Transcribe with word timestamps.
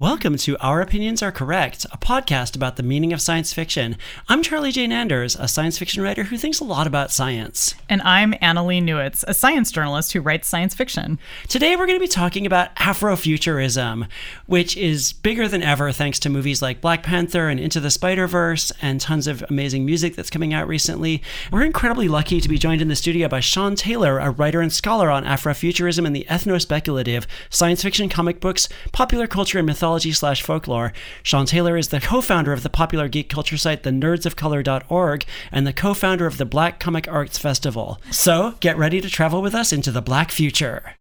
Welcome 0.00 0.36
to 0.36 0.56
Our 0.58 0.80
Opinions 0.80 1.24
Are 1.24 1.32
Correct, 1.32 1.84
a 1.90 1.98
podcast 1.98 2.54
about 2.54 2.76
the 2.76 2.84
meaning 2.84 3.12
of 3.12 3.20
science 3.20 3.52
fiction. 3.52 3.96
I'm 4.28 4.44
Charlie 4.44 4.70
Jane 4.70 4.92
Anders, 4.92 5.34
a 5.34 5.48
science 5.48 5.76
fiction 5.76 6.04
writer 6.04 6.22
who 6.22 6.38
thinks 6.38 6.60
a 6.60 6.64
lot 6.64 6.86
about 6.86 7.10
science. 7.10 7.74
And 7.88 8.00
I'm 8.02 8.34
Annalee 8.34 8.80
Newitz, 8.80 9.24
a 9.26 9.34
science 9.34 9.72
journalist 9.72 10.12
who 10.12 10.20
writes 10.20 10.46
science 10.46 10.72
fiction. 10.72 11.18
Today 11.48 11.74
we're 11.74 11.88
going 11.88 11.98
to 11.98 12.04
be 12.04 12.06
talking 12.06 12.46
about 12.46 12.76
Afrofuturism, 12.76 14.06
which 14.46 14.76
is 14.76 15.12
bigger 15.12 15.48
than 15.48 15.64
ever 15.64 15.90
thanks 15.90 16.20
to 16.20 16.30
movies 16.30 16.62
like 16.62 16.80
Black 16.80 17.02
Panther 17.02 17.48
and 17.48 17.58
Into 17.58 17.80
the 17.80 17.90
Spider 17.90 18.28
Verse 18.28 18.70
and 18.80 19.00
tons 19.00 19.26
of 19.26 19.44
amazing 19.50 19.84
music 19.84 20.14
that's 20.14 20.30
coming 20.30 20.54
out 20.54 20.68
recently. 20.68 21.24
We're 21.50 21.64
incredibly 21.64 22.06
lucky 22.06 22.40
to 22.40 22.48
be 22.48 22.56
joined 22.56 22.82
in 22.82 22.86
the 22.86 22.94
studio 22.94 23.26
by 23.26 23.40
Sean 23.40 23.74
Taylor, 23.74 24.20
a 24.20 24.30
writer 24.30 24.60
and 24.60 24.72
scholar 24.72 25.10
on 25.10 25.24
Afrofuturism 25.24 26.06
and 26.06 26.14
the 26.14 26.26
ethno 26.30 26.60
speculative, 26.60 27.26
science 27.50 27.82
fiction, 27.82 28.08
comic 28.08 28.40
books, 28.40 28.68
popular 28.92 29.26
culture, 29.26 29.58
and 29.58 29.66
mythology 29.66 29.87
mythology 29.88 30.12
slash 30.12 30.42
folklore. 30.42 30.92
Sean 31.22 31.46
Taylor 31.46 31.74
is 31.78 31.88
the 31.88 31.98
co 31.98 32.20
founder 32.20 32.52
of 32.52 32.62
the 32.62 32.68
popular 32.68 33.08
geek 33.08 33.30
culture 33.30 33.56
site, 33.56 33.84
the 33.84 33.90
thenerdsofcolor.org, 33.90 35.24
and 35.50 35.66
the 35.66 35.72
co 35.72 35.94
founder 35.94 36.26
of 36.26 36.36
the 36.36 36.44
Black 36.44 36.78
Comic 36.78 37.08
Arts 37.08 37.38
Festival. 37.38 37.98
So 38.10 38.56
get 38.60 38.76
ready 38.76 39.00
to 39.00 39.08
travel 39.08 39.40
with 39.40 39.54
us 39.54 39.72
into 39.72 39.90
the 39.90 40.02
Black 40.02 40.30
future. 40.30 40.94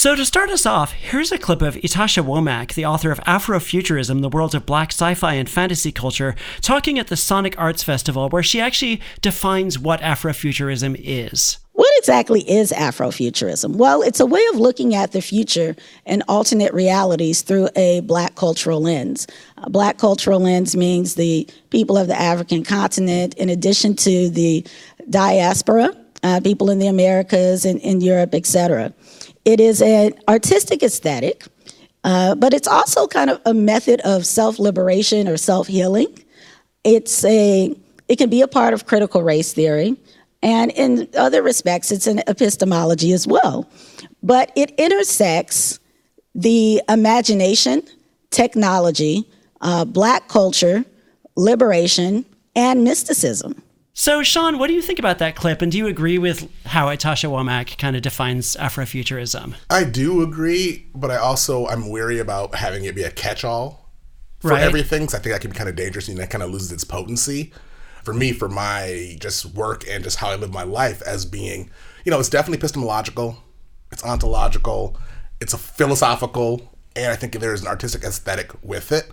So, 0.00 0.16
to 0.16 0.24
start 0.24 0.48
us 0.48 0.64
off, 0.64 0.92
here's 0.92 1.30
a 1.30 1.36
clip 1.36 1.60
of 1.60 1.74
Ytasha 1.74 2.24
Womack, 2.24 2.72
the 2.72 2.86
author 2.86 3.10
of 3.10 3.20
Afrofuturism, 3.24 4.22
the 4.22 4.30
world 4.30 4.54
of 4.54 4.64
black 4.64 4.92
sci 4.92 5.12
fi 5.12 5.34
and 5.34 5.46
fantasy 5.46 5.92
culture, 5.92 6.34
talking 6.62 6.98
at 6.98 7.08
the 7.08 7.18
Sonic 7.18 7.54
Arts 7.58 7.82
Festival, 7.82 8.30
where 8.30 8.42
she 8.42 8.62
actually 8.62 9.02
defines 9.20 9.78
what 9.78 10.00
Afrofuturism 10.00 10.98
is. 10.98 11.58
What 11.74 11.92
exactly 11.98 12.50
is 12.50 12.72
Afrofuturism? 12.72 13.76
Well, 13.76 14.00
it's 14.00 14.20
a 14.20 14.24
way 14.24 14.42
of 14.54 14.56
looking 14.56 14.94
at 14.94 15.12
the 15.12 15.20
future 15.20 15.76
and 16.06 16.22
alternate 16.28 16.72
realities 16.72 17.42
through 17.42 17.68
a 17.76 18.00
black 18.00 18.36
cultural 18.36 18.80
lens. 18.80 19.26
A 19.58 19.68
black 19.68 19.98
cultural 19.98 20.40
lens 20.40 20.74
means 20.74 21.16
the 21.16 21.46
people 21.68 21.98
of 21.98 22.08
the 22.08 22.18
African 22.18 22.64
continent, 22.64 23.34
in 23.34 23.50
addition 23.50 23.96
to 23.96 24.30
the 24.30 24.66
diaspora, 25.10 25.94
uh, 26.22 26.40
people 26.40 26.70
in 26.70 26.78
the 26.78 26.86
Americas 26.86 27.66
and 27.66 27.78
in 27.80 28.00
Europe, 28.00 28.34
et 28.34 28.46
cetera. 28.46 28.94
It 29.44 29.60
is 29.60 29.80
an 29.80 30.14
artistic 30.28 30.82
aesthetic, 30.82 31.46
uh, 32.04 32.34
but 32.34 32.52
it's 32.52 32.68
also 32.68 33.06
kind 33.06 33.30
of 33.30 33.40
a 33.46 33.54
method 33.54 34.00
of 34.02 34.26
self 34.26 34.58
liberation 34.58 35.28
or 35.28 35.36
self 35.36 35.66
healing. 35.66 36.06
It's 36.84 37.24
a 37.24 37.74
it 38.08 38.16
can 38.16 38.30
be 38.30 38.42
a 38.42 38.48
part 38.48 38.74
of 38.74 38.86
critical 38.86 39.22
race 39.22 39.52
theory, 39.52 39.96
and 40.42 40.70
in 40.72 41.08
other 41.16 41.42
respects, 41.42 41.92
it's 41.92 42.06
an 42.06 42.20
epistemology 42.26 43.12
as 43.12 43.26
well. 43.26 43.68
But 44.22 44.52
it 44.56 44.72
intersects 44.78 45.78
the 46.34 46.82
imagination, 46.88 47.82
technology, 48.30 49.28
uh, 49.60 49.84
black 49.84 50.28
culture, 50.28 50.84
liberation, 51.36 52.24
and 52.54 52.84
mysticism. 52.84 53.62
So, 53.92 54.22
Sean, 54.22 54.58
what 54.58 54.68
do 54.68 54.74
you 54.74 54.82
think 54.82 54.98
about 54.98 55.18
that 55.18 55.34
clip? 55.36 55.60
And 55.60 55.70
do 55.70 55.76
you 55.76 55.86
agree 55.86 56.16
with 56.16 56.48
how 56.66 56.86
Ytasha 56.86 57.28
Womack 57.28 57.76
kind 57.76 57.96
of 57.96 58.02
defines 58.02 58.56
Afrofuturism? 58.56 59.54
I 59.68 59.84
do 59.84 60.22
agree, 60.22 60.86
but 60.94 61.10
I 61.10 61.16
also 61.16 61.66
I'm 61.66 61.88
wary 61.88 62.18
about 62.18 62.54
having 62.54 62.84
it 62.84 62.94
be 62.94 63.02
a 63.02 63.10
catch-all 63.10 63.90
for 64.38 64.52
Right. 64.52 64.62
everything. 64.62 65.08
So 65.08 65.18
I 65.18 65.20
think 65.20 65.34
that 65.34 65.40
can 65.42 65.50
be 65.50 65.56
kind 65.56 65.68
of 65.68 65.76
dangerous, 65.76 66.08
and 66.08 66.16
that 66.18 66.30
kind 66.30 66.42
of 66.42 66.50
loses 66.50 66.72
its 66.72 66.84
potency. 66.84 67.52
For 68.04 68.14
me, 68.14 68.32
for 68.32 68.48
my 68.48 69.16
just 69.20 69.44
work 69.44 69.84
and 69.86 70.02
just 70.02 70.16
how 70.18 70.30
I 70.30 70.36
live 70.36 70.50
my 70.52 70.62
life 70.62 71.02
as 71.02 71.26
being, 71.26 71.68
you 72.04 72.10
know, 72.10 72.18
it's 72.18 72.30
definitely 72.30 72.56
epistemological, 72.56 73.36
it's 73.92 74.02
ontological, 74.02 74.96
it's 75.38 75.52
a 75.52 75.58
philosophical, 75.58 76.74
and 76.96 77.12
I 77.12 77.16
think 77.16 77.38
there's 77.38 77.60
an 77.60 77.68
artistic 77.68 78.02
aesthetic 78.02 78.52
with 78.64 78.90
it. 78.92 79.10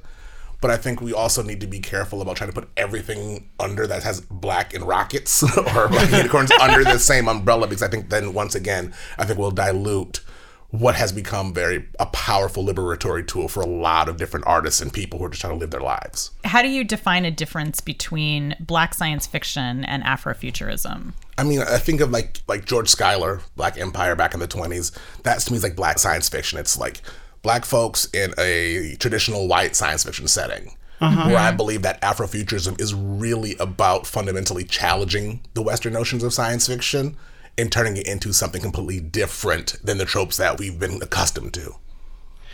But 0.60 0.72
I 0.72 0.78
think 0.78 1.02
we 1.02 1.14
also 1.14 1.44
need 1.44 1.62
to 1.62 1.68
be 1.68 1.80
careful 1.80 2.22
about 2.22 2.38
trying 2.38 2.50
to 2.50 2.60
put 2.60 2.70
everything 2.78 3.50
under 3.60 3.86
that 3.88 4.04
has 4.04 4.22
black 4.22 4.74
and 4.74 4.84
rockets 4.86 5.44
or 5.58 5.88
black 5.88 6.12
unicorns 6.12 6.52
under 6.52 6.84
the 6.84 7.00
same 7.00 7.28
umbrella 7.28 7.68
because 7.68 7.84
I 7.84 7.88
think 7.88 8.10
then 8.10 8.34
once 8.34 8.56
again 8.56 8.94
I 9.18 9.26
think 9.26 9.38
we'll 9.38 9.52
dilute 9.52 10.22
what 10.70 10.96
has 10.96 11.12
become 11.14 11.54
very 11.54 11.88
a 12.00 12.06
powerful 12.08 12.66
liberatory 12.66 13.26
tool 13.26 13.48
for 13.48 13.62
a 13.62 13.66
lot 13.66 14.10
of 14.10 14.18
different 14.18 14.46
artists 14.46 14.82
and 14.82 14.92
people 14.92 15.18
who 15.18 15.26
are 15.26 15.30
just 15.30 15.42
trying 15.42 15.54
to 15.54 15.60
live 15.60 15.72
their 15.72 15.82
lives. 15.82 16.32
How 16.44 16.62
do 16.62 16.68
you 16.68 16.84
define 16.84 17.24
a 17.24 17.32
difference 17.32 17.80
between 17.80 18.56
black 18.60 18.94
science 18.94 19.26
fiction 19.26 19.86
and 19.86 20.04
Afrofuturism? 20.04 21.14
I 21.38 21.44
mean, 21.44 21.62
I 21.62 21.78
think 21.78 22.02
of 22.02 22.12
like 22.12 22.42
like 22.48 22.66
George 22.66 22.90
Schuyler, 22.90 23.42
Black 23.56 23.78
Empire 23.78 24.16
back 24.16 24.34
in 24.34 24.40
the 24.40 24.48
twenties. 24.48 24.92
That 25.24 25.40
to 25.40 25.52
me 25.52 25.58
is 25.58 25.64
like 25.64 25.76
black 25.76 26.00
science 26.00 26.28
fiction. 26.28 26.60
It's 26.60 26.78
like 26.78 27.02
black 27.48 27.64
folks 27.64 28.10
in 28.14 28.34
a 28.38 28.98
traditional 29.00 29.48
white 29.48 29.74
science 29.74 30.04
fiction 30.04 30.28
setting. 30.28 30.76
Where 31.00 31.10
I 31.10 31.14
uh-huh. 31.14 31.52
believe 31.54 31.82
that 31.84 32.02
Afrofuturism 32.02 32.82
is 32.82 32.94
really 32.94 33.56
about 33.58 34.06
fundamentally 34.06 34.66
challenging 34.66 35.40
the 35.54 35.62
Western 35.62 35.94
notions 35.94 36.24
of 36.24 36.34
science 36.34 36.68
fiction 36.68 37.16
and 37.58 37.72
turning 37.72 37.96
it 37.96 38.06
into 38.06 38.34
something 38.34 38.62
completely 38.62 39.00
different 39.00 39.78
than 39.82 39.98
the 39.98 40.04
tropes 40.04 40.36
that 40.36 40.60
we've 40.60 40.78
been 40.78 41.02
accustomed 41.02 41.54
to 41.54 41.76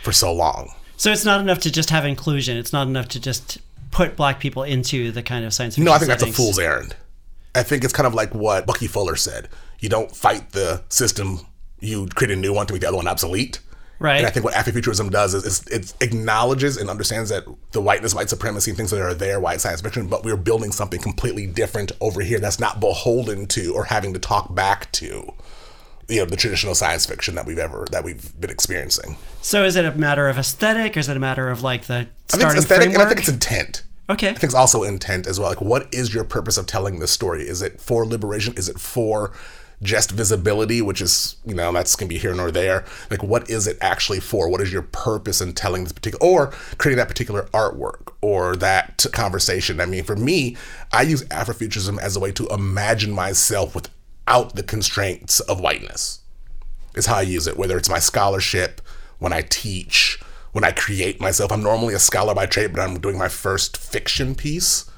for 0.04 0.12
so 0.12 0.32
long. 0.32 0.72
So, 0.96 1.10
it's 1.10 1.24
not 1.24 1.40
enough 1.40 1.58
to 1.60 1.72
just 1.72 1.90
have 1.90 2.04
inclusion, 2.04 2.56
it's 2.56 2.72
not 2.72 2.86
enough 2.86 3.08
to 3.08 3.20
just 3.20 3.58
put 3.90 4.14
black 4.14 4.38
people 4.38 4.62
into 4.62 5.10
the 5.10 5.24
kind 5.24 5.44
of 5.44 5.52
science 5.52 5.74
fiction. 5.74 5.86
No, 5.86 5.92
I 5.92 5.98
think 5.98 6.08
that's 6.08 6.22
a 6.22 6.32
fool's 6.32 6.60
errand. 6.60 6.94
I 7.56 7.64
think 7.64 7.82
it's 7.82 7.92
kind 7.92 8.06
of 8.06 8.14
like 8.14 8.32
what 8.32 8.64
Bucky 8.64 8.86
Fuller 8.86 9.16
said. 9.16 9.48
You 9.80 9.88
don't 9.88 10.14
fight 10.14 10.52
the 10.52 10.84
system, 10.88 11.40
you 11.80 12.06
create 12.14 12.30
a 12.30 12.36
new 12.36 12.52
one 12.52 12.68
to 12.68 12.74
make 12.74 12.82
the 12.82 12.88
other 12.88 12.98
one 12.98 13.08
obsolete. 13.08 13.58
Right. 13.98 14.18
And 14.18 14.26
I 14.26 14.30
think 14.30 14.44
what 14.44 14.54
Afrofuturism 14.54 15.10
does 15.10 15.34
is, 15.34 15.44
is 15.44 15.64
it 15.68 15.94
acknowledges 16.00 16.76
and 16.76 16.90
understands 16.90 17.30
that 17.30 17.44
the 17.72 17.80
whiteness, 17.80 18.14
white 18.14 18.28
supremacy, 18.28 18.70
and 18.70 18.76
things 18.76 18.90
that 18.90 19.00
are 19.00 19.14
there, 19.14 19.38
white 19.40 19.60
science 19.60 19.80
fiction, 19.80 20.08
but 20.08 20.24
we're 20.24 20.36
building 20.36 20.72
something 20.72 21.00
completely 21.00 21.46
different 21.46 21.92
over 22.00 22.20
here 22.20 22.38
that's 22.40 22.58
not 22.58 22.80
beholden 22.80 23.46
to 23.46 23.72
or 23.74 23.84
having 23.84 24.12
to 24.12 24.18
talk 24.18 24.54
back 24.54 24.90
to, 24.92 25.32
you 26.08 26.18
know, 26.18 26.24
the 26.26 26.36
traditional 26.36 26.74
science 26.74 27.06
fiction 27.06 27.34
that 27.36 27.46
we've 27.46 27.58
ever 27.58 27.86
that 27.92 28.04
we've 28.04 28.38
been 28.40 28.50
experiencing. 28.50 29.16
So, 29.40 29.64
is 29.64 29.76
it 29.76 29.84
a 29.84 29.92
matter 29.92 30.28
of 30.28 30.38
aesthetic 30.38 30.96
or 30.96 31.00
is 31.00 31.08
it 31.08 31.16
a 31.16 31.20
matter 31.20 31.48
of 31.48 31.62
like 31.62 31.84
the 31.84 31.94
I 31.94 31.98
think 32.04 32.10
starting 32.26 32.46
it's 32.56 32.64
aesthetic, 32.66 32.82
framework? 32.88 32.94
and 32.94 33.02
I 33.02 33.08
think 33.08 33.20
it's 33.20 33.28
intent. 33.28 33.82
okay. 34.10 34.28
I 34.28 34.32
think 34.32 34.44
it's 34.44 34.54
also 34.54 34.82
intent 34.82 35.26
as 35.26 35.38
well. 35.38 35.48
Like, 35.48 35.60
what 35.60 35.88
is 35.94 36.12
your 36.12 36.24
purpose 36.24 36.58
of 36.58 36.66
telling 36.66 36.98
this 36.98 37.12
story? 37.12 37.42
Is 37.48 37.62
it 37.62 37.80
for 37.80 38.04
liberation? 38.04 38.54
Is 38.56 38.68
it 38.68 38.78
for 38.80 39.32
just 39.84 40.10
visibility, 40.10 40.82
which 40.82 41.00
is, 41.00 41.36
you 41.46 41.54
know, 41.54 41.70
that's 41.72 41.94
going 41.94 42.08
to 42.08 42.14
be 42.14 42.18
here 42.18 42.34
nor 42.34 42.50
there? 42.50 42.84
Like, 43.10 43.22
what 43.22 43.48
is 43.48 43.68
it 43.68 43.78
actually 43.80 44.18
for? 44.18 44.48
What 44.48 44.60
is 44.60 44.72
your 44.72 44.82
purpose 44.82 45.40
in 45.40 45.52
telling 45.52 45.84
this 45.84 45.92
particular, 45.92 46.26
or 46.26 46.46
creating 46.78 46.98
that 46.98 47.08
particular 47.08 47.44
artwork 47.52 48.14
or 48.20 48.56
that 48.56 49.06
conversation? 49.12 49.80
I 49.80 49.86
mean, 49.86 50.02
for 50.02 50.16
me, 50.16 50.56
I 50.92 51.02
use 51.02 51.22
Afrofuturism 51.24 52.00
as 52.00 52.16
a 52.16 52.20
way 52.20 52.32
to 52.32 52.48
imagine 52.48 53.12
myself 53.12 53.74
without 53.74 54.56
the 54.56 54.62
constraints 54.64 55.38
of 55.40 55.60
whiteness, 55.60 56.20
is 56.96 57.06
how 57.06 57.16
I 57.16 57.22
use 57.22 57.46
it, 57.46 57.56
whether 57.56 57.76
it's 57.76 57.90
my 57.90 58.00
scholarship, 58.00 58.80
when 59.18 59.32
I 59.32 59.42
teach, 59.42 60.20
when 60.52 60.64
I 60.64 60.72
create 60.72 61.20
myself. 61.20 61.52
I'm 61.52 61.62
normally 61.62 61.94
a 61.94 61.98
scholar 61.98 62.34
by 62.34 62.46
trade, 62.46 62.72
but 62.72 62.80
I'm 62.80 62.98
doing 63.00 63.18
my 63.18 63.28
first 63.28 63.76
fiction 63.76 64.34
piece. 64.34 64.90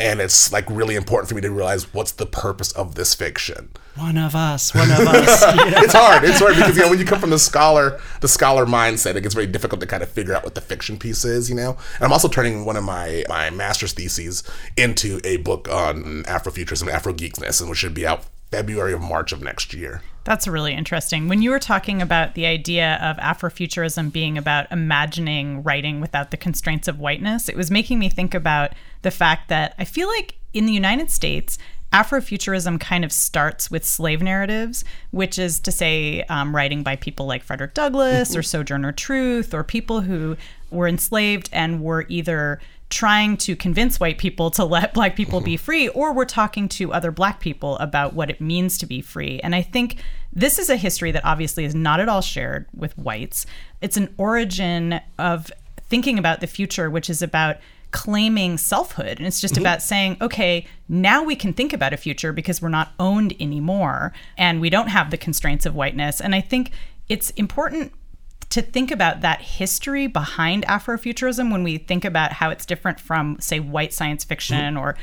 And 0.00 0.20
it's 0.20 0.52
like 0.52 0.68
really 0.70 0.94
important 0.94 1.28
for 1.28 1.34
me 1.34 1.40
to 1.42 1.50
realize 1.50 1.92
what's 1.94 2.12
the 2.12 2.26
purpose 2.26 2.72
of 2.72 2.94
this 2.94 3.14
fiction. 3.14 3.70
One 3.96 4.16
of 4.16 4.34
us, 4.34 4.74
one 4.74 4.90
of 4.90 5.00
us. 5.00 5.42
Yeah. 5.52 5.82
It's 5.82 5.92
hard. 5.92 6.24
It's 6.24 6.38
hard 6.38 6.56
because 6.56 6.76
you 6.76 6.82
know 6.82 6.90
when 6.90 6.98
you 6.98 7.04
come 7.04 7.20
from 7.20 7.30
the 7.30 7.38
scholar, 7.38 8.00
the 8.20 8.28
scholar 8.28 8.64
mindset, 8.66 9.16
it 9.16 9.20
gets 9.22 9.34
very 9.34 9.46
difficult 9.46 9.80
to 9.80 9.86
kind 9.86 10.02
of 10.02 10.08
figure 10.08 10.34
out 10.34 10.44
what 10.44 10.54
the 10.54 10.60
fiction 10.60 10.98
piece 10.98 11.24
is. 11.24 11.48
You 11.48 11.56
know, 11.56 11.76
and 11.96 12.04
I'm 12.04 12.12
also 12.12 12.28
turning 12.28 12.64
one 12.64 12.76
of 12.76 12.84
my 12.84 13.24
my 13.28 13.50
master's 13.50 13.92
theses 13.92 14.42
into 14.76 15.20
a 15.24 15.36
book 15.38 15.68
on 15.68 16.24
Afrofuturism, 16.24 16.82
and 16.82 16.90
Afrogeekness, 16.90 17.60
and 17.60 17.68
which 17.68 17.78
should 17.80 17.94
be 17.94 18.06
out 18.06 18.24
February 18.52 18.92
of 18.92 19.00
March 19.00 19.32
of 19.32 19.42
next 19.42 19.72
year. 19.72 20.02
That's 20.24 20.46
really 20.46 20.74
interesting. 20.74 21.26
When 21.26 21.42
you 21.42 21.50
were 21.50 21.58
talking 21.58 22.00
about 22.00 22.34
the 22.34 22.46
idea 22.46 22.98
of 23.02 23.16
Afrofuturism 23.16 24.12
being 24.12 24.38
about 24.38 24.70
imagining 24.70 25.62
writing 25.62 26.00
without 26.00 26.30
the 26.30 26.36
constraints 26.36 26.86
of 26.86 27.00
whiteness, 27.00 27.48
it 27.48 27.56
was 27.56 27.70
making 27.70 27.98
me 27.98 28.08
think 28.08 28.34
about 28.34 28.72
the 29.00 29.10
fact 29.10 29.48
that 29.48 29.74
I 29.78 29.84
feel 29.84 30.06
like 30.06 30.36
in 30.52 30.66
the 30.66 30.72
United 30.72 31.10
States, 31.10 31.58
Afrofuturism 31.92 32.78
kind 32.78 33.04
of 33.04 33.12
starts 33.12 33.70
with 33.70 33.84
slave 33.84 34.22
narratives, 34.22 34.84
which 35.10 35.38
is 35.38 35.58
to 35.60 35.72
say, 35.72 36.22
um, 36.24 36.54
writing 36.54 36.82
by 36.82 36.96
people 36.96 37.26
like 37.26 37.42
Frederick 37.42 37.74
Douglass 37.74 38.36
or 38.36 38.42
Sojourner 38.42 38.92
Truth 38.92 39.52
or 39.52 39.64
people 39.64 40.02
who 40.02 40.36
were 40.70 40.88
enslaved 40.88 41.50
and 41.52 41.82
were 41.82 42.06
either 42.08 42.60
trying 42.92 43.38
to 43.38 43.56
convince 43.56 43.98
white 43.98 44.18
people 44.18 44.50
to 44.50 44.64
let 44.64 44.92
black 44.98 45.16
people 45.16 45.40
be 45.40 45.56
free, 45.56 45.88
or 45.88 46.12
we're 46.12 46.26
talking 46.26 46.68
to 46.68 46.92
other 46.92 47.10
black 47.10 47.40
people 47.40 47.78
about 47.78 48.12
what 48.12 48.30
it 48.30 48.40
means 48.40 48.76
to 48.78 48.86
be 48.86 49.00
free. 49.00 49.40
And 49.42 49.54
I 49.54 49.62
think 49.62 49.96
this 50.32 50.58
is 50.58 50.68
a 50.68 50.76
history 50.76 51.10
that 51.10 51.24
obviously 51.24 51.64
is 51.64 51.74
not 51.74 52.00
at 52.00 52.08
all 52.08 52.20
shared 52.20 52.66
with 52.74 52.96
whites. 52.98 53.46
It's 53.80 53.96
an 53.96 54.14
origin 54.18 55.00
of 55.18 55.50
thinking 55.88 56.18
about 56.18 56.40
the 56.40 56.46
future, 56.46 56.90
which 56.90 57.08
is 57.08 57.22
about 57.22 57.56
claiming 57.92 58.58
selfhood. 58.58 59.18
And 59.18 59.26
it's 59.26 59.40
just 59.40 59.54
Mm-hmm. 59.54 59.62
about 59.62 59.82
saying, 59.82 60.16
okay, 60.20 60.66
now 60.88 61.22
we 61.22 61.34
can 61.34 61.52
think 61.52 61.72
about 61.72 61.92
a 61.92 61.96
future 61.96 62.32
because 62.32 62.60
we're 62.60 62.68
not 62.68 62.92
owned 62.98 63.34
anymore 63.40 64.12
and 64.36 64.60
we 64.60 64.70
don't 64.70 64.88
have 64.88 65.10
the 65.10 65.18
constraints 65.18 65.66
of 65.66 65.74
whiteness. 65.74 66.20
And 66.20 66.34
I 66.34 66.40
think 66.40 66.72
it's 67.08 67.30
important 67.30 67.92
to 68.52 68.60
think 68.60 68.90
about 68.90 69.22
that 69.22 69.40
history 69.40 70.06
behind 70.06 70.66
Afrofuturism 70.66 71.50
when 71.50 71.62
we 71.62 71.78
think 71.78 72.04
about 72.04 72.32
how 72.32 72.50
it's 72.50 72.66
different 72.66 73.00
from, 73.00 73.38
say, 73.40 73.60
white 73.60 73.94
science 73.94 74.24
fiction 74.24 74.74
mm-hmm. 74.74 74.78
or 74.78 74.94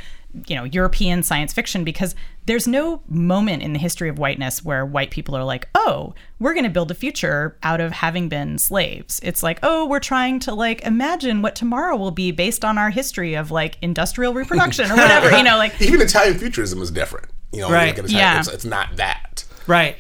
you 0.45 0.55
know 0.55 0.63
European 0.63 1.23
science 1.23 1.51
fiction 1.53 1.83
because 1.83 2.13
there's 2.45 2.67
no 2.67 3.01
moment 3.07 3.63
in 3.63 3.73
the 3.73 3.79
history 3.79 4.09
of 4.09 4.19
whiteness 4.19 4.63
where 4.63 4.85
white 4.85 5.09
people 5.09 5.35
are 5.35 5.43
like, 5.43 5.67
"Oh, 5.73 6.13
we're 6.39 6.53
going 6.53 6.65
to 6.65 6.69
build 6.69 6.91
a 6.91 6.93
future 6.93 7.57
out 7.63 7.81
of 7.81 7.91
having 7.91 8.29
been 8.29 8.59
slaves." 8.59 9.19
It's 9.23 9.41
like, 9.41 9.57
"Oh, 9.63 9.87
we're 9.87 9.99
trying 9.99 10.39
to 10.41 10.53
like 10.53 10.83
imagine 10.83 11.41
what 11.41 11.55
tomorrow 11.55 11.95
will 11.97 12.11
be 12.11 12.29
based 12.31 12.63
on 12.63 12.77
our 12.77 12.91
history 12.91 13.33
of 13.33 13.49
like 13.49 13.79
industrial 13.81 14.35
reproduction 14.35 14.91
or 14.91 14.95
whatever." 14.95 15.35
you 15.35 15.43
know, 15.43 15.57
like 15.57 15.81
Even 15.81 16.01
Italian 16.01 16.37
futurism 16.37 16.79
is 16.83 16.91
different. 16.91 17.25
You 17.51 17.61
know, 17.61 17.71
Right. 17.71 17.97
at 17.97 18.05
Italian, 18.05 18.17
Yeah. 18.19 18.39
it's, 18.39 18.47
it's 18.49 18.65
not 18.65 18.95
that. 18.97 19.43
Right. 19.69 19.98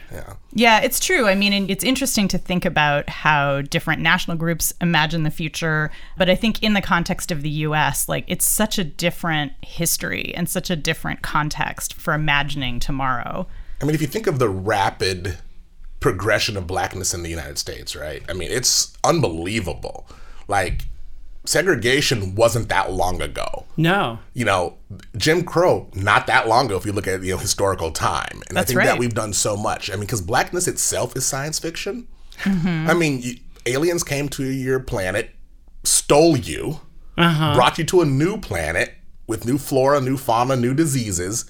Yeah, 0.51 0.79
it's 0.81 0.99
true. 0.99 1.27
I 1.27 1.35
mean, 1.35 1.69
it's 1.69 1.83
interesting 1.83 2.27
to 2.29 2.37
think 2.39 2.65
about 2.65 3.07
how 3.07 3.61
different 3.61 4.01
national 4.01 4.35
groups 4.35 4.73
imagine 4.81 5.23
the 5.23 5.31
future. 5.31 5.91
But 6.17 6.29
I 6.29 6.35
think 6.35 6.63
in 6.63 6.73
the 6.73 6.81
context 6.81 7.31
of 7.31 7.43
the 7.43 7.49
US, 7.49 8.09
like 8.09 8.25
it's 8.27 8.45
such 8.45 8.79
a 8.79 8.83
different 8.83 9.53
history 9.61 10.33
and 10.35 10.49
such 10.49 10.69
a 10.69 10.75
different 10.75 11.21
context 11.21 11.93
for 11.93 12.13
imagining 12.15 12.79
tomorrow. 12.79 13.47
I 13.81 13.85
mean, 13.85 13.93
if 13.93 14.01
you 14.01 14.07
think 14.07 14.25
of 14.27 14.39
the 14.39 14.49
rapid 14.49 15.37
progression 15.99 16.57
of 16.57 16.65
blackness 16.65 17.13
in 17.13 17.23
the 17.23 17.29
United 17.29 17.59
States, 17.59 17.95
right? 17.95 18.23
I 18.27 18.33
mean, 18.33 18.49
it's 18.51 18.97
unbelievable. 19.03 20.07
Like, 20.47 20.87
segregation 21.45 22.35
wasn't 22.35 22.69
that 22.69 22.91
long 22.91 23.21
ago. 23.21 23.65
No. 23.77 24.19
You 24.33 24.45
know, 24.45 24.77
Jim 25.17 25.43
Crow, 25.43 25.89
not 25.93 26.27
that 26.27 26.47
long 26.47 26.67
ago, 26.67 26.77
if 26.77 26.85
you 26.85 26.91
look 26.91 27.07
at 27.07 27.23
you 27.23 27.31
know 27.33 27.37
historical 27.37 27.91
time. 27.91 28.41
And 28.49 28.57
I 28.57 28.61
That's 28.61 28.73
think 28.73 28.83
that 28.83 28.99
we've 28.99 29.13
done 29.13 29.33
so 29.33 29.55
much. 29.57 29.89
I 29.89 29.93
mean, 29.93 30.01
because 30.01 30.21
blackness 30.21 30.67
itself 30.67 31.15
is 31.15 31.25
science 31.25 31.59
fiction. 31.59 32.07
Mm-hmm. 32.43 32.89
I 32.89 32.93
mean, 32.93 33.21
you, 33.21 33.35
aliens 33.65 34.03
came 34.03 34.29
to 34.29 34.43
your 34.43 34.79
planet, 34.79 35.31
stole 35.83 36.37
you, 36.37 36.81
uh-huh. 37.17 37.55
brought 37.55 37.77
you 37.77 37.83
to 37.85 38.01
a 38.01 38.05
new 38.05 38.37
planet 38.37 38.95
with 39.27 39.45
new 39.45 39.57
flora, 39.57 40.01
new 40.01 40.17
fauna, 40.17 40.55
new 40.55 40.73
diseases. 40.73 41.45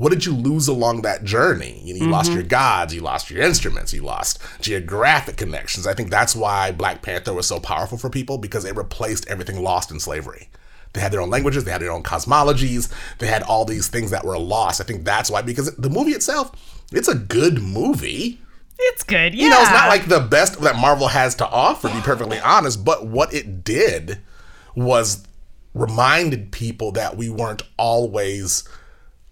What 0.00 0.12
did 0.12 0.24
you 0.24 0.32
lose 0.32 0.66
along 0.66 1.02
that 1.02 1.24
journey? 1.24 1.78
You, 1.84 1.92
know, 1.92 2.06
you 2.06 2.10
lost 2.10 2.30
mm-hmm. 2.30 2.40
your 2.40 2.48
gods, 2.48 2.94
you 2.94 3.02
lost 3.02 3.30
your 3.30 3.42
instruments, 3.42 3.92
you 3.92 4.00
lost 4.00 4.38
geographic 4.58 5.36
connections. 5.36 5.86
I 5.86 5.92
think 5.92 6.08
that's 6.08 6.34
why 6.34 6.72
Black 6.72 7.02
Panther 7.02 7.34
was 7.34 7.46
so 7.46 7.60
powerful 7.60 7.98
for 7.98 8.08
people 8.08 8.38
because 8.38 8.64
it 8.64 8.74
replaced 8.74 9.28
everything 9.28 9.62
lost 9.62 9.90
in 9.90 10.00
slavery. 10.00 10.48
They 10.94 11.02
had 11.02 11.12
their 11.12 11.20
own 11.20 11.28
languages, 11.28 11.64
they 11.64 11.70
had 11.70 11.82
their 11.82 11.90
own 11.90 12.02
cosmologies, 12.02 12.90
they 13.18 13.26
had 13.26 13.42
all 13.42 13.66
these 13.66 13.88
things 13.88 14.10
that 14.10 14.24
were 14.24 14.38
lost. 14.38 14.80
I 14.80 14.84
think 14.84 15.04
that's 15.04 15.30
why, 15.30 15.42
because 15.42 15.76
the 15.76 15.90
movie 15.90 16.12
itself, 16.12 16.50
it's 16.90 17.08
a 17.08 17.14
good 17.14 17.60
movie. 17.60 18.40
It's 18.78 19.02
good. 19.02 19.34
Yeah. 19.34 19.44
You 19.44 19.50
know, 19.50 19.60
it's 19.60 19.70
not 19.70 19.90
like 19.90 20.06
the 20.06 20.20
best 20.20 20.62
that 20.62 20.76
Marvel 20.76 21.08
has 21.08 21.34
to 21.34 21.46
offer, 21.46 21.90
to 21.90 21.94
be 21.94 22.00
perfectly 22.00 22.38
honest, 22.38 22.86
but 22.86 23.06
what 23.06 23.34
it 23.34 23.64
did 23.64 24.20
was 24.74 25.24
reminded 25.74 26.52
people 26.52 26.90
that 26.92 27.18
we 27.18 27.28
weren't 27.28 27.64
always 27.76 28.66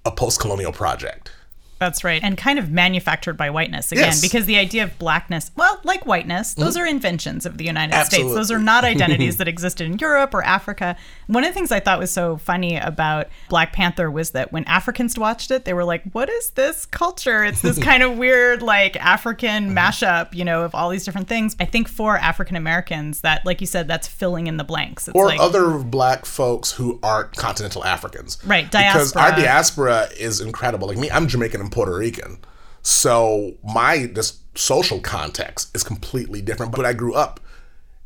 a 0.09 0.11
post 0.11 0.41
colonial 0.41 0.73
project. 0.73 1.31
That's 1.79 2.03
right. 2.03 2.21
And 2.25 2.37
kind 2.37 2.59
of 2.59 2.73
manufactured 2.73 3.35
by 3.35 3.51
whiteness 3.51 3.93
again, 3.93 4.07
Yes. 4.07 4.17
Mm-hmm. 4.17 4.25
because 4.25 4.47
the 4.47 4.57
idea 4.59 4.83
of 4.83 4.99
blackness, 4.99 5.53
well, 5.55 5.79
like 5.85 6.05
whiteness, 6.07 6.55
those 6.55 6.77
are 6.77 6.85
inventions 6.85 7.47
of 7.47 7.57
the 7.57 7.65
United 7.65 7.95
States. 8.05 8.35
Those 8.35 8.51
are 8.51 8.59
not 8.59 8.83
identities 8.83 9.37
that 9.39 9.47
existed 9.47 9.87
in 9.87 9.97
Europe 9.99 10.35
or 10.35 10.43
Africa. 10.43 10.97
One 11.29 11.45
of 11.45 11.51
the 11.51 11.55
things 11.55 11.71
I 11.71 11.79
thought 11.81 11.99
was 11.99 12.11
so 12.11 12.37
funny 12.39 12.77
about 12.77 13.29
Black 13.49 13.73
Panther 13.73 14.11
was 14.11 14.31
that 14.33 14.51
when 14.53 14.65
Africans 14.65 15.17
watched 15.17 15.51
it, 15.51 15.65
they 15.65 15.73
were 15.75 15.85
like, 15.85 16.03
what 16.13 16.29
is 16.29 16.51
this 16.51 16.85
culture? 16.87 17.45
It's 17.45 17.63
this 17.63 17.79
kind 17.83 18.03
of 18.03 18.19
weird, 18.19 18.61
like 18.63 18.97
African 18.97 19.69
Mm-hmm. 19.75 19.79
mashup, 19.79 20.35
you 20.35 20.45
know, 20.45 20.63
of 20.63 20.75
all 20.75 20.89
these 20.91 21.05
different 21.05 21.29
things. 21.29 21.55
I 21.61 21.65
think 21.67 21.87
for 21.89 22.17
African 22.17 22.57
Americans, 22.57 23.21
that, 23.21 23.47
like 23.47 23.61
you 23.61 23.67
said, 23.67 23.87
that's 23.89 24.09
filling 24.09 24.47
in 24.49 24.57
the 24.57 24.65
blanks. 24.65 25.07
It's 25.07 25.15
Or 25.15 25.27
like, 25.27 25.39
other 25.41 25.79
black 25.79 26.25
folks 26.27 26.73
who 26.73 26.99
aren't 27.03 27.37
continental 27.37 27.85
Africans. 27.85 28.39
Right, 28.45 28.65
Because 28.65 29.15
our 29.15 29.31
diaspora. 29.31 29.43
diaspora 29.43 30.09
is 30.19 30.41
incredible. 30.41 30.89
Like 30.89 30.99
me, 30.99 31.11
I'm 31.11 31.29
Jamaican 31.29 31.61
and 31.61 31.71
Puerto 31.71 31.97
Rican. 31.97 32.39
So 32.83 33.55
my 33.63 34.07
this 34.13 34.39
social 34.55 35.01
context 35.01 35.75
is 35.77 35.85
completely 35.85 36.41
different. 36.41 36.73
But 36.75 36.85
I 36.87 36.93
grew 36.93 37.15
up 37.15 37.41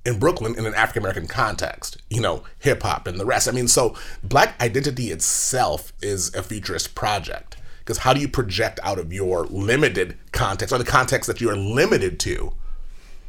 in 0.04 0.18
Brooklyn 0.18 0.56
in 0.56 0.66
an 0.66 0.74
African 0.74 1.02
American 1.02 1.26
context, 1.26 2.00
you 2.10 2.20
know, 2.20 2.44
hip 2.58 2.82
hop 2.82 3.06
and 3.06 3.18
the 3.18 3.24
rest. 3.24 3.48
I 3.48 3.52
mean, 3.52 3.68
so 3.68 3.96
black 4.22 4.60
identity 4.60 5.10
itself 5.10 5.92
is 6.02 6.34
a 6.34 6.42
futurist 6.42 6.94
project. 6.94 7.56
Because 7.80 7.98
how 7.98 8.12
do 8.12 8.20
you 8.20 8.28
project 8.28 8.78
out 8.84 8.98
of 8.98 9.12
your 9.12 9.44
limited 9.46 10.16
context 10.30 10.72
or 10.72 10.78
the 10.78 10.84
context 10.84 11.26
that 11.26 11.40
you 11.40 11.50
are 11.50 11.56
limited 11.56 12.20
to? 12.20 12.52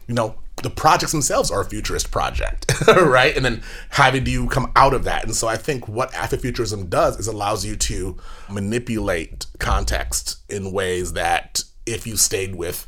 You 0.07 0.13
know, 0.13 0.35
the 0.61 0.69
projects 0.69 1.11
themselves 1.11 1.49
are 1.49 1.61
a 1.61 1.65
futurist 1.65 2.11
project, 2.11 2.71
right? 2.87 3.35
And 3.35 3.43
then 3.43 3.63
how 3.89 4.11
do 4.11 4.19
you 4.31 4.47
come 4.47 4.71
out 4.75 4.93
of 4.93 5.05
that? 5.05 5.23
And 5.23 5.35
so 5.35 5.47
I 5.47 5.57
think 5.57 5.87
what 5.87 6.11
Afrofuturism 6.11 6.89
does 6.89 7.19
is 7.19 7.27
allows 7.27 7.65
you 7.65 7.75
to 7.75 8.17
manipulate 8.49 9.47
context 9.59 10.37
in 10.49 10.71
ways 10.71 11.13
that 11.13 11.63
if 11.85 12.05
you 12.05 12.15
stayed 12.15 12.55
with 12.55 12.85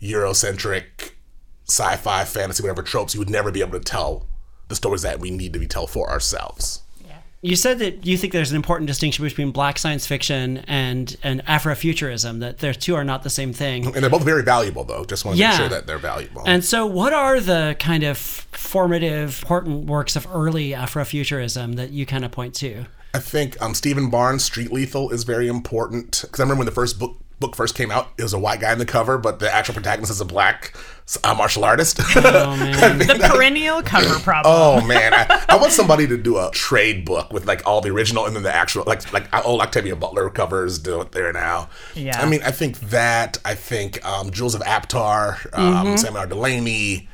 Eurocentric 0.00 1.12
sci-fi, 1.68 2.24
fantasy, 2.24 2.62
whatever 2.62 2.82
tropes, 2.82 3.14
you 3.14 3.20
would 3.20 3.30
never 3.30 3.50
be 3.52 3.60
able 3.60 3.78
to 3.78 3.84
tell 3.84 4.26
the 4.68 4.74
stories 4.74 5.02
that 5.02 5.20
we 5.20 5.30
need 5.30 5.52
to 5.52 5.58
be 5.58 5.66
tell 5.66 5.86
for 5.86 6.10
ourselves. 6.10 6.82
You 7.40 7.54
said 7.54 7.78
that 7.78 8.04
you 8.04 8.16
think 8.18 8.32
there's 8.32 8.50
an 8.50 8.56
important 8.56 8.88
distinction 8.88 9.24
between 9.24 9.52
black 9.52 9.78
science 9.78 10.04
fiction 10.08 10.58
and, 10.66 11.16
and 11.22 11.44
Afrofuturism, 11.44 12.40
that 12.40 12.58
the 12.58 12.74
two 12.74 12.96
are 12.96 13.04
not 13.04 13.22
the 13.22 13.30
same 13.30 13.52
thing. 13.52 13.86
And 13.86 13.94
they're 13.94 14.10
both 14.10 14.24
very 14.24 14.42
valuable, 14.42 14.82
though. 14.82 15.04
Just 15.04 15.24
want 15.24 15.36
to 15.36 15.40
Yeah. 15.40 15.50
make 15.50 15.58
sure 15.58 15.68
that 15.68 15.86
they're 15.86 15.98
valuable. 15.98 16.42
And 16.46 16.64
so, 16.64 16.84
what 16.84 17.12
are 17.12 17.38
the 17.38 17.76
kind 17.78 18.02
of 18.02 18.18
formative, 18.18 19.38
important 19.40 19.86
works 19.86 20.16
of 20.16 20.26
early 20.32 20.70
Afrofuturism 20.70 21.76
that 21.76 21.90
you 21.90 22.06
kind 22.06 22.24
of 22.24 22.32
point 22.32 22.54
to? 22.56 22.86
I 23.14 23.20
think 23.20 23.60
um, 23.62 23.72
Steven 23.72 24.10
Barnes' 24.10 24.42
Street 24.42 24.72
Lethal 24.72 25.10
is 25.10 25.22
very 25.22 25.46
important 25.46 26.22
because 26.22 26.40
I 26.40 26.42
remember 26.42 26.58
when 26.58 26.66
the 26.66 26.72
first 26.72 26.98
book 26.98 27.20
book 27.40 27.56
first 27.56 27.74
came 27.74 27.90
out, 27.90 28.08
it 28.18 28.22
was 28.22 28.32
a 28.32 28.38
white 28.38 28.60
guy 28.60 28.72
in 28.72 28.78
the 28.78 28.86
cover, 28.86 29.18
but 29.18 29.38
the 29.38 29.52
actual 29.52 29.74
protagonist 29.74 30.10
is 30.10 30.20
a 30.20 30.24
black 30.24 30.76
uh, 31.24 31.34
martial 31.34 31.64
artist. 31.64 32.00
Oh, 32.16 32.56
man. 32.56 32.98
the 32.98 33.30
perennial 33.32 33.82
cover 33.82 34.18
problem. 34.20 34.54
oh 34.54 34.86
man, 34.86 35.14
I, 35.14 35.44
I 35.48 35.56
want 35.56 35.72
somebody 35.72 36.06
to 36.06 36.16
do 36.16 36.36
a 36.38 36.50
trade 36.52 37.04
book 37.04 37.32
with 37.32 37.46
like 37.46 37.66
all 37.66 37.80
the 37.80 37.90
original 37.90 38.26
and 38.26 38.36
then 38.36 38.42
the 38.42 38.54
actual 38.54 38.84
like 38.86 39.12
like 39.12 39.32
old 39.44 39.60
Octavia 39.60 39.96
Butler 39.96 40.28
covers 40.30 40.78
do 40.78 41.00
it 41.00 41.12
there 41.12 41.32
now. 41.32 41.70
Yeah. 41.94 42.20
I 42.20 42.28
mean, 42.28 42.42
I 42.42 42.50
think 42.50 42.78
that 42.90 43.38
I 43.44 43.54
think 43.54 44.04
um, 44.04 44.30
Jewels 44.30 44.54
of 44.54 44.62
Aptor, 44.62 45.56
um, 45.56 45.96
Samuel 45.96 46.22
R. 46.22 46.26
Delany. 46.26 47.08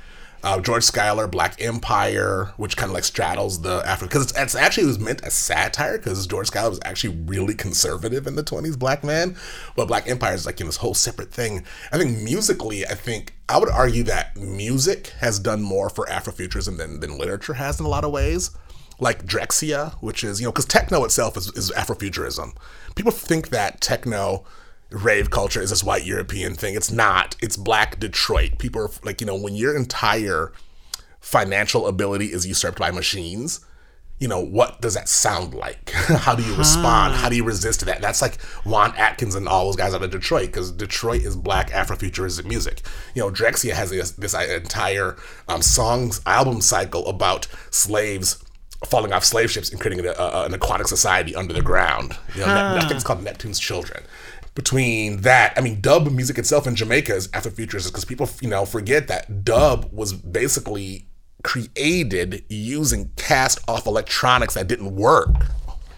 Uh, 0.44 0.60
George 0.60 0.84
Schuyler, 0.84 1.26
Black 1.26 1.58
Empire, 1.58 2.52
which 2.58 2.76
kind 2.76 2.90
of 2.90 2.94
like 2.94 3.04
straddles 3.04 3.62
the 3.62 3.82
Africa, 3.86 4.10
because 4.10 4.24
it's, 4.24 4.38
it's 4.38 4.54
actually 4.54 4.84
it 4.84 4.88
was 4.88 4.98
meant 4.98 5.24
as 5.24 5.32
satire, 5.32 5.96
because 5.96 6.26
George 6.26 6.48
Schuyler 6.48 6.68
was 6.68 6.80
actually 6.84 7.16
really 7.24 7.54
conservative 7.54 8.26
in 8.26 8.36
the 8.36 8.42
twenties, 8.42 8.76
black 8.76 9.02
man, 9.02 9.36
but 9.74 9.88
Black 9.88 10.06
Empire 10.06 10.34
is 10.34 10.44
like 10.44 10.60
in 10.60 10.66
this 10.66 10.76
whole 10.76 10.92
separate 10.92 11.32
thing. 11.32 11.64
I 11.92 11.98
think 11.98 12.18
musically, 12.18 12.86
I 12.86 12.92
think 12.92 13.34
I 13.48 13.58
would 13.58 13.70
argue 13.70 14.02
that 14.02 14.36
music 14.36 15.14
has 15.20 15.38
done 15.38 15.62
more 15.62 15.88
for 15.88 16.04
Afrofuturism 16.06 16.76
than 16.76 17.00
than 17.00 17.16
literature 17.16 17.54
has 17.54 17.80
in 17.80 17.86
a 17.86 17.88
lot 17.88 18.04
of 18.04 18.12
ways. 18.12 18.50
Like 19.00 19.24
Drexciya, 19.24 19.94
which 20.02 20.22
is 20.22 20.40
you 20.40 20.46
know 20.46 20.52
because 20.52 20.66
techno 20.66 21.04
itself 21.04 21.38
is, 21.38 21.48
is 21.52 21.72
Afrofuturism. 21.72 22.54
People 22.94 23.12
think 23.12 23.48
that 23.48 23.80
techno 23.80 24.44
rave 24.94 25.30
culture 25.30 25.60
is 25.60 25.70
this 25.70 25.84
white 25.84 26.04
European 26.04 26.54
thing. 26.54 26.74
It's 26.74 26.90
not. 26.90 27.36
It's 27.42 27.56
black 27.56 27.98
Detroit. 27.98 28.58
People 28.58 28.82
are 28.82 28.90
like, 29.02 29.20
you 29.20 29.26
know, 29.26 29.36
when 29.36 29.54
your 29.54 29.76
entire 29.76 30.52
financial 31.20 31.86
ability 31.86 32.26
is 32.26 32.46
usurped 32.46 32.78
by 32.78 32.90
machines, 32.90 33.64
you 34.20 34.28
know, 34.28 34.40
what 34.40 34.80
does 34.80 34.94
that 34.94 35.08
sound 35.08 35.54
like? 35.54 35.90
How 35.90 36.34
do 36.34 36.42
you 36.42 36.54
respond? 36.54 37.14
How 37.14 37.28
do 37.28 37.36
you 37.36 37.44
resist 37.44 37.84
that? 37.84 38.00
That's 38.00 38.22
like 38.22 38.40
Juan 38.64 38.94
Atkins 38.96 39.34
and 39.34 39.48
all 39.48 39.66
those 39.66 39.76
guys 39.76 39.92
out 39.92 40.02
of 40.02 40.10
Detroit 40.10 40.46
because 40.46 40.70
Detroit 40.70 41.22
is 41.22 41.36
black 41.36 41.70
Afrofuturistic 41.70 42.44
music. 42.44 42.82
You 43.14 43.22
know, 43.22 43.30
Drexciya 43.30 43.72
has 43.72 43.90
this, 43.90 44.12
this 44.12 44.34
entire 44.34 45.16
um, 45.48 45.62
songs 45.62 46.20
album 46.26 46.60
cycle 46.60 47.06
about 47.06 47.48
slaves 47.70 48.42
falling 48.86 49.12
off 49.12 49.24
slave 49.24 49.50
ships 49.50 49.70
and 49.70 49.80
creating 49.80 50.04
a, 50.04 50.10
a, 50.12 50.44
an 50.44 50.54
aquatic 50.54 50.86
society 50.86 51.34
under 51.34 51.54
the 51.54 51.62
ground. 51.62 52.16
You 52.34 52.40
know, 52.40 52.46
I 52.48 52.80
think 52.80 52.92
it's 52.92 53.04
called 53.04 53.22
Neptune's 53.22 53.58
Children. 53.58 54.04
Between 54.54 55.22
that, 55.22 55.52
I 55.56 55.60
mean, 55.60 55.80
dub 55.80 56.08
music 56.10 56.38
itself 56.38 56.66
in 56.66 56.76
Jamaica 56.76 57.14
is 57.14 57.26
Afrofuturist 57.28 57.86
because 57.88 58.04
people, 58.04 58.28
you 58.40 58.48
know, 58.48 58.64
forget 58.64 59.08
that 59.08 59.44
dub 59.44 59.88
was 59.92 60.12
basically 60.12 61.06
created 61.42 62.44
using 62.48 63.10
cast 63.16 63.58
off 63.68 63.86
electronics 63.86 64.54
that 64.54 64.68
didn't 64.68 64.94
work. 64.94 65.28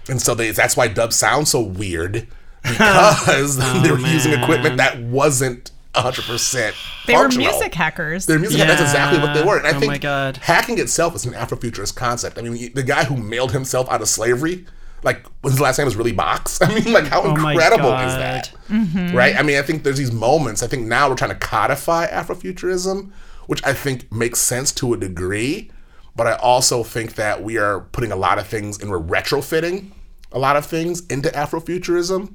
And 0.09 0.21
so 0.23 0.35
they, 0.35 0.51
that's 0.53 0.77
why 0.77 0.89
dub 0.89 1.13
sounds 1.13 1.51
so 1.51 1.61
weird 1.61 2.27
because 2.63 3.57
they 3.83 3.91
were 3.91 3.99
using 3.99 4.33
equipment 4.33 4.79
that 4.79 5.01
wasn't 5.01 5.71
100% 5.95 6.75
They 7.07 7.15
were 7.15 7.29
music 7.29 7.75
hackers. 7.75 8.27
They're 8.27 8.39
music. 8.39 8.59
That's 8.59 8.81
exactly 8.81 9.19
what 9.19 9.35
they 9.35 9.43
were. 9.43 9.59
And 9.59 9.67
I 9.67 9.71
Oh 9.77 9.81
think 9.81 9.93
my 9.93 9.99
God. 9.99 10.39
hacking 10.39 10.79
itself 10.79 11.15
is 11.15 11.25
an 11.25 11.33
Afrofuturist 11.35 11.95
concept. 11.95 12.39
I 12.39 12.43
mean, 12.43 12.73
the 12.75 12.83
guy 12.83 13.05
who 13.05 13.17
mailed 13.17 13.53
himself 13.53 13.89
out 13.91 14.03
of 14.03 14.09
slavery, 14.09 14.67
like 15.07 15.25
his 15.45 15.61
last 15.61 15.79
name 15.79 15.87
was 15.87 15.97
really 15.97 16.13
Box. 16.13 16.61
I 16.63 16.75
mean, 16.75 16.93
like 16.93 17.07
how 17.07 17.23
Oh 17.23 17.31
incredible 17.31 17.93
is 17.93 18.15
that? 18.17 18.53
Mm-hmm. 18.69 19.17
Right? 19.17 19.37
I 19.37 19.43
mean, 19.43 19.57
I 19.57 19.63
think 19.63 19.85
there's 19.85 19.97
these 19.97 20.13
moments. 20.13 20.63
I 20.63 20.67
think 20.67 20.87
now 20.87 21.09
we're 21.09 21.15
trying 21.15 21.31
to 21.31 21.37
codify 21.37 22.09
Afrofuturism, 22.09 23.13
which 23.47 23.65
I 23.65 23.73
think 23.73 24.13
makes 24.13 24.41
sense 24.41 24.73
to 24.73 24.93
a 24.93 24.97
degree. 24.97 25.71
But 26.17 26.27
I 26.27 26.33
also 26.35 26.83
think 26.83 27.15
that 27.15 27.43
we 27.43 27.57
are 27.57 27.81
putting 27.81 28.11
a 28.11 28.17
lot 28.17 28.39
of 28.39 28.47
things 28.47 28.81
and 28.81 28.91
we're 28.91 29.01
retrofitting 29.01 29.93
a 30.33 30.39
lot 30.39 30.57
of 30.57 30.67
things 30.67 31.07
into 31.07 31.29
Afrofuturism. 31.29 32.35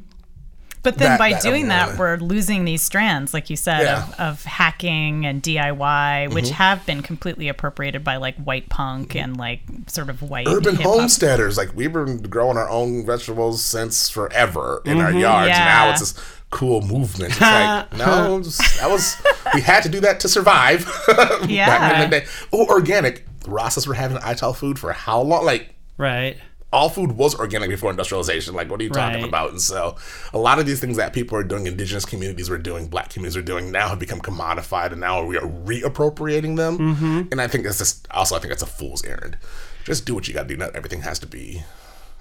But 0.83 0.97
then 0.97 1.09
That- 1.09 1.19
by 1.19 1.33
that 1.33 1.43
doing 1.43 1.67
that, 1.67 1.97
we're 1.99 2.17
losing 2.17 2.65
these 2.65 2.81
strands, 2.81 3.33
like 3.35 3.49
you 3.51 3.55
said, 3.55 3.81
Yeah. 3.83 4.01
Mm-hmm. 4.01 4.13
of, 4.13 4.19
of 4.39 4.43
hacking 4.45 5.25
and 5.27 5.41
DIY, 5.43 6.33
which 6.33 6.49
have 6.49 6.83
been 6.87 7.03
completely 7.03 7.47
appropriated 7.49 8.03
by 8.03 8.15
like 8.17 8.35
white 8.37 8.67
punk 8.69 9.15
and 9.15 9.37
like 9.37 9.61
sort 9.87 10.09
of 10.09 10.23
white 10.23 10.47
urban 10.47 10.75
hip-hop. 10.77 10.95
homesteaders. 10.99 11.55
Like 11.57 11.75
we've 11.75 11.93
been 11.93 12.23
growing 12.23 12.57
our 12.57 12.67
own 12.69 13.05
vegetables 13.05 13.63
since 13.63 14.09
forever 14.09 14.81
in 14.85 14.99
our 14.99 15.11
yards. 15.11 15.49
Yeah. 15.49 15.65
Now 15.65 15.91
it's 15.91 15.99
this 15.99 16.13
cool 16.49 16.81
movement. 16.81 17.31
It's 17.33 17.41
like 17.41 17.91
no, 17.97 18.39
that 18.39 18.89
was 18.89 19.21
we 19.53 19.61
had 19.61 19.83
to 19.83 19.89
do 19.89 19.99
that 19.99 20.19
to 20.21 20.27
survive. 20.27 20.85
back 21.07 21.47
Yeah. 21.47 22.03
in 22.03 22.09
the 22.09 22.19
day. 22.21 22.25
Oh, 22.51 22.65
organic. 22.65 23.25
The 23.41 23.49
Rastas 23.49 23.87
were 23.87 23.93
having 23.93 24.17
ital 24.17 24.53
food 24.53 24.77
for 24.79 24.93
how 24.93 25.21
long? 25.21 25.45
Like 25.45 25.75
Right. 25.97 26.37
All 26.73 26.89
food 26.89 27.13
was 27.13 27.35
organic 27.35 27.69
before 27.69 27.89
industrialization. 27.91 28.53
Like, 28.55 28.69
what 28.69 28.79
are 28.79 28.83
you 28.83 28.89
talking 28.89 29.21
Right. 29.21 29.27
about? 29.27 29.49
And 29.51 29.61
so, 29.61 29.95
a 30.33 30.37
lot 30.37 30.57
of 30.59 30.65
these 30.65 30.79
things 30.79 30.97
that 30.97 31.11
people 31.13 31.37
are 31.37 31.43
doing, 31.43 31.67
indigenous 31.67 32.05
communities 32.05 32.49
were 32.49 32.57
doing, 32.57 32.87
black 32.87 33.09
communities 33.09 33.35
are 33.37 33.41
doing, 33.41 33.71
now 33.71 33.89
have 33.89 33.99
become 33.99 34.21
commodified, 34.21 34.91
and 34.91 35.01
now 35.01 35.23
we 35.23 35.37
are 35.37 35.45
reappropriating 35.47 36.55
them. 36.57 36.77
Mm-hmm. 36.77 37.21
And 37.31 37.41
I 37.41 37.47
think 37.47 37.65
that's 37.65 37.77
just 37.79 38.07
also, 38.11 38.35
I 38.35 38.39
think 38.39 38.49
that's 38.51 38.63
a 38.63 38.67
fool's 38.67 39.03
errand. 39.05 39.37
Just 39.83 40.05
do 40.05 40.13
what 40.15 40.27
you 40.27 40.33
got 40.33 40.43
to 40.43 40.47
do. 40.47 40.57
Not 40.57 40.75
everything 40.75 41.01
has 41.01 41.19
to 41.19 41.27
be 41.27 41.63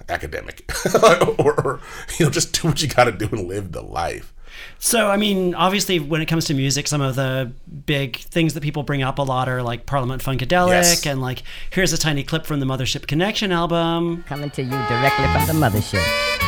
academic, 0.09 0.69
or, 1.39 1.53
or 1.61 1.79
you 2.19 2.25
know, 2.25 2.31
just 2.31 2.59
do 2.61 2.67
what 2.67 2.81
you 2.81 2.87
got 2.87 3.05
to 3.05 3.11
do 3.11 3.29
and 3.31 3.47
live 3.47 3.71
the 3.71 3.81
life. 3.81 4.33
So, 4.79 5.09
I 5.09 5.17
mean, 5.17 5.53
obviously, 5.55 5.99
when 5.99 6.21
it 6.21 6.25
comes 6.27 6.45
to 6.45 6.53
music, 6.53 6.87
some 6.87 7.01
of 7.01 7.15
the 7.15 7.51
big 7.85 8.17
things 8.17 8.53
that 8.55 8.61
people 8.63 8.83
bring 8.83 9.03
up 9.03 9.19
a 9.19 9.21
lot 9.21 9.47
are 9.47 9.61
like 9.61 9.85
Parliament 9.85 10.23
Funkadelic, 10.23 10.69
Yes. 10.69 11.05
and 11.05 11.21
like 11.21 11.43
here's 11.71 11.93
a 11.93 11.97
tiny 11.97 12.23
clip 12.23 12.45
from 12.45 12.59
the 12.59 12.65
Mothership 12.65 13.05
Connection 13.07 13.51
album. 13.51 14.23
Coming 14.27 14.49
to 14.51 14.61
you 14.63 14.69
directly 14.69 15.25
from 15.33 15.47
the 15.47 15.65
mothership. 15.65 16.03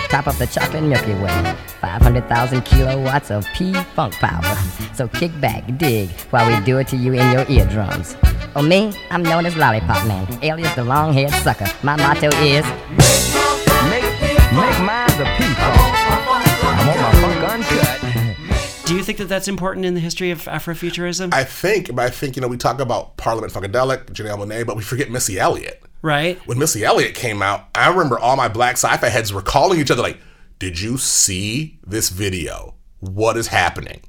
Top 0.10 0.28
of 0.28 0.38
the 0.38 0.46
chocolate 0.48 0.84
Milky 0.84 1.14
Way. 1.14 1.56
500,000 1.82 2.62
kilowatts 2.64 3.32
of 3.32 3.46
P-Funk 3.56 4.14
power. 4.16 4.58
So 4.94 5.08
kick 5.08 5.32
back, 5.42 5.64
dig, 5.78 6.10
while 6.30 6.48
we 6.48 6.64
do 6.66 6.78
it 6.78 6.88
to 6.90 6.96
you 6.98 7.14
in 7.14 7.32
your 7.32 7.46
eardrums. 7.50 8.16
Oh, 8.56 8.62
me? 8.62 8.94
I'm 9.10 9.24
known 9.24 9.46
as 9.48 9.56
Lollipop 9.58 10.06
Man, 10.08 10.28
alias 10.44 10.74
the 10.76 10.84
long-haired 10.84 11.32
sucker. 11.44 11.66
My 11.82 11.96
motto 11.96 12.28
is... 12.38 12.64
Make, 13.90 14.04
make 14.54 14.80
mine 14.86 15.10
the 15.18 15.26
people. 15.38 15.63
Do 18.94 18.98
you 18.98 19.04
think 19.04 19.18
that 19.18 19.28
that's 19.28 19.48
important 19.48 19.88
in 19.88 19.96
the 19.96 20.00
history 20.00 20.30
of 20.30 20.44
Afrofuturism? 20.44 21.34
I 21.34 21.46
think, 21.46 21.96
but 21.96 22.06
I 22.06 22.12
think, 22.12 22.36
you 22.36 22.44
know, 22.44 22.48
we 22.48 22.58
talk 22.58 22.80
about 22.80 23.18
Parliament 23.18 23.52
Funkadelic, 23.52 24.06
Janelle 24.12 24.38
Monae, 24.38 24.68
but 24.68 24.78
we 24.78 24.84
forget 24.84 25.10
Missy 25.10 25.40
Elliott. 25.40 25.82
right? 26.04 26.38
when 26.46 26.60
Missy 26.60 26.86
Elliott 26.86 27.16
came 27.16 27.42
out, 27.42 27.70
I 27.74 27.90
remember 27.90 28.20
all 28.20 28.36
my 28.36 28.50
black 28.50 28.74
sci-fi 28.74 29.10
heads 29.10 29.34
were 29.34 29.42
calling 29.42 29.80
each 29.80 29.90
other 29.90 30.04
like, 30.04 30.20
"Did 30.60 30.80
you 30.80 31.00
see 31.00 31.80
this 31.84 32.10
video? 32.10 32.76
What 33.00 33.36
is 33.36 33.48
happening? 33.48 34.02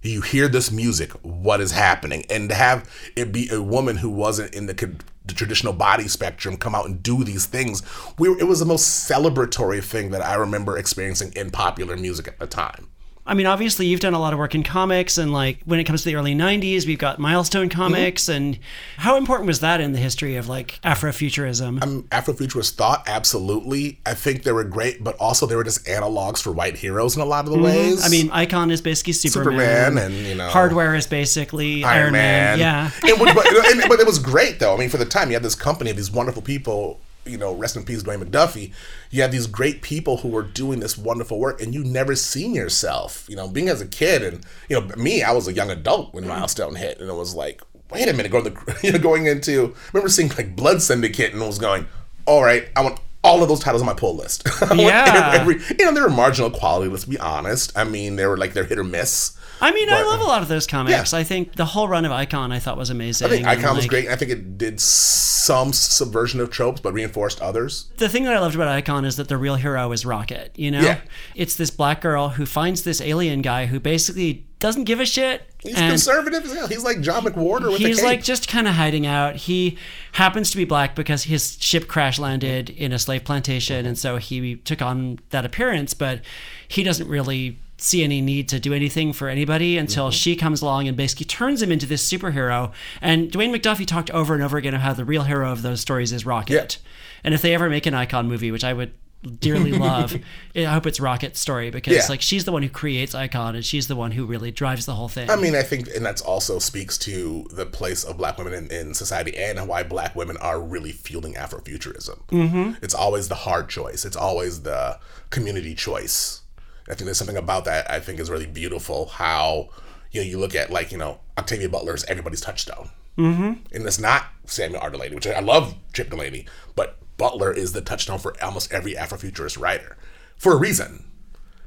You 0.00 0.22
hear 0.22 0.48
this 0.48 0.72
music? 0.72 1.12
What 1.20 1.60
is 1.60 1.72
happening?" 1.72 2.24
And 2.30 2.48
to 2.48 2.54
have 2.54 2.88
it 3.14 3.32
be 3.32 3.50
a 3.50 3.60
woman 3.60 3.98
who 3.98 4.08
wasn't 4.08 4.54
in 4.54 4.64
the, 4.64 4.96
the 5.26 5.34
traditional 5.34 5.74
body 5.74 6.08
spectrum 6.08 6.56
come 6.56 6.74
out 6.74 6.86
and 6.86 7.02
do 7.02 7.22
these 7.22 7.44
things, 7.44 7.82
we 8.18 8.30
were, 8.30 8.38
it 8.38 8.48
was 8.48 8.60
the 8.60 8.64
most 8.64 9.06
celebratory 9.10 9.84
thing 9.84 10.10
that 10.12 10.24
I 10.24 10.36
remember 10.36 10.78
experiencing 10.78 11.34
in 11.36 11.50
popular 11.50 11.98
music 11.98 12.28
at 12.28 12.38
the 12.38 12.46
time. 12.46 12.88
I 13.24 13.34
mean, 13.34 13.46
obviously, 13.46 13.86
you've 13.86 14.00
done 14.00 14.14
a 14.14 14.18
lot 14.18 14.32
of 14.32 14.38
work 14.40 14.54
in 14.54 14.64
comics, 14.64 15.16
and 15.16 15.32
like 15.32 15.58
when 15.64 15.78
it 15.78 15.84
comes 15.84 16.02
to 16.02 16.08
the 16.08 16.16
early 16.16 16.34
'90s, 16.34 16.86
we've 16.86 16.98
got 16.98 17.20
Milestone 17.20 17.68
Comics, 17.68 18.28
and 18.28 18.58
how 18.96 19.16
important 19.16 19.46
was 19.46 19.60
that 19.60 19.80
in 19.80 19.92
the 19.92 19.98
history 20.00 20.34
of 20.34 20.48
like 20.48 20.80
Afrofuturism? 20.82 21.80
Um, 21.82 22.02
Afrofuturist 22.10 22.72
thought, 22.72 23.04
absolutely. 23.06 24.00
I 24.04 24.14
think 24.14 24.42
they 24.42 24.50
were 24.52 24.64
great, 24.64 25.04
but 25.04 25.16
also 25.20 25.46
they 25.46 25.54
were 25.54 25.62
just 25.64 25.84
analogs 25.86 26.42
for 26.42 26.50
white 26.50 26.76
heroes 26.76 27.14
in 27.14 27.22
a 27.22 27.24
lot 27.24 27.44
of 27.46 27.52
the 27.52 27.58
ways. 27.58 28.04
I 28.04 28.08
mean, 28.08 28.28
Icon 28.32 28.70
is 28.72 28.80
basically 28.80 29.12
Superman, 29.12 29.92
Superman 29.94 29.98
and, 29.98 30.14
you 30.26 30.34
know, 30.34 30.48
Hardware 30.48 30.94
is 30.96 31.06
basically 31.06 31.84
Iron, 31.84 32.02
Iron 32.02 32.12
Man. 32.14 32.58
Yeah, 32.58 32.90
It 33.04 33.20
was, 33.20 33.32
but, 33.34 33.46
and- 33.72 33.88
but 33.88 34.00
it 34.00 34.06
was 34.06 34.18
great 34.18 34.58
though. 34.58 34.74
I 34.74 34.78
mean, 34.78 34.88
for 34.88 34.96
the 34.98 35.04
time, 35.04 35.28
you 35.28 35.34
had 35.34 35.42
this 35.44 35.54
company 35.54 35.90
of 35.90 35.96
these 35.96 36.10
wonderful 36.10 36.42
people. 36.42 37.00
You 37.24 37.38
know, 37.38 37.54
rest 37.54 37.76
in 37.76 37.84
peace, 37.84 38.02
Dwayne 38.02 38.22
McDuffie. 38.22 38.72
You 39.10 39.22
had 39.22 39.32
these 39.32 39.46
great 39.46 39.82
people 39.82 40.18
who 40.18 40.28
were 40.28 40.42
doing 40.42 40.80
this 40.80 40.98
wonderful 40.98 41.38
work, 41.38 41.60
and 41.60 41.72
you 41.72 41.84
never 41.84 42.16
seen 42.16 42.54
yourself. 42.54 43.26
You 43.28 43.36
know, 43.36 43.48
being 43.48 43.68
as 43.68 43.80
a 43.80 43.86
kid, 43.86 44.22
and 44.22 44.44
you 44.68 44.80
know, 44.80 44.88
me, 44.96 45.22
I 45.22 45.32
was 45.32 45.46
a 45.48 45.52
young 45.52 45.70
adult 45.70 46.12
when 46.14 46.24
mm-hmm. 46.24 46.32
Milestone 46.32 46.74
hit, 46.74 47.00
and 47.00 47.08
it 47.08 47.14
was 47.14 47.34
like, 47.34 47.62
wait 47.90 48.08
a 48.08 48.12
minute, 48.12 48.32
going 48.32 48.44
the, 48.44 48.78
you 48.82 48.92
know, 48.92 48.98
going 48.98 49.26
into. 49.26 49.74
I 49.74 49.90
remember 49.92 50.08
seeing 50.08 50.30
like 50.30 50.56
Blood 50.56 50.82
Syndicate, 50.82 51.32
and 51.32 51.42
it 51.42 51.46
was 51.46 51.58
going, 51.58 51.86
all 52.26 52.42
right, 52.42 52.68
I 52.74 52.82
want 52.82 53.00
all 53.24 53.42
of 53.42 53.48
those 53.48 53.60
titles 53.60 53.82
on 53.82 53.86
my 53.86 53.94
pull 53.94 54.16
list. 54.16 54.46
Yeah. 54.74 55.32
every, 55.34 55.56
you 55.78 55.84
know, 55.84 55.92
they 55.92 56.00
were 56.00 56.10
marginal 56.10 56.50
quality. 56.50 56.90
Let's 56.90 57.04
be 57.04 57.18
honest. 57.18 57.76
I 57.76 57.84
mean, 57.84 58.16
they 58.16 58.26
were 58.26 58.36
like 58.36 58.52
they're 58.52 58.64
hit 58.64 58.78
or 58.78 58.84
miss. 58.84 59.36
I 59.62 59.70
mean, 59.70 59.88
I 59.88 60.02
love 60.02 60.20
a 60.20 60.24
lot 60.24 60.42
of 60.42 60.48
those 60.48 60.66
comics. 60.66 61.12
Yeah. 61.12 61.18
I 61.18 61.22
think 61.22 61.54
the 61.54 61.64
whole 61.64 61.86
run 61.86 62.04
of 62.04 62.10
Icon 62.10 62.50
I 62.50 62.58
thought 62.58 62.76
was 62.76 62.90
amazing. 62.90 63.26
I 63.26 63.30
think 63.30 63.46
and, 63.46 63.60
Icon 63.60 63.76
was 63.76 63.84
like, 63.84 63.90
great. 63.90 64.08
I 64.08 64.16
think 64.16 64.32
it 64.32 64.58
did 64.58 64.80
some 64.80 65.72
subversion 65.72 66.40
of 66.40 66.50
tropes, 66.50 66.80
but 66.80 66.92
reinforced 66.92 67.40
others. 67.40 67.90
The 67.98 68.08
thing 68.08 68.24
that 68.24 68.34
I 68.34 68.40
loved 68.40 68.56
about 68.56 68.68
Icon 68.68 69.04
is 69.04 69.16
that 69.16 69.28
the 69.28 69.36
real 69.36 69.54
hero 69.54 69.92
is 69.92 70.04
Rocket. 70.04 70.52
You 70.56 70.72
know, 70.72 70.80
Yeah. 70.80 71.00
it's 71.36 71.54
this 71.54 71.70
black 71.70 72.00
girl 72.00 72.30
who 72.30 72.44
finds 72.44 72.82
this 72.82 73.00
alien 73.00 73.40
guy 73.40 73.66
who 73.66 73.78
basically 73.78 74.46
doesn't 74.58 74.84
give 74.84 75.00
a 75.00 75.06
shit. 75.06 75.42
He's 75.60 75.76
and 75.76 75.90
conservative 75.90 76.44
as 76.44 76.52
hell. 76.52 76.66
He's 76.66 76.84
like 76.84 77.00
John 77.00 77.24
McWhorter 77.24 77.70
with 77.70 77.80
He's 77.80 78.02
like 78.02 78.22
just 78.22 78.48
kind 78.48 78.66
of 78.66 78.74
hiding 78.74 79.06
out. 79.06 79.36
He 79.36 79.78
happens 80.12 80.50
to 80.52 80.56
be 80.56 80.64
black 80.64 80.96
because 80.96 81.24
his 81.24 81.56
ship 81.60 81.86
crash 81.88 82.18
landed 82.18 82.70
in 82.70 82.92
a 82.92 82.98
slave 82.98 83.24
plantation, 83.24 83.86
and 83.86 83.96
so 83.98 84.16
he 84.16 84.56
took 84.56 84.82
on 84.82 85.18
that 85.30 85.44
appearance. 85.44 85.94
But 85.94 86.20
he 86.66 86.82
doesn't 86.82 87.08
really 87.08 87.58
see 87.82 88.02
any 88.04 88.20
need 88.20 88.48
to 88.50 88.60
do 88.60 88.72
anything 88.72 89.12
for 89.12 89.28
anybody 89.28 89.76
until 89.78 90.06
Mm-hmm. 90.06 90.12
she 90.12 90.36
comes 90.36 90.62
along 90.62 90.88
and 90.88 90.96
basically 90.96 91.26
turns 91.26 91.60
him 91.62 91.70
into 91.72 91.86
this 91.86 92.08
superhero. 92.10 92.72
And 93.00 93.30
Dwayne 93.30 93.54
McDuffie 93.54 93.86
talked 93.86 94.10
over 94.10 94.34
and 94.34 94.42
over 94.42 94.56
again 94.56 94.74
of 94.74 94.80
how 94.80 94.92
the 94.92 95.04
real 95.04 95.22
hero 95.24 95.50
of 95.50 95.62
those 95.62 95.80
stories 95.80 96.12
is 96.12 96.24
Rocket. 96.26 96.78
And 97.24 97.34
if 97.34 97.42
they 97.42 97.54
ever 97.54 97.68
make 97.70 97.86
an 97.86 97.94
Icon 97.94 98.28
movie, 98.28 98.50
which 98.50 98.64
I 98.64 98.72
would 98.72 98.92
dearly 99.38 99.70
love, 99.78 100.16
I 100.56 100.64
hope 100.64 100.84
it's 100.86 100.98
Rocket's 100.98 101.38
story 101.38 101.70
because 101.70 101.94
Yeah. 101.94 102.06
like 102.08 102.20
she's 102.20 102.44
the 102.44 102.50
one 102.52 102.62
who 102.64 102.68
creates 102.68 103.14
Icon 103.14 103.54
and 103.54 103.64
she's 103.64 103.86
the 103.86 103.94
one 103.94 104.10
who 104.10 104.24
really 104.26 104.50
drives 104.50 104.84
the 104.84 104.94
whole 104.94 105.08
thing. 105.08 105.30
I 105.30 105.36
mean, 105.36 105.54
I 105.54 105.62
think, 105.62 105.88
and 105.94 106.04
that's 106.04 106.20
also 106.22 106.58
speaks 106.58 106.98
to 106.98 107.46
the 107.52 107.64
place 107.64 108.02
of 108.02 108.16
black 108.16 108.36
women 108.38 108.52
in, 108.52 108.70
in 108.72 108.94
society 108.94 109.36
and 109.36 109.68
why 109.68 109.84
black 109.84 110.16
women 110.16 110.36
are 110.38 110.60
really 110.60 110.90
fueling 110.92 111.34
Afrofuturism. 111.34 112.18
Mm-hmm. 112.28 112.72
It's 112.84 112.94
always 112.94 113.28
the 113.28 113.36
hard 113.36 113.68
choice. 113.68 114.04
It's 114.04 114.16
always 114.16 114.62
the 114.62 114.98
community 115.30 115.74
choice. 115.76 116.41
I 116.88 116.94
think 116.94 117.06
there's 117.06 117.18
something 117.18 117.36
about 117.36 117.64
that 117.66 117.90
I 117.90 118.00
think 118.00 118.18
is 118.18 118.30
really 118.30 118.46
beautiful. 118.46 119.06
How 119.06 119.68
you 120.10 120.20
know 120.20 120.26
you 120.26 120.38
look 120.38 120.54
at 120.54 120.70
like 120.70 120.92
you 120.92 120.98
know 120.98 121.20
Octavia 121.38 121.68
Butler's 121.68 122.04
Everybody's 122.04 122.40
Touchstone, 122.40 122.90
mm-hmm. 123.16 123.52
and 123.74 123.86
it's 123.86 123.98
not 123.98 124.26
Samuel 124.46 124.80
R. 124.80 124.90
Delany, 124.90 125.14
which 125.14 125.26
I 125.26 125.40
love 125.40 125.74
Chip 125.92 126.10
Delany, 126.10 126.46
but 126.74 126.98
Butler 127.16 127.52
is 127.52 127.72
the 127.72 127.80
touchstone 127.80 128.18
for 128.18 128.34
almost 128.42 128.72
every 128.72 128.94
Afrofuturist 128.94 129.60
writer 129.60 129.96
for 130.36 130.52
a 130.52 130.56
reason 130.56 131.04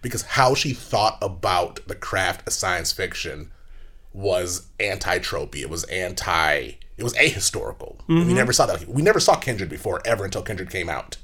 because 0.01 0.22
how 0.22 0.53
she 0.53 0.74
thought 0.74 1.17
about 1.22 1.79
the 1.88 1.95
craft 1.95 2.48
of 2.48 2.53
science 2.53 2.91
fiction 2.91 3.51
was 4.13 4.67
anti-tropey. 4.79 5.62
It 5.62 5.69
was 5.69 5.84
anti. 5.86 6.74
It 6.98 7.03
was 7.03 7.13
ahistorical. 7.15 7.98
We 8.07 8.34
never 8.34 8.53
saw 8.53 8.65
that. 8.67 8.88
We 8.88 9.01
never 9.01 9.19
saw 9.19 9.36
Kindred 9.36 9.69
before 9.69 10.01
ever 10.05 10.24
until 10.24 10.41
Kindred 10.41 10.69
came 10.69 10.89
out. 10.89 11.17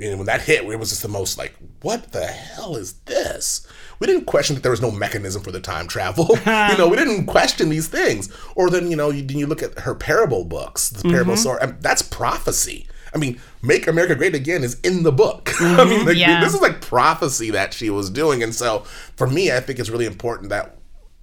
And 0.00 0.18
when 0.18 0.26
that 0.26 0.42
hit, 0.42 0.64
it 0.64 0.78
was 0.78 0.88
just 0.88 1.02
the 1.02 1.08
most 1.08 1.36
like, 1.36 1.54
what 1.82 2.12
the 2.12 2.26
hell 2.26 2.76
is 2.76 2.94
this? 3.04 3.66
We 3.98 4.06
didn't 4.06 4.24
question 4.24 4.54
that 4.54 4.62
there 4.62 4.70
was 4.70 4.80
no 4.80 4.90
mechanism 4.90 5.42
for 5.42 5.52
the 5.52 5.60
time 5.60 5.86
travel. 5.86 6.28
you 6.46 6.78
know, 6.78 6.88
we 6.88 6.96
didn't 6.96 7.26
question 7.26 7.68
these 7.68 7.88
things. 7.88 8.34
Or 8.54 8.70
then, 8.70 8.90
you 8.90 8.96
know, 8.96 9.10
you, 9.10 9.24
you 9.28 9.46
look 9.46 9.62
at 9.62 9.80
her 9.80 9.94
parable 9.94 10.44
books, 10.44 10.88
the 10.88 11.00
mm-hmm. 11.00 11.10
parable 11.10 11.36
story. 11.36 11.60
I 11.60 11.66
mean, 11.66 11.76
that's 11.80 12.02
prophecy. 12.02 12.86
I 13.14 13.18
mean, 13.18 13.40
Make 13.62 13.86
America 13.88 14.14
Great 14.14 14.34
Again 14.34 14.64
is 14.64 14.80
in 14.80 15.02
the 15.02 15.12
book. 15.12 15.50
I 15.60 15.64
mm-hmm. 15.64 15.90
mean, 15.90 16.06
like, 16.06 16.16
Yeah. 16.16 16.40
this 16.40 16.54
is 16.54 16.62
like 16.62 16.80
prophecy 16.80 17.50
that 17.50 17.74
she 17.74 17.90
was 17.90 18.08
doing. 18.08 18.42
And 18.42 18.54
so 18.54 18.80
for 19.16 19.26
me, 19.26 19.52
I 19.52 19.60
think 19.60 19.78
it's 19.78 19.90
really 19.90 20.06
important 20.06 20.48
that, 20.48 20.78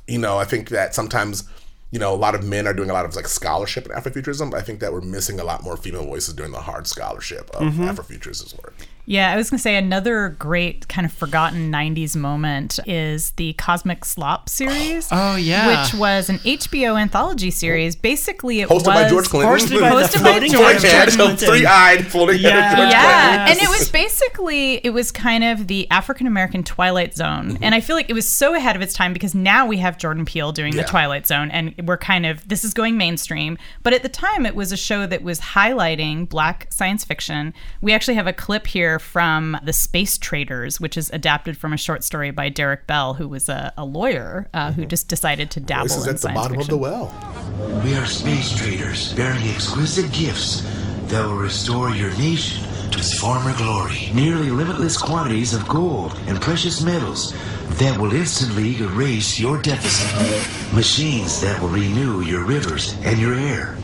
you 0.07 0.19
know, 0.19 0.37
I 0.37 0.45
think 0.45 0.69
that 0.69 0.93
sometimes 0.93 1.45
you 1.91 1.99
know, 1.99 2.13
a 2.13 2.15
lot 2.15 2.35
of 2.35 2.43
men 2.43 2.67
are 2.67 2.73
doing 2.73 2.89
a 2.89 2.93
lot 2.93 3.05
of 3.05 3.15
like 3.15 3.27
scholarship 3.27 3.85
in 3.85 3.91
Afrofuturism, 3.91 4.51
but 4.51 4.59
I 4.59 4.63
think 4.63 4.79
that 4.81 4.91
we're 4.91 5.01
missing 5.01 5.39
a 5.39 5.43
lot 5.43 5.63
more 5.63 5.77
female 5.77 6.05
voices 6.05 6.33
doing 6.33 6.51
the 6.51 6.61
hard 6.61 6.87
scholarship 6.87 7.49
of 7.51 7.73
mm-hmm. 7.73 7.83
Afrofuturism's 7.83 8.55
work. 8.55 8.75
Yeah, 9.09 9.31
I 9.31 9.37
was 9.37 9.49
going 9.49 9.57
to 9.57 9.61
say 9.61 9.77
another 9.77 10.35
great 10.37 10.89
kind 10.89 11.05
of 11.05 11.13
forgotten 11.13 11.71
90s 11.71 12.13
moment 12.17 12.77
is 12.85 13.31
the 13.31 13.53
Cosmic 13.53 14.03
Slop 14.05 14.49
series. 14.49 15.07
Oh, 15.19 15.35
yeah. 15.35 15.81
Which 15.83 15.93
was 15.95 16.29
an 16.29 16.37
HBO 16.39 16.99
anthology 16.99 17.49
series. 17.49 17.95
Basically, 17.95 18.59
it 18.61 18.67
Hosted 18.69 18.73
was 18.73 18.83
by 18.83 19.09
George 19.09 19.29
Clinton. 19.29 19.51
Hosted 19.51 19.79
by 19.81 19.89
Hosted 19.89 20.21
by 20.23 20.31
floating 20.31 20.51
George 20.51 20.81
head 20.83 20.83
of 20.83 20.83
Floating 20.83 20.89
head, 20.89 21.09
George 21.09 21.15
Clinton. 21.15 21.47
three-eyed 21.47 22.07
floating 22.07 22.39
head 22.41 22.57
of 22.71 22.77
George 22.77 22.91
yeah, 22.91 23.47
Yes. 23.47 23.49
and 23.57 23.59
it 23.65 23.69
was 23.69 23.89
basically 23.89 24.73
it 24.85 24.91
was 24.91 25.11
kind 25.11 25.43
of 25.43 25.67
the 25.67 25.89
African 25.89 26.27
American 26.27 26.63
Twilight 26.63 27.15
Zone, 27.15 27.51
mm-hmm. 27.53 27.63
and 27.63 27.73
I 27.73 27.79
feel 27.79 27.95
like 27.95 28.09
it 28.09 28.13
was 28.13 28.27
so 28.27 28.53
ahead 28.53 28.75
of 28.75 28.81
its 28.81 28.93
time 28.93 29.13
because 29.13 29.33
now 29.33 29.65
we 29.65 29.77
have 29.77 29.97
Jordan 29.97 30.25
Peele 30.25 30.51
doing 30.51 30.73
Yeah. 30.73 30.83
the 30.83 30.87
Twilight 30.89 31.25
Zone, 31.25 31.49
and 31.51 31.73
we're 31.85 31.97
kind 31.97 32.25
of 32.25 32.45
this 32.47 32.63
is 32.65 32.73
going 32.73 32.97
mainstream. 32.97 33.57
But 33.81 33.93
at 33.93 34.03
the 34.03 34.09
time, 34.09 34.45
it 34.45 34.55
was 34.55 34.71
a 34.71 34.77
show 34.77 35.05
that 35.07 35.23
was 35.23 35.39
highlighting 35.39 36.27
Black 36.27 36.67
science 36.69 37.03
fiction. 37.05 37.53
We 37.81 37.93
actually 37.93 38.15
have 38.15 38.27
a 38.27 38.33
clip 38.33 38.67
here 38.67 38.96
from 38.99 39.57
the 39.63 39.73
Space 39.73 40.17
Traders, 40.17 40.79
which 40.79 40.97
is 40.97 41.09
adapted 41.11 41.57
from 41.57 41.73
a 41.73 41.77
short 41.77 42.03
story 42.03 42.31
by 42.31 42.49
Derrick 42.49 42.87
Bell, 42.87 43.15
who 43.15 43.27
was 43.27 43.49
a, 43.49 43.73
a 43.77 43.85
lawyer 43.85 44.47
uh, 44.53 44.71
who 44.71 44.85
just 44.85 45.07
decided 45.07 45.51
to 45.51 45.59
dabble 45.59 45.87
Voices 45.87 46.03
in 46.03 46.09
at 46.09 46.15
the 46.15 46.21
science 46.21 46.37
bottom 46.37 46.57
fiction. 46.57 46.73
of 46.73 46.79
the 46.79 46.83
well. 46.83 47.81
We 47.83 47.95
are 47.95 48.05
space 48.05 48.55
traders 48.57 49.13
bearing 49.13 49.43
exquisite 49.47 50.11
gifts 50.11 50.61
that 51.07 51.25
will 51.25 51.37
restore 51.37 51.91
your 51.91 52.11
nation 52.17 52.63
to 52.91 52.99
its 52.99 53.17
former 53.17 53.55
glory. 53.57 54.09
Nearly 54.13 54.49
limitless 54.49 54.97
quantities 54.97 55.53
of 55.53 55.67
gold 55.67 56.17
and 56.27 56.41
precious 56.41 56.81
metals 56.81 57.33
that 57.77 57.99
will 57.99 58.13
instantly 58.13 58.77
erase 58.77 59.39
your 59.39 59.61
deficit. 59.61 60.73
Machines 60.73 61.41
that 61.41 61.61
will 61.61 61.69
renew 61.69 62.21
your 62.21 62.43
rivers 62.43 62.95
and 63.03 63.19
your 63.19 63.35
air. 63.35 63.77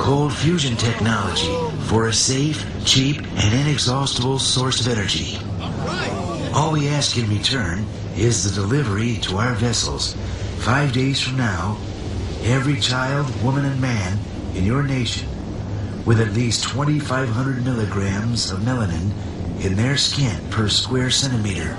Cold 0.00 0.32
fusion 0.32 0.76
technology 0.76 1.54
for 1.84 2.08
a 2.08 2.12
safe, 2.12 2.64
cheap, 2.86 3.18
and 3.18 3.54
inexhaustible 3.54 4.38
source 4.38 4.80
of 4.80 4.88
energy. 4.88 5.38
All 6.54 6.72
we 6.72 6.88
ask 6.88 7.18
in 7.18 7.28
return 7.28 7.84
is 8.16 8.42
the 8.42 8.62
delivery 8.62 9.18
to 9.18 9.36
our 9.36 9.52
vessels. 9.54 10.16
Five 10.60 10.94
days 10.94 11.20
from 11.20 11.36
now, 11.36 11.76
every 12.42 12.80
child, 12.80 13.28
woman, 13.44 13.66
and 13.66 13.78
man 13.78 14.18
in 14.54 14.64
your 14.64 14.82
nation 14.82 15.28
with 16.06 16.18
at 16.18 16.32
least 16.32 16.64
2,500 16.64 17.62
milligrams 17.62 18.50
of 18.50 18.60
melanin 18.60 19.12
in 19.62 19.76
their 19.76 19.98
skin 19.98 20.40
per 20.48 20.66
square 20.66 21.10
centimeter. 21.10 21.74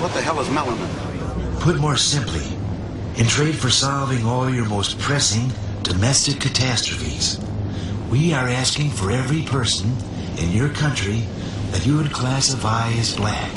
What 0.00 0.12
the 0.12 0.20
hell 0.20 0.38
is 0.38 0.48
melanin? 0.48 1.60
Put 1.60 1.80
more 1.80 1.96
simply, 1.96 2.44
in 3.16 3.26
trade 3.26 3.54
for 3.54 3.70
solving 3.70 4.26
all 4.26 4.50
your 4.50 4.66
most 4.66 4.98
pressing 4.98 5.50
domestic 5.82 6.40
catastrophes, 6.40 7.38
we 8.10 8.32
are 8.32 8.48
asking 8.48 8.90
for 8.90 9.10
every 9.10 9.42
person 9.42 9.94
in 10.38 10.50
your 10.52 10.68
country 10.70 11.22
that 11.70 11.86
you 11.86 11.96
would 11.96 12.12
classify 12.12 12.88
as 12.92 13.16
black. 13.16 13.50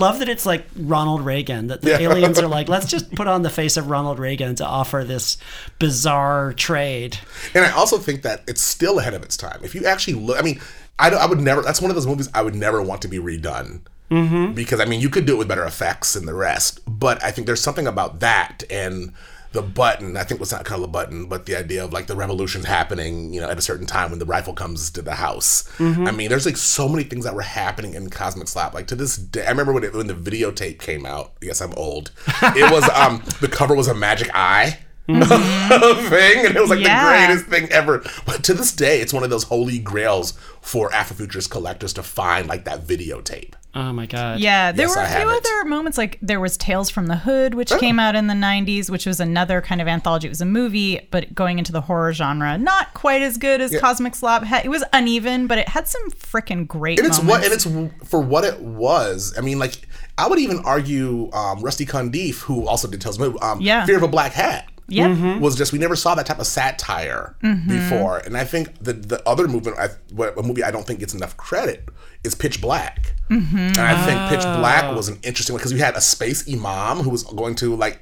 Love 0.00 0.20
that 0.20 0.28
it's 0.28 0.46
like 0.46 0.64
Ronald 0.76 1.22
Reagan, 1.22 1.66
that 1.68 1.82
the 1.82 1.90
Yeah. 1.90 1.98
aliens 2.10 2.38
are 2.38 2.46
like, 2.46 2.68
let's 2.68 2.86
just 2.86 3.12
put 3.16 3.26
on 3.26 3.42
the 3.42 3.50
face 3.50 3.76
of 3.76 3.90
Ronald 3.90 4.20
Reagan 4.20 4.54
to 4.56 4.64
offer 4.64 5.02
this 5.04 5.38
bizarre 5.80 6.52
trade. 6.52 7.18
And 7.52 7.64
I 7.64 7.72
also 7.72 7.98
think 7.98 8.22
that 8.22 8.42
it's 8.46 8.62
still 8.62 9.00
ahead 9.00 9.14
of 9.14 9.24
its 9.24 9.36
time. 9.36 9.58
If 9.64 9.74
you 9.74 9.84
actually 9.86 10.14
look, 10.14 10.38
I 10.38 10.42
mean, 10.42 10.60
I, 11.00 11.10
I 11.10 11.26
would 11.26 11.40
never, 11.40 11.62
that's 11.62 11.80
one 11.80 11.90
of 11.90 11.96
those 11.96 12.06
movies 12.06 12.28
I 12.32 12.42
would 12.42 12.54
never 12.54 12.80
want 12.80 13.02
to 13.02 13.08
be 13.08 13.18
redone. 13.18 13.80
Mm-hmm. 14.10 14.52
Because, 14.52 14.78
I 14.80 14.84
mean, 14.84 15.00
you 15.00 15.10
could 15.10 15.26
do 15.26 15.34
it 15.34 15.38
with 15.38 15.48
better 15.48 15.64
effects 15.64 16.14
and 16.14 16.26
the 16.28 16.34
rest. 16.34 16.80
But 16.86 17.22
I 17.22 17.32
think 17.32 17.46
there's 17.46 17.60
something 17.60 17.86
about 17.88 18.20
that 18.20 18.62
and 18.70 19.12
the 19.60 19.66
button, 19.68 20.16
I 20.16 20.22
think 20.24 20.38
was 20.40 20.52
not 20.52 20.64
called 20.64 20.84
a 20.84 20.86
button, 20.86 21.26
but 21.26 21.46
the 21.46 21.56
idea 21.56 21.84
of 21.84 21.92
like 21.92 22.06
the 22.06 22.14
revolution's 22.16 22.66
happening, 22.66 23.32
you 23.32 23.40
know, 23.40 23.48
at 23.50 23.58
a 23.58 23.62
certain 23.62 23.86
time 23.86 24.10
when 24.10 24.18
the 24.18 24.26
rifle 24.26 24.54
comes 24.54 24.90
to 24.90 25.02
the 25.02 25.14
house. 25.16 25.68
I 25.80 26.10
mean, 26.12 26.28
there's 26.28 26.46
like 26.46 26.56
so 26.56 26.88
many 26.88 27.04
things 27.04 27.24
that 27.24 27.34
were 27.34 27.42
happening 27.42 27.94
in 27.94 28.08
Cosmic 28.10 28.48
Slop. 28.48 28.74
Like 28.74 28.86
to 28.88 28.96
this 28.96 29.16
day, 29.16 29.44
I 29.46 29.50
remember 29.50 29.72
when, 29.72 29.84
it, 29.84 29.92
when 29.94 30.06
the 30.06 30.14
videotape 30.14 30.78
came 30.78 31.04
out. 31.04 31.32
Yes, 31.42 31.60
I'm 31.60 31.72
old. 31.74 32.12
It 32.42 32.70
was, 32.72 32.88
um, 32.94 33.22
the 33.40 33.48
cover 33.48 33.74
was 33.74 33.88
a 33.88 33.94
magic 33.94 34.30
eye. 34.34 34.78
thing, 35.08 36.44
and 36.46 36.54
it 36.54 36.60
was 36.60 36.68
like 36.68 36.80
Yeah. 36.80 37.26
the 37.26 37.26
greatest 37.26 37.46
thing 37.50 37.72
ever. 37.72 38.04
But 38.26 38.44
to 38.44 38.52
this 38.54 38.72
day, 38.72 39.00
it's 39.00 39.12
one 39.12 39.24
of 39.24 39.30
those 39.30 39.44
holy 39.44 39.78
grails 39.78 40.32
for 40.60 40.90
Afrofuturist 40.90 41.48
collectors 41.50 41.94
to 41.94 42.02
find 42.02 42.46
like 42.46 42.64
that 42.66 42.86
videotape. 42.86 43.54
Oh 43.74 43.92
my 43.92 44.06
God. 44.06 44.40
Yeah, 44.40 44.72
there 44.72 44.86
Yes, 44.86 44.96
were 44.96 45.02
I 45.02 45.04
a 45.04 45.08
few 45.08 45.28
have 45.28 45.36
it. 45.36 45.46
other 45.46 45.64
moments 45.68 45.98
like 45.98 46.18
there 46.22 46.40
was 46.40 46.56
Tales 46.56 46.88
from 46.90 47.06
the 47.06 47.16
Hood, 47.16 47.54
which 47.54 47.70
Oh. 47.70 47.78
came 47.78 48.00
out 48.00 48.16
in 48.16 48.26
the 48.26 48.34
90s, 48.34 48.90
which 48.90 49.04
was 49.06 49.20
another 49.20 49.60
kind 49.60 49.80
of 49.80 49.86
anthology. 49.86 50.26
It 50.26 50.30
was 50.30 50.40
a 50.40 50.46
movie, 50.46 51.06
but 51.10 51.34
going 51.34 51.58
into 51.58 51.70
the 51.70 51.82
horror 51.82 52.12
genre, 52.14 52.56
not 52.56 52.94
quite 52.94 53.20
as 53.22 53.36
good 53.36 53.60
as 53.60 53.78
Cosmic 53.78 54.14
Slop. 54.14 54.42
Ha- 54.44 54.62
It 54.64 54.68
was 54.70 54.82
uneven, 54.92 55.46
but 55.46 55.58
it 55.58 55.68
had 55.68 55.86
some 55.86 56.10
freaking 56.10 56.66
great 56.66 56.98
And 56.98 57.06
it's 57.06 57.18
what 57.18 57.42
moments. 57.42 57.66
and 57.66 57.90
it's 58.00 58.08
for 58.10 58.20
what 58.20 58.44
it 58.44 58.58
was. 58.60 59.34
I 59.36 59.42
mean, 59.42 59.58
like 59.58 59.86
I 60.16 60.26
would 60.28 60.38
even 60.40 60.60
argue 60.64 61.30
um, 61.32 61.60
Rusty 61.60 61.84
Cundiff, 61.86 62.40
who 62.40 62.66
also 62.66 62.88
did 62.88 63.00
Tales 63.00 63.18
from 63.18 63.26
the 63.26 63.32
Hood, 63.32 63.42
um, 63.42 63.60
Yeah. 63.60 63.84
Fear 63.86 63.98
of 63.98 64.02
a 64.02 64.08
Black 64.08 64.32
Hat. 64.32 64.66
Yeah. 64.88 65.08
Mm-hmm. 65.08 65.40
was 65.40 65.54
just 65.54 65.72
we 65.72 65.78
never 65.78 65.96
saw 65.96 66.14
that 66.14 66.26
type 66.26 66.38
of 66.38 66.46
satire 66.46 67.36
mm-hmm. 67.42 67.68
before, 67.68 68.18
and 68.18 68.36
I 68.36 68.44
think 68.44 68.82
the 68.82 68.94
the 68.94 69.26
other 69.28 69.46
movement, 69.46 69.78
I, 69.78 69.88
what- 70.12 70.38
a 70.38 70.42
movie 70.42 70.64
I 70.64 70.70
don't 70.70 70.86
think 70.86 71.00
gets 71.00 71.14
enough 71.14 71.36
credit 71.36 71.88
is 72.24 72.34
Pitch 72.34 72.60
Black, 72.60 73.14
mm-hmm. 73.30 73.56
and 73.56 73.80
I 73.80 74.06
think 74.06 74.18
Pitch 74.30 74.46
oh. 74.46 74.58
Black 74.58 74.84
Oh. 74.84 74.96
was 74.96 75.08
an 75.08 75.18
interesting 75.22 75.52
one 75.52 75.58
because 75.58 75.74
we 75.74 75.80
had 75.80 75.94
a 75.96 76.00
space 76.00 76.48
imam 76.52 76.98
who 76.98 77.10
was 77.10 77.22
going 77.22 77.54
to 77.56 77.76
like. 77.76 78.00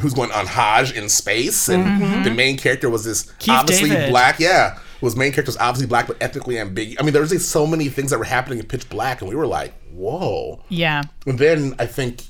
Who's 0.00 0.14
going 0.14 0.30
on 0.30 0.46
Hajj 0.46 0.92
in 0.92 1.08
space, 1.08 1.68
and 1.68 1.84
mm-hmm. 1.84 2.22
the 2.22 2.30
main 2.30 2.56
character 2.56 2.88
was 2.88 3.02
this 3.02 3.32
Keith 3.40 3.50
obviously 3.54 3.88
David. 3.88 4.10
black, 4.10 4.38
yeah. 4.38 4.78
Was 5.00 5.16
main 5.16 5.32
character 5.32 5.48
was 5.48 5.56
obviously 5.56 5.88
black, 5.88 6.06
but 6.06 6.16
ethnically 6.20 6.56
ambiguous. 6.56 7.00
I 7.00 7.04
mean, 7.04 7.12
there 7.12 7.20
was 7.20 7.32
like 7.32 7.40
so 7.40 7.66
many 7.66 7.88
things 7.88 8.12
that 8.12 8.18
were 8.20 8.24
happening 8.24 8.60
in 8.60 8.66
Pitch 8.66 8.88
Black, 8.88 9.22
and 9.22 9.28
we 9.28 9.34
were 9.34 9.44
like, 9.48 9.74
"Whoa!" 9.90 10.62
Yeah. 10.68 11.02
And 11.26 11.36
then 11.36 11.74
I 11.80 11.86
think 11.86 12.22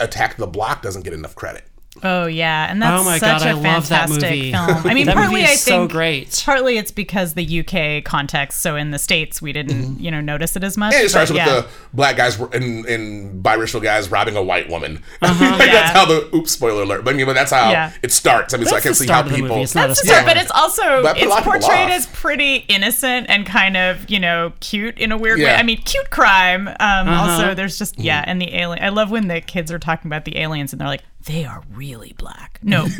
Attack 0.00 0.38
the 0.38 0.48
Block 0.48 0.82
doesn't 0.82 1.02
get 1.04 1.12
enough 1.12 1.36
credit. 1.36 1.64
Oh 2.02 2.26
yeah, 2.26 2.70
and 2.70 2.82
that's 2.82 3.00
Oh 3.00 3.04
my 3.04 3.18
such 3.18 3.40
God, 3.40 3.46
a 3.46 3.50
I 3.50 3.52
love 3.52 3.88
that 3.88 4.08
fantastic 4.08 4.22
movie. 4.30 4.52
film. 4.52 4.68
I 4.90 4.94
mean, 4.94 5.06
That 5.06 5.14
partly 5.14 5.34
movie 5.42 5.44
is 5.44 5.50
I 5.50 5.54
so 5.54 5.70
think 5.80 5.92
great. 5.92 6.42
partly 6.44 6.76
it's 6.76 6.90
because 6.90 7.34
the 7.34 7.60
UK 7.60 8.04
context. 8.04 8.60
So 8.62 8.76
in 8.76 8.90
the 8.90 8.98
states, 8.98 9.40
we 9.40 9.52
didn't 9.52 10.00
you 10.00 10.10
know 10.10 10.20
notice 10.20 10.56
it 10.56 10.64
as 10.64 10.76
much. 10.76 10.92
And 10.92 10.98
Mm-hmm. 11.00 11.06
it 11.06 11.10
starts 11.10 11.30
but 11.30 11.38
with 11.38 11.46
yeah. 11.46 11.60
the 11.62 11.66
black 11.94 12.16
guys 12.16 12.38
and, 12.38 12.84
and 12.86 13.42
biracial 13.44 13.82
guys 13.82 14.10
robbing 14.10 14.36
a 14.36 14.42
white 14.42 14.68
woman. 14.68 15.02
Uh-huh. 15.22 15.56
that's 15.58 15.72
Yeah. 15.72 15.92
how 15.92 16.04
the 16.04 16.28
oops 16.34 16.50
spoiler 16.50 16.82
alert. 16.82 17.04
But 17.04 17.14
I 17.14 17.16
mean, 17.16 17.26
but 17.26 17.34
that's 17.34 17.52
how 17.52 17.70
Yeah. 17.70 17.92
it 18.02 18.12
starts. 18.12 18.52
I 18.54 18.56
mean, 18.58 18.66
so 18.66 18.76
I 18.76 18.80
can 18.80 18.94
see 18.94 19.06
how 19.06 19.22
people. 19.22 19.48
movie. 19.48 19.62
It's 19.62 19.72
That's 19.72 20.00
the 20.00 20.06
spoiler. 20.06 20.20
start, 20.22 20.26
but 20.34 20.42
it's 20.42 20.50
also 20.50 21.02
But 21.02 21.16
I 21.16 21.20
put 21.20 21.20
a 21.20 21.24
it's 21.24 21.30
lot 21.30 21.38
of 21.38 21.44
people 21.54 21.60
portrayed 21.68 21.90
as 21.90 22.06
pretty 22.08 22.56
innocent 22.68 23.26
and 23.30 23.46
kind 23.46 23.76
of 23.76 24.10
you 24.10 24.18
know 24.20 24.52
cute 24.60 24.98
in 24.98 25.12
a 25.12 25.16
weird 25.16 25.38
way. 25.38 25.54
I 25.54 25.62
mean, 25.62 25.78
cute 25.82 26.10
crime. 26.10 26.68
Um, 26.68 26.74
Uh-huh. 26.80 27.30
Also, 27.32 27.54
there's 27.54 27.78
just 27.78 27.98
yeah, 27.98 28.20
Mm-hmm. 28.22 28.30
and 28.30 28.42
the 28.42 28.56
alien. 28.56 28.84
I 28.84 28.88
love 28.90 29.10
when 29.10 29.28
the 29.28 29.40
kids 29.40 29.70
are 29.72 29.78
talking 29.78 30.08
about 30.08 30.24
the 30.24 30.38
aliens 30.38 30.72
and 30.72 30.80
they're 30.80 30.88
like, 30.88 31.02
they 31.26 31.44
are 31.44 31.62
really 31.72 32.14
black. 32.18 32.58
No, 32.62 32.82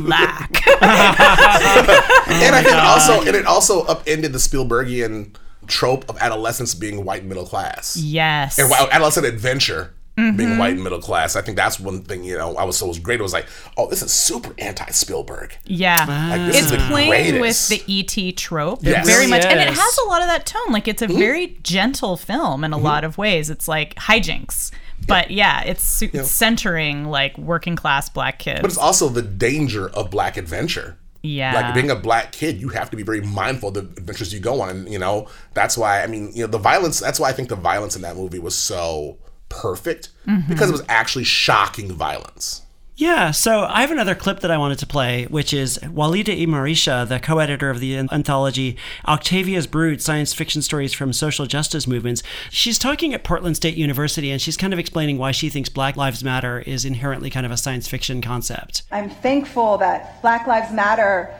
black. 0.00 0.62
and 0.80 2.54
I 2.54 2.62
think 2.62 2.76
also, 2.76 3.20
and 3.26 3.36
it 3.36 3.46
also 3.46 3.84
upended 3.84 4.32
the 4.32 4.38
Spielbergian 4.38 5.34
trope 5.66 6.08
of 6.08 6.16
adolescence 6.18 6.74
being 6.74 7.04
white 7.04 7.24
middle 7.24 7.44
class. 7.44 7.96
yes. 7.96 8.58
and 8.58 8.70
wow, 8.70 8.88
adolescent 8.90 9.26
adventure 9.26 9.94
Mm-hmm. 10.18 10.36
being 10.36 10.58
white 10.58 10.72
and 10.72 10.82
middle 10.82 11.00
class. 11.00 11.36
I 11.36 11.42
think 11.42 11.56
that's 11.56 11.78
one 11.78 12.02
thing 12.02 12.24
you 12.24 12.36
know 12.36 12.56
I 12.56 12.64
was 12.64 12.76
so 12.76 12.88
was 12.88 12.98
great. 12.98 13.20
It 13.20 13.22
was 13.22 13.32
like, 13.32 13.46
oh, 13.76 13.86
this 13.88 14.02
is 14.02 14.12
super 14.12 14.52
anti 14.58 14.90
Spielberg. 14.90 15.56
Yeah. 15.64 15.94
Like 16.28 16.50
this 16.52 16.64
it's 16.64 16.72
is 16.72 16.82
playing 16.88 17.38
greatest. 17.38 17.70
with 17.70 17.86
the 17.86 18.00
ET 18.28 18.36
trope 18.36 18.80
Yes. 18.82 19.06
very 19.06 19.18
Really 19.26 19.30
much, 19.30 19.44
and 19.44 19.60
it 19.60 19.68
has 19.68 19.98
a 20.04 20.08
lot 20.08 20.20
of 20.20 20.26
that 20.26 20.44
tone. 20.44 20.72
Like 20.72 20.88
it's 20.88 21.02
a 21.02 21.06
Mm-hmm. 21.06 21.18
very 21.20 21.46
gentle 21.62 22.16
film 22.16 22.64
in 22.64 22.72
a 22.72 22.78
lot 22.78 23.04
of 23.04 23.16
ways. 23.16 23.48
It's 23.48 23.68
like 23.68 23.94
hijinks, 23.94 24.72
but 25.08 25.30
yeah, 25.30 25.62
it's 25.64 25.82
su- 25.82 26.10
centering 26.24 27.06
like 27.06 27.36
working 27.38 27.76
class 27.76 28.08
black 28.08 28.38
kids. 28.38 28.60
but 28.60 28.70
it's 28.70 28.78
also 28.78 29.08
the 29.08 29.22
danger 29.22 29.88
of 29.90 30.10
black 30.10 30.36
adventure. 30.36 30.96
yeah, 31.22 31.52
Like 31.54 31.74
being 31.74 31.90
a 31.90 31.96
black 31.96 32.32
kid, 32.32 32.60
you 32.60 32.68
have 32.68 32.90
to 32.90 32.96
be 32.96 33.02
very 33.02 33.20
mindful 33.20 33.70
of 33.70 33.74
the 33.74 33.80
adventures 34.00 34.32
you 34.32 34.40
go 34.40 34.60
on, 34.60 34.68
and 34.70 34.92
you 34.92 34.98
know 34.98 35.26
that's 35.54 35.76
why. 35.76 36.02
I 36.02 36.06
mean, 36.06 36.30
you 36.34 36.42
know, 36.44 36.50
the 36.50 36.58
violence. 36.58 37.00
That's 37.00 37.18
why 37.18 37.28
I 37.30 37.32
think 37.32 37.48
the 37.48 37.56
violence 37.56 37.96
in 37.96 38.02
that 38.02 38.16
movie 38.16 38.38
was 38.38 38.54
so 38.54 39.18
perfect 39.48 40.10
Mm-hmm. 40.26 40.48
because 40.52 40.68
it 40.68 40.72
was 40.72 40.84
actually 40.88 41.24
shocking 41.24 41.90
violence. 41.90 42.62
Yeah, 42.98 43.30
so 43.30 43.60
I 43.62 43.82
have 43.82 43.92
another 43.92 44.16
clip 44.16 44.40
that 44.40 44.50
I 44.50 44.58
wanted 44.58 44.80
to 44.80 44.86
play, 44.86 45.26
which 45.26 45.54
is 45.54 45.78
Walidah 45.84 46.44
Imarisha, 46.44 47.06
the 47.06 47.20
co-editor 47.20 47.70
of 47.70 47.78
the 47.78 47.96
anthology 47.96 48.76
Octavia's 49.06 49.68
Brood: 49.68 50.02
Science 50.02 50.34
Fiction 50.34 50.62
Stories 50.62 50.92
from 50.92 51.12
Social 51.12 51.46
Justice 51.46 51.86
Movements. 51.86 52.24
She's 52.50 52.76
talking 52.76 53.14
at 53.14 53.22
Portland 53.22 53.54
State 53.54 53.76
University, 53.76 54.32
and 54.32 54.42
she's 54.42 54.56
kind 54.56 54.72
of 54.72 54.80
explaining 54.80 55.16
why 55.16 55.30
she 55.30 55.48
thinks 55.48 55.68
Black 55.68 55.96
Lives 55.96 56.24
Matter 56.24 56.58
is 56.58 56.84
inherently 56.84 57.30
kind 57.30 57.46
of 57.46 57.52
a 57.52 57.56
science 57.56 57.86
fiction 57.86 58.20
concept. 58.20 58.82
I'm 58.90 59.10
thankful 59.10 59.78
that 59.78 60.20
Black 60.20 60.48
Lives 60.48 60.72
Matter 60.72 61.32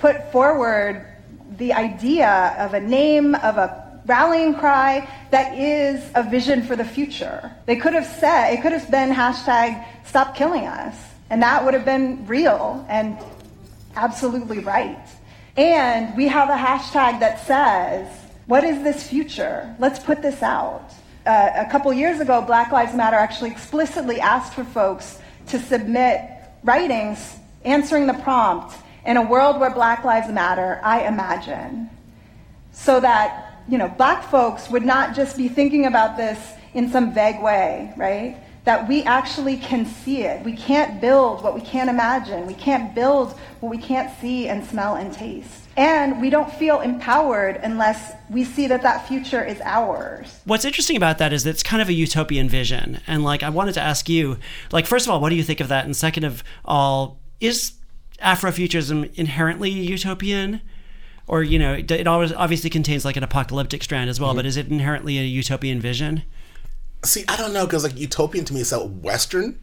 put 0.00 0.32
forward 0.32 1.06
the 1.56 1.72
idea 1.72 2.56
of 2.58 2.74
a 2.74 2.80
name, 2.80 3.36
of 3.36 3.58
a 3.58 3.89
rallying 4.10 4.54
cry 4.54 5.08
that 5.30 5.56
is 5.56 6.10
a 6.16 6.22
vision 6.28 6.64
for 6.64 6.74
the 6.74 6.84
future. 6.84 7.52
They 7.66 7.76
could 7.76 7.94
have 7.94 8.06
said, 8.06 8.50
it 8.50 8.60
could 8.60 8.72
have 8.72 8.90
been 8.90 9.10
hashtag 9.10 9.86
stop 10.04 10.34
killing 10.34 10.66
us. 10.66 10.96
And 11.30 11.40
that 11.42 11.64
would 11.64 11.74
have 11.74 11.84
been 11.84 12.26
real 12.26 12.84
and 12.88 13.16
absolutely 13.94 14.58
right. 14.58 15.06
And 15.56 16.16
we 16.16 16.26
have 16.26 16.48
a 16.48 16.56
hashtag 16.56 17.20
that 17.20 17.46
says, 17.46 18.08
What 18.46 18.64
is 18.64 18.82
this 18.82 19.08
future? 19.08 19.74
Let's 19.78 20.00
put 20.00 20.22
this 20.22 20.42
out. 20.42 20.92
Uh, 21.24 21.50
a 21.54 21.70
couple 21.70 21.92
years 21.92 22.18
ago, 22.18 22.42
Black 22.42 22.72
Lives 22.72 22.94
Matter 22.94 23.16
actually 23.16 23.50
explicitly 23.50 24.20
asked 24.20 24.54
for 24.54 24.64
folks 24.64 25.20
to 25.48 25.58
submit 25.58 26.20
writings 26.64 27.36
answering 27.64 28.06
the 28.08 28.14
prompt 28.14 28.74
in 29.06 29.16
a 29.16 29.22
world 29.22 29.60
where 29.60 29.70
Black 29.70 30.02
Lives 30.04 30.32
Matter, 30.32 30.80
I 30.82 31.06
imagine. 31.06 31.90
So 32.72 33.00
that, 33.00 33.49
you 33.70 33.78
know, 33.78 33.88
black 33.88 34.28
folks 34.30 34.68
would 34.68 34.84
not 34.84 35.14
just 35.14 35.36
be 35.36 35.48
thinking 35.48 35.86
about 35.86 36.16
this 36.16 36.52
in 36.74 36.90
some 36.90 37.14
vague 37.14 37.40
way, 37.42 37.92
right? 37.96 38.36
That 38.64 38.88
we 38.88 39.02
actually 39.04 39.56
can 39.56 39.86
see 39.86 40.22
it. 40.22 40.44
We 40.44 40.54
can't 40.54 41.00
build 41.00 41.42
what 41.42 41.54
we 41.54 41.60
can't 41.60 41.88
imagine. 41.88 42.46
We 42.46 42.54
can't 42.54 42.94
build 42.94 43.32
what 43.60 43.70
we 43.70 43.78
can't 43.78 44.12
see 44.20 44.48
and 44.48 44.64
smell 44.64 44.96
and 44.96 45.12
taste. 45.12 45.68
And 45.76 46.20
we 46.20 46.30
don't 46.30 46.52
feel 46.52 46.80
empowered 46.80 47.56
unless 47.62 48.12
we 48.28 48.44
see 48.44 48.66
that 48.66 48.82
that 48.82 49.08
future 49.08 49.42
is 49.42 49.60
ours. 49.62 50.40
What's 50.44 50.64
interesting 50.64 50.96
about 50.96 51.18
that 51.18 51.32
is 51.32 51.44
that 51.44 51.50
it's 51.50 51.62
kind 51.62 51.80
of 51.80 51.88
a 51.88 51.92
utopian 51.92 52.48
vision. 52.48 53.00
And 53.06 53.24
like, 53.24 53.42
I 53.42 53.48
wanted 53.48 53.74
to 53.74 53.80
ask 53.80 54.08
you, 54.08 54.36
like, 54.72 54.84
first 54.84 55.06
of 55.06 55.12
all, 55.12 55.20
what 55.20 55.30
do 55.30 55.36
you 55.36 55.44
think 55.44 55.60
of 55.60 55.68
that? 55.68 55.84
And 55.84 55.96
second 55.96 56.24
of 56.24 56.42
all, 56.64 57.18
is 57.40 57.74
Afrofuturism 58.20 59.14
inherently 59.14 59.70
utopian? 59.70 60.60
Or, 61.26 61.42
you 61.42 61.58
know, 61.58 61.74
it 61.74 62.06
always 62.06 62.32
obviously 62.32 62.70
contains 62.70 63.04
like 63.04 63.16
an 63.16 63.22
apocalyptic 63.22 63.82
strand 63.82 64.10
as 64.10 64.18
well, 64.18 64.30
mm-hmm. 64.30 64.38
but 64.38 64.46
is 64.46 64.56
it 64.56 64.68
inherently 64.68 65.18
a 65.18 65.22
utopian 65.22 65.80
vision? 65.80 66.22
See, 67.04 67.24
I 67.28 67.36
don't 67.36 67.52
know, 67.52 67.66
because 67.66 67.84
like 67.84 67.98
utopian 67.98 68.44
to 68.46 68.54
me 68.54 68.60
is 68.60 68.68
so 68.68 68.86
Western. 68.86 69.58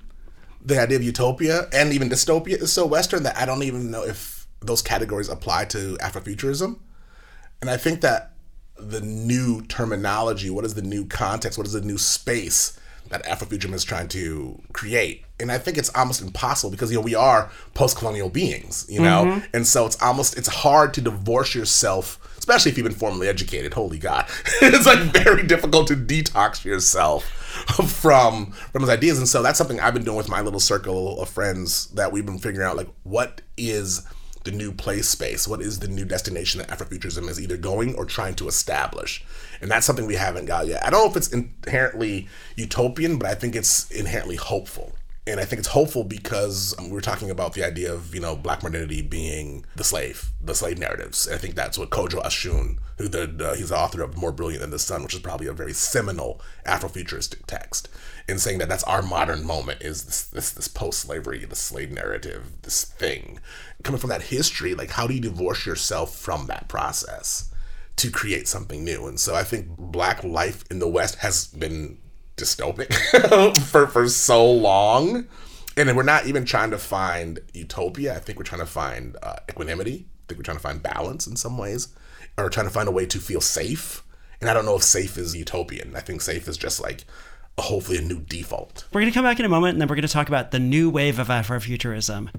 The 0.63 0.79
idea 0.79 0.97
of 0.97 1.03
utopia 1.03 1.67
and 1.71 1.93
even 1.93 2.09
dystopia 2.09 2.61
is 2.61 2.73
so 2.73 2.85
Western 2.85 3.23
that 3.23 3.37
I 3.37 3.45
don't 3.45 3.63
even 3.63 3.91
know 3.91 4.03
if 4.03 4.47
those 4.61 4.81
categories 4.81 5.29
apply 5.29 5.65
to 5.65 5.97
Afrofuturism. 6.01 6.79
And 7.61 7.69
I 7.69 7.77
think 7.77 8.01
that 8.01 8.33
the 8.77 9.01
new 9.01 9.61
terminology, 9.63 10.49
what 10.49 10.65
is 10.65 10.73
the 10.73 10.81
new 10.81 11.05
context, 11.05 11.57
what 11.57 11.67
is 11.67 11.73
the 11.73 11.81
new 11.81 11.97
space 11.97 12.79
that 13.09 13.25
Afrofuturism 13.25 13.73
is 13.73 13.83
trying 13.83 14.07
to 14.09 14.61
create. 14.73 15.23
And 15.39 15.51
I 15.51 15.57
think 15.57 15.77
it's 15.77 15.93
almost 15.95 16.21
impossible 16.21 16.71
because 16.71 16.91
you 16.91 16.97
know 16.97 17.03
we 17.03 17.15
are 17.15 17.51
post-colonial 17.73 18.29
beings, 18.29 18.85
you 18.89 18.99
know, 18.99 19.25
mm-hmm. 19.25 19.45
and 19.53 19.67
so 19.67 19.85
it's 19.85 20.01
almost 20.01 20.37
it's 20.37 20.47
hard 20.47 20.93
to 20.95 21.01
divorce 21.01 21.53
yourself, 21.53 22.19
especially 22.37 22.71
if 22.71 22.77
you've 22.77 22.87
been 22.87 22.95
formally 22.95 23.27
educated. 23.27 23.73
Holy 23.73 23.99
God, 23.99 24.25
it's 24.61 24.85
like 24.85 24.99
very 24.99 25.45
difficult 25.45 25.87
to 25.87 25.95
detox 25.95 26.65
yourself 26.65 27.23
from 27.87 28.51
from 28.51 28.81
those 28.81 28.89
ideas. 28.89 29.19
And 29.19 29.27
so 29.27 29.43
that's 29.43 29.57
something 29.57 29.79
I've 29.79 29.93
been 29.93 30.05
doing 30.05 30.17
with 30.17 30.29
my 30.29 30.41
little 30.41 30.59
circle 30.59 31.21
of 31.21 31.29
friends 31.29 31.87
that 31.87 32.11
we've 32.11 32.25
been 32.25 32.39
figuring 32.39 32.67
out, 32.67 32.77
like 32.77 32.89
what 33.03 33.41
is 33.57 34.03
the 34.43 34.51
new 34.51 34.71
place 34.71 35.09
space? 35.09 35.47
What 35.47 35.61
is 35.61 35.79
the 35.79 35.89
new 35.89 36.05
destination 36.05 36.59
that 36.59 36.69
Afrofuturism 36.69 37.27
is 37.29 37.39
either 37.39 37.57
going 37.57 37.95
or 37.95 38.05
trying 38.05 38.35
to 38.35 38.47
establish? 38.47 39.23
And 39.61 39.71
that's 39.71 39.85
something 39.85 40.05
we 40.05 40.15
haven't 40.15 40.45
got 40.45 40.67
yet. 40.67 40.85
I 40.85 40.89
don't 40.89 41.05
know 41.05 41.11
if 41.11 41.17
it's 41.17 41.31
inherently 41.31 42.27
utopian, 42.55 43.17
but 43.17 43.27
I 43.27 43.35
think 43.35 43.55
it's 43.55 43.89
inherently 43.91 44.35
hopeful. 44.35 44.95
And 45.25 45.41
I 45.41 45.45
think 45.45 45.59
it's 45.59 45.67
hopeful 45.69 46.05
because 46.05 46.73
um, 46.79 46.89
we're 46.89 47.01
talking 47.01 47.29
about 47.29 47.53
the 47.53 47.65
idea 47.65 47.93
of, 47.93 48.15
you 48.15 48.21
know, 48.21 48.35
black 48.35 48.63
modernity 48.63 49.01
being 49.01 49.65
the 49.75 49.83
slave, 49.83 50.31
the 50.41 50.55
slave 50.55 50.79
narratives. 50.79 51.27
And 51.27 51.35
I 51.35 51.37
think 51.37 51.55
that's 51.55 51.77
what 51.77 51.89
Kodwo 51.89 52.23
Eshun, 52.23 52.77
who 52.97 53.09
the, 53.09 53.55
he's 53.57 53.69
the 53.69 53.77
author 53.77 54.01
of 54.01 54.15
More 54.15 54.31
Brilliant 54.31 54.61
Than 54.61 54.69
the 54.69 54.79
Sun, 54.79 55.03
which 55.03 55.13
is 55.13 55.19
probably 55.19 55.47
a 55.47 55.53
very 55.53 55.73
seminal 55.73 56.41
Afrofuturistic 56.65 57.45
text 57.45 57.89
in 58.27 58.39
saying 58.39 58.57
that 58.59 58.69
that's 58.69 58.83
our 58.83 59.01
modern 59.01 59.45
moment 59.45 59.81
is 59.81 60.03
this 60.03 60.23
this, 60.23 60.51
this 60.51 60.67
post-slavery 60.67 61.45
the 61.45 61.55
slave 61.55 61.91
narrative 61.91 62.51
this 62.63 62.83
thing 62.83 63.39
coming 63.83 63.99
from 63.99 64.09
that 64.09 64.23
history 64.23 64.73
like 64.75 64.91
how 64.91 65.07
do 65.07 65.13
you 65.13 65.21
divorce 65.21 65.65
yourself 65.65 66.15
from 66.15 66.47
that 66.47 66.67
process 66.67 67.51
to 67.97 68.11
create 68.11 68.47
something 68.47 68.83
new. 68.83 69.07
And 69.07 69.19
so 69.19 69.35
i 69.35 69.43
think 69.43 69.67
black 69.77 70.23
life 70.23 70.63
in 70.71 70.79
the 70.79 70.87
west 70.87 71.15
has 71.17 71.47
been 71.47 71.97
dystopic 72.37 72.93
for 73.71 73.87
for 73.87 74.07
so 74.07 74.49
long. 74.49 75.27
And 75.75 75.95
we're 75.95 76.03
not 76.03 76.25
even 76.25 76.43
trying 76.43 76.71
to 76.71 76.77
find 76.79 77.39
utopia. 77.53 78.15
I 78.15 78.19
think 78.19 78.39
we're 78.39 78.45
trying 78.45 78.61
to 78.61 78.65
find 78.65 79.15
uh, 79.21 79.35
equanimity. 79.47 80.07
I 80.07 80.23
think 80.27 80.39
we're 80.39 80.43
trying 80.43 80.57
to 80.57 80.63
find 80.63 80.81
balance 80.81 81.27
in 81.27 81.35
some 81.35 81.57
ways 81.57 81.89
or 82.35 82.49
trying 82.49 82.65
to 82.65 82.73
find 82.73 82.87
a 82.87 82.91
way 82.91 83.05
to 83.05 83.19
feel 83.19 83.41
safe. 83.41 84.03
And 84.39 84.49
i 84.49 84.53
don't 84.53 84.65
know 84.65 84.75
if 84.75 84.83
safe 84.83 85.17
is 85.17 85.35
utopian. 85.35 85.95
I 85.95 85.99
think 85.99 86.21
safe 86.21 86.47
is 86.47 86.57
just 86.57 86.81
like 86.81 87.05
hopefully 87.59 87.97
a 87.97 88.01
new 88.01 88.19
default. 88.19 88.85
We're 88.93 89.01
going 89.01 89.11
to 89.11 89.15
come 89.15 89.25
back 89.25 89.39
in 89.39 89.45
a 89.45 89.49
moment 89.49 89.73
and 89.73 89.81
then 89.81 89.87
we're 89.87 89.95
going 89.95 90.07
to 90.07 90.13
talk 90.13 90.27
about 90.27 90.51
the 90.51 90.59
new 90.59 90.89
wave 90.89 91.17
of 91.19 91.27
Afrofuturism. 91.27 92.29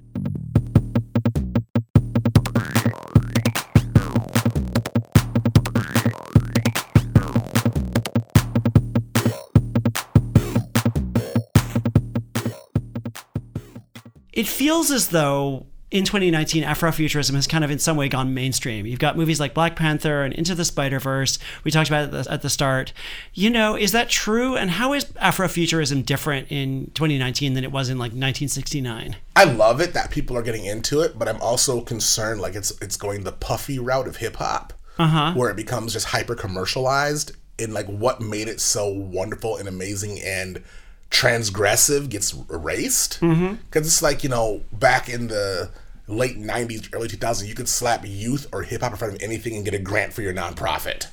It 14.38 14.46
feels 14.46 14.92
as 14.92 15.08
though 15.08 15.66
in 15.90 16.04
2019, 16.04 16.62
Afrofuturism 16.62 17.34
has 17.34 17.48
kind 17.48 17.64
of 17.64 17.72
in 17.72 17.80
some 17.80 17.96
way 17.96 18.08
gone 18.08 18.34
mainstream. 18.34 18.86
You've 18.86 19.00
got 19.00 19.16
movies 19.16 19.40
like 19.40 19.52
Black 19.52 19.74
Panther 19.74 20.22
and 20.22 20.32
Into 20.32 20.54
the 20.54 20.64
Spider 20.64 21.00
Verse. 21.00 21.40
We 21.64 21.72
talked 21.72 21.88
about 21.88 22.14
it 22.14 22.26
at 22.28 22.42
the 22.42 22.48
start. 22.48 22.92
You 23.34 23.50
know, 23.50 23.74
is 23.74 23.90
that 23.90 24.08
true? 24.08 24.54
And 24.54 24.70
how 24.70 24.92
is 24.92 25.06
Afrofuturism 25.06 26.06
different 26.06 26.52
in 26.52 26.92
2019 26.94 27.54
than 27.54 27.64
it 27.64 27.72
was 27.72 27.88
in 27.88 27.98
like 27.98 28.12
1969? 28.12 29.16
I 29.34 29.42
love 29.42 29.80
it 29.80 29.92
that 29.94 30.12
people 30.12 30.36
are 30.36 30.42
getting 30.42 30.66
into 30.66 31.00
it, 31.00 31.18
but 31.18 31.26
I'm 31.26 31.40
also 31.40 31.80
concerned 31.80 32.40
like 32.40 32.54
it's 32.54 32.70
it's 32.80 32.96
going 32.96 33.24
the 33.24 33.32
puffy 33.32 33.80
route 33.80 34.06
of 34.06 34.18
hip 34.18 34.36
hop, 34.36 34.72
uh-huh. 35.00 35.32
where 35.34 35.50
it 35.50 35.56
becomes 35.56 35.94
just 35.94 36.06
hyper 36.06 36.36
commercialized. 36.36 37.32
And 37.58 37.74
like 37.74 37.86
what 37.86 38.20
made 38.20 38.46
it 38.46 38.60
so 38.60 38.88
wonderful 38.88 39.56
and 39.56 39.68
amazing 39.68 40.20
and 40.22 40.62
transgressive 41.10 42.08
gets 42.08 42.34
erased. 42.50 43.20
Because 43.20 43.36
mm-hmm. 43.36 43.78
it's 43.78 44.02
like 44.02 44.22
you 44.22 44.28
know 44.28 44.62
back 44.72 45.08
in 45.08 45.28
the 45.28 45.70
late 46.06 46.38
90s 46.38 46.88
early 46.94 47.06
2000s 47.06 47.46
you 47.46 47.54
could 47.54 47.68
slap 47.68 48.02
youth 48.06 48.46
or 48.50 48.62
hip-hop 48.62 48.92
in 48.92 48.96
front 48.96 49.14
of 49.14 49.22
anything 49.22 49.54
and 49.54 49.64
get 49.66 49.74
a 49.74 49.78
grant 49.78 50.12
for 50.12 50.22
your 50.22 50.32
nonprofit. 50.32 51.08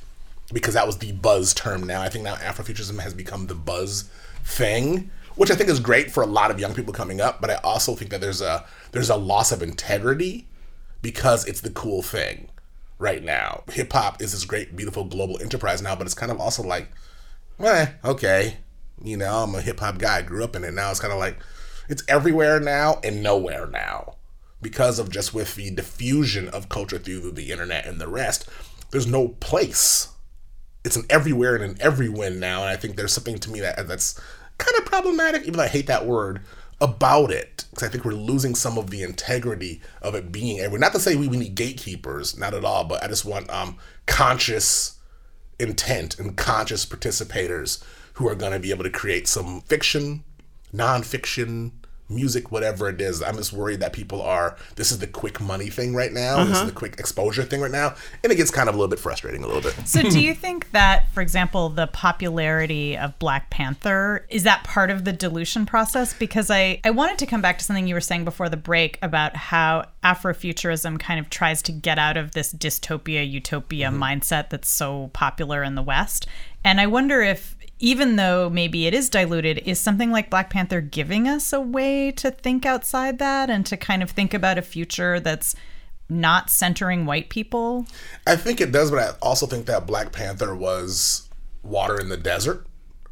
Because 0.54 0.76
that 0.76 0.88
was 0.88 1.00
the 1.00 1.12
buzz 1.12 1.54
term 1.54 1.84
now. 1.84 2.02
I 2.02 2.10
think 2.10 2.24
now 2.24 2.36
afrofuturism 2.36 3.00
has 3.00 3.14
become 3.14 3.48
the 3.48 3.56
buzz 3.56 4.10
thing 4.44 5.10
which 5.36 5.50
i 5.50 5.56
think 5.56 5.70
is 5.70 5.80
great 5.80 6.12
for 6.12 6.22
a 6.22 6.28
lot 6.28 6.52
of 6.52 6.60
young 6.60 6.76
people 6.76 6.94
coming 6.94 7.20
up 7.20 7.42
but 7.42 7.50
i 7.50 7.56
also 7.56 7.96
think 7.96 8.12
that 8.12 8.22
there's 8.22 8.42
a 8.42 8.64
there's 8.92 9.10
a 9.10 9.16
loss 9.16 9.52
of 9.52 9.64
integrity 9.64 10.46
because 11.02 11.46
it's 11.46 11.62
the 11.62 11.70
cool 11.70 12.02
thing 12.02 12.48
right 12.98 13.24
now. 13.24 13.64
Hip-hop 13.72 14.22
is 14.22 14.32
this 14.32 14.46
great 14.46 14.76
beautiful 14.76 15.04
global 15.04 15.40
enterprise 15.40 15.82
now 15.82 15.96
but 15.96 16.08
it's 16.08 16.16
kind 16.16 16.32
of 16.32 16.40
also 16.40 16.64
like 16.64 16.90
eh, 17.60 17.88
okay 18.04 18.58
you 19.04 19.18
know, 19.18 19.44
I'm 19.44 19.56
a 19.56 19.62
hip 19.62 19.80
hop 19.80 19.98
guy. 19.98 20.18
I 20.18 20.22
grew 20.22 20.44
up 20.44 20.56
in 20.56 20.64
it. 20.64 20.74
Now 20.74 20.92
it's 20.92 21.00
kind 21.00 21.14
of 21.14 21.20
like 21.20 21.38
it's 21.90 22.04
everywhere 22.08 22.60
now 22.60 23.00
and 23.04 23.22
nowhere 23.22 23.68
now 23.68 24.16
because 24.62 25.00
of 25.00 25.10
just 25.10 25.34
with 25.34 25.56
the 25.56 25.70
diffusion 25.72 26.50
of 26.50 26.70
culture 26.70 26.98
through 26.98 27.32
the 27.32 27.52
internet 27.52 27.86
and 27.86 28.00
the 28.00 28.08
rest. 28.08 28.50
There's 28.92 29.08
no 29.08 29.30
place. 29.30 30.10
It's 30.84 30.96
an 30.96 31.06
everywhere 31.10 31.56
and 31.56 31.64
an 31.64 31.78
everywhen 31.82 32.40
now, 32.40 32.62
and 32.62 32.70
I 32.70 32.76
think 32.76 32.96
there's 32.96 33.14
something 33.14 33.38
to 33.40 33.50
me 33.50 33.60
that 33.60 33.88
that's 33.88 34.20
kind 34.58 34.78
of 34.78 34.86
problematic. 34.86 35.44
Even 35.44 35.54
though 35.54 35.64
I 35.64 35.68
hate 35.68 35.88
that 35.88 36.06
word 36.06 36.42
about 36.82 37.32
it 37.32 37.66
because 37.70 37.88
I 37.88 37.92
think 37.92 38.04
we're 38.04 38.14
losing 38.14 38.54
some 38.56 38.78
of 38.78 38.90
the 38.90 39.02
integrity 39.04 39.82
of 40.02 40.16
it 40.16 40.32
being 40.32 40.60
everywhere. 40.60 40.80
Not 40.80 40.94
to 40.94 41.00
say 41.00 41.16
we, 41.16 41.28
we 41.28 41.38
need 41.38 41.56
gatekeepers, 41.56 42.38
not 42.38 42.54
at 42.54 42.66
all, 42.66 42.84
but 42.84 43.04
I 43.04 43.08
just 43.08 43.26
want 43.26 43.50
um, 43.50 43.78
conscious 44.08 44.98
intent 45.60 46.20
and 46.20 46.36
conscious 46.36 46.86
participators 46.86 47.84
who 48.16 48.28
are 48.28 48.36
going 48.36 48.52
to 48.52 48.60
be 48.60 48.72
able 48.72 48.84
to 48.84 48.90
create 48.90 49.28
some 49.28 49.62
fiction, 49.62 50.24
nonfiction, 50.74 51.72
music, 52.10 52.52
whatever 52.52 52.90
it 52.90 53.02
is. 53.02 53.22
I'm 53.22 53.36
just 53.36 53.52
worried 53.52 53.80
that 53.80 53.94
people 53.94 54.22
are. 54.22 54.58
This 54.76 54.92
is 54.92 55.00
the 55.00 55.08
quick 55.08 55.42
money 55.42 55.70
thing 55.70 55.96
right 55.96 56.12
now. 56.12 56.36
Uh-huh. 56.36 56.44
This 56.44 56.52
is 56.52 56.58
uh-huh. 56.58 56.66
the 56.68 56.76
quick 56.76 57.00
exposure 57.00 57.44
thing 57.44 57.62
right 57.62 57.72
now, 57.72 57.96
and 58.24 58.32
it 58.32 58.36
gets 58.36 58.52
kind 58.52 58.70
of 58.70 58.76
a 58.76 58.78
little 58.78 58.90
bit 58.90 59.00
frustrating 59.00 59.44
a 59.44 59.48
little 59.48 59.62
bit. 59.62 59.74
So, 59.88 60.02
do 60.02 60.20
you 60.20 60.34
think 60.36 60.72
that, 60.72 61.12
for 61.14 61.22
example, 61.22 61.70
the 61.70 61.88
popularity 61.88 62.98
of 62.98 63.18
Black 63.20 63.50
Panther 63.50 64.26
is 64.30 64.44
that 64.44 64.64
part 64.64 64.92
of 64.92 65.06
the 65.06 65.14
dilution 65.14 65.66
process? 65.66 66.14
Because 66.14 66.50
I 66.52 66.80
I 66.84 66.92
wanted 66.92 67.18
to 67.20 67.26
come 67.26 67.42
back 67.42 67.58
to 67.58 67.64
something 67.64 67.88
you 67.88 67.96
were 67.96 68.02
saying 68.02 68.26
before 68.26 68.50
the 68.50 68.58
break 68.58 69.00
about 69.02 69.36
how 69.36 69.86
Afrofuturism 70.04 71.00
kind 71.00 71.20
of 71.20 71.30
tries 71.30 71.62
to 71.64 71.72
get 71.72 71.98
out 71.98 72.18
of 72.18 72.32
this 72.32 72.54
dystopia 72.54 73.30
utopia 73.30 73.90
mm-hmm. 73.90 74.04
mindset 74.04 74.50
that's 74.50 74.70
so 74.70 75.10
popular 75.14 75.64
in 75.64 75.76
the 75.76 75.82
West. 75.82 76.28
And 76.64 76.82
I 76.82 76.88
wonder 76.88 77.22
if 77.22 77.56
even 77.80 78.16
though 78.16 78.50
maybe 78.50 78.88
it 78.88 78.94
is 78.94 79.10
diluted, 79.10 79.60
is 79.66 79.80
something 79.80 80.12
like 80.12 80.30
Black 80.30 80.50
Panther 80.50 80.82
giving 80.82 81.28
us 81.28 81.52
a 81.52 81.60
way 81.60 82.12
to 82.12 82.32
think 82.32 82.66
outside 82.66 83.20
that 83.20 83.50
and 83.50 83.66
to 83.66 83.78
kind 83.78 84.02
of 84.02 84.12
think 84.12 84.34
about 84.34 84.58
a 84.58 84.62
future 84.62 85.20
that's 85.20 85.56
not 86.10 86.50
centering 86.50 87.06
white 87.06 87.30
people? 87.30 87.86
I 88.26 88.36
think 88.36 88.62
it 88.62 88.72
does, 88.72 88.92
but 88.92 89.00
I 89.00 89.16
also 89.22 89.46
think 89.46 89.66
that 89.66 89.86
Black 89.88 90.12
Panther 90.12 90.56
was 90.56 91.30
water 91.64 92.00
in 92.00 92.10
the 92.10 92.18
desert. 92.18 92.66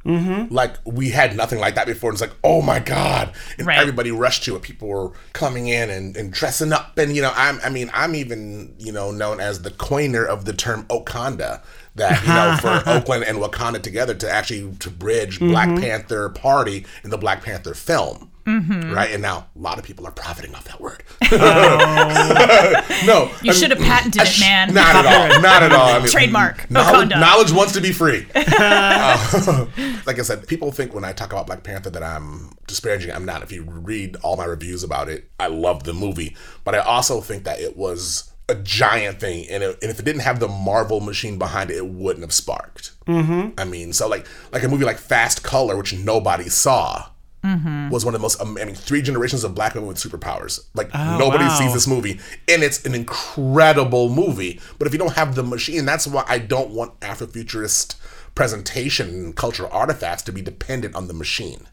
Mm-hmm. 0.06 0.54
Like 0.54 0.76
we 0.86 1.10
had 1.12 1.36
nothing 1.36 1.60
like 1.60 1.76
that 1.76 1.88
before. 1.88 2.10
And 2.10 2.16
it's 2.16 2.22
like, 2.22 2.38
oh 2.44 2.62
my 2.62 2.80
god! 2.80 3.32
And 3.58 3.66
Right. 3.66 3.80
everybody 3.80 4.12
rushed 4.12 4.44
to 4.44 4.56
it. 4.58 4.62
People 4.62 4.90
were 4.90 5.12
coming 5.32 5.70
in 5.70 5.90
and, 5.90 6.18
and 6.18 6.32
dressing 6.32 6.74
up. 6.74 6.98
And 6.98 7.16
you 7.16 7.22
know, 7.22 7.32
I'm 7.36 7.60
I 7.64 7.70
mean, 7.70 7.90
I'm 7.94 8.14
even 8.14 8.76
you 8.80 8.92
know 8.92 9.12
known 9.12 9.40
as 9.40 9.62
the 9.62 9.72
coiner 9.72 10.26
of 10.26 10.44
the 10.44 10.52
term 10.52 10.84
Oakanda. 10.90 11.62
That 11.96 12.22
you 12.24 12.28
know, 12.34 12.58
for 12.84 12.90
Oakland 12.90 13.24
and 13.26 13.38
Wakanda 13.38 13.82
together 13.82 14.14
to 14.16 14.30
actually 14.30 14.76
to 14.78 14.90
bridge 14.90 15.40
Black 15.40 15.70
Panther 15.80 16.30
Party 16.30 16.86
and 17.04 17.12
the 17.14 17.18
Black 17.18 17.44
Panther 17.44 17.74
film. 17.76 18.32
Right, 18.46 19.10
and 19.12 19.22
now 19.22 19.48
a 19.56 19.60
lot 19.60 19.80
of 19.80 19.86
people 19.86 20.06
are 20.06 20.12
profiting 20.12 20.54
off 20.54 20.66
that 20.66 20.82
word. 20.82 21.02
no, 23.06 23.32
You 23.42 23.52
I 23.52 23.54
should 23.54 23.72
have 23.72 23.80
mean, 23.80 23.90
patented 23.90 24.22
it, 24.26 24.40
man. 24.40 24.74
Not 24.74 24.96
at 24.96 25.06
all. 25.06 25.42
Not 25.42 25.64
at 25.64 25.72
all. 25.72 25.88
I 25.96 26.00
mean, 26.00 26.08
Trademark. 26.10 26.70
Knowledge, 26.70 27.10
Wakanda. 27.10 27.20
knowledge 27.22 27.52
wants 27.54 27.74
to 27.74 27.82
be 27.82 27.92
free. 27.92 28.26
Uh, 28.36 29.66
like 30.06 30.20
I 30.20 30.22
said, 30.22 30.48
people 30.48 30.72
think 30.72 30.94
when 30.94 31.04
I 31.04 31.12
talk 31.14 31.32
about 31.32 31.48
Black 31.48 31.64
Panther 31.64 31.90
that 31.90 32.04
I'm 32.04 32.52
disparaging. 32.68 33.12
I'm 33.12 33.26
not. 33.26 33.42
If 33.44 33.52
you 33.52 33.64
read 33.64 34.16
all 34.18 34.36
my 34.38 34.46
reviews 34.46 34.84
about 34.84 35.10
it, 35.10 35.30
I 35.40 35.48
love 35.48 35.84
the 35.84 35.94
movie, 35.94 36.36
but 36.64 36.76
I 36.76 36.80
also 36.80 37.20
think 37.22 37.44
that 37.46 37.60
it 37.60 37.76
was 37.78 38.32
a 38.50 38.56
giant 38.56 39.20
thing, 39.20 39.48
and, 39.50 39.64
it, 39.64 39.78
and 39.82 39.90
if 39.90 40.00
it 40.00 40.06
didn't 40.06 40.22
have 40.22 40.40
the 40.40 40.48
Marvel 40.48 41.00
machine 41.00 41.38
behind 41.38 41.72
it, 41.72 41.78
it 41.78 41.88
wouldn't 41.88 42.24
have 42.24 42.34
sparked. 42.34 42.92
Mm-hmm. 43.06 43.60
I 43.60 43.64
mean, 43.64 43.94
so 43.94 44.08
like 44.08 44.28
like 44.52 44.64
a 44.64 44.68
movie 44.68 44.86
like 44.86 44.98
Fast 44.98 45.44
Color, 45.44 45.78
which 45.78 45.94
nobody 45.94 46.50
saw. 46.50 47.10
Was 47.92 48.06
one 48.06 48.16
of 48.16 48.22
the 48.22 48.24
most. 48.24 48.40
um, 48.40 48.58
I 48.58 48.64
mean, 48.64 48.74
three 48.74 49.02
generations 49.02 49.44
of 49.44 49.54
black 49.54 49.74
women 49.76 49.90
with 49.90 49.98
superpowers. 49.98 50.66
Like 50.76 50.94
nobody 50.94 51.44
wow. 51.44 51.60
sees 51.60 51.74
this 51.74 51.88
movie, 51.88 52.22
and 52.48 52.64
it's 52.64 52.86
an 52.86 52.96
incredible 52.96 54.08
movie. 54.08 54.62
But 54.80 54.88
if 54.88 54.94
you 54.94 55.00
don't 55.00 55.16
have 55.16 55.36
the 55.36 55.44
machine, 55.44 55.86
that's 55.86 56.08
why 56.08 56.24
I 56.26 56.38
don't 56.38 56.70
want 56.70 56.98
Afrofuturist 57.02 57.96
presentation 58.34 59.10
and 59.10 59.36
cultural 59.36 59.70
artifacts 59.74 60.24
to 60.24 60.32
be 60.32 60.42
dependent 60.42 60.96
on 60.96 61.08
the 61.08 61.14
machine 61.14 61.68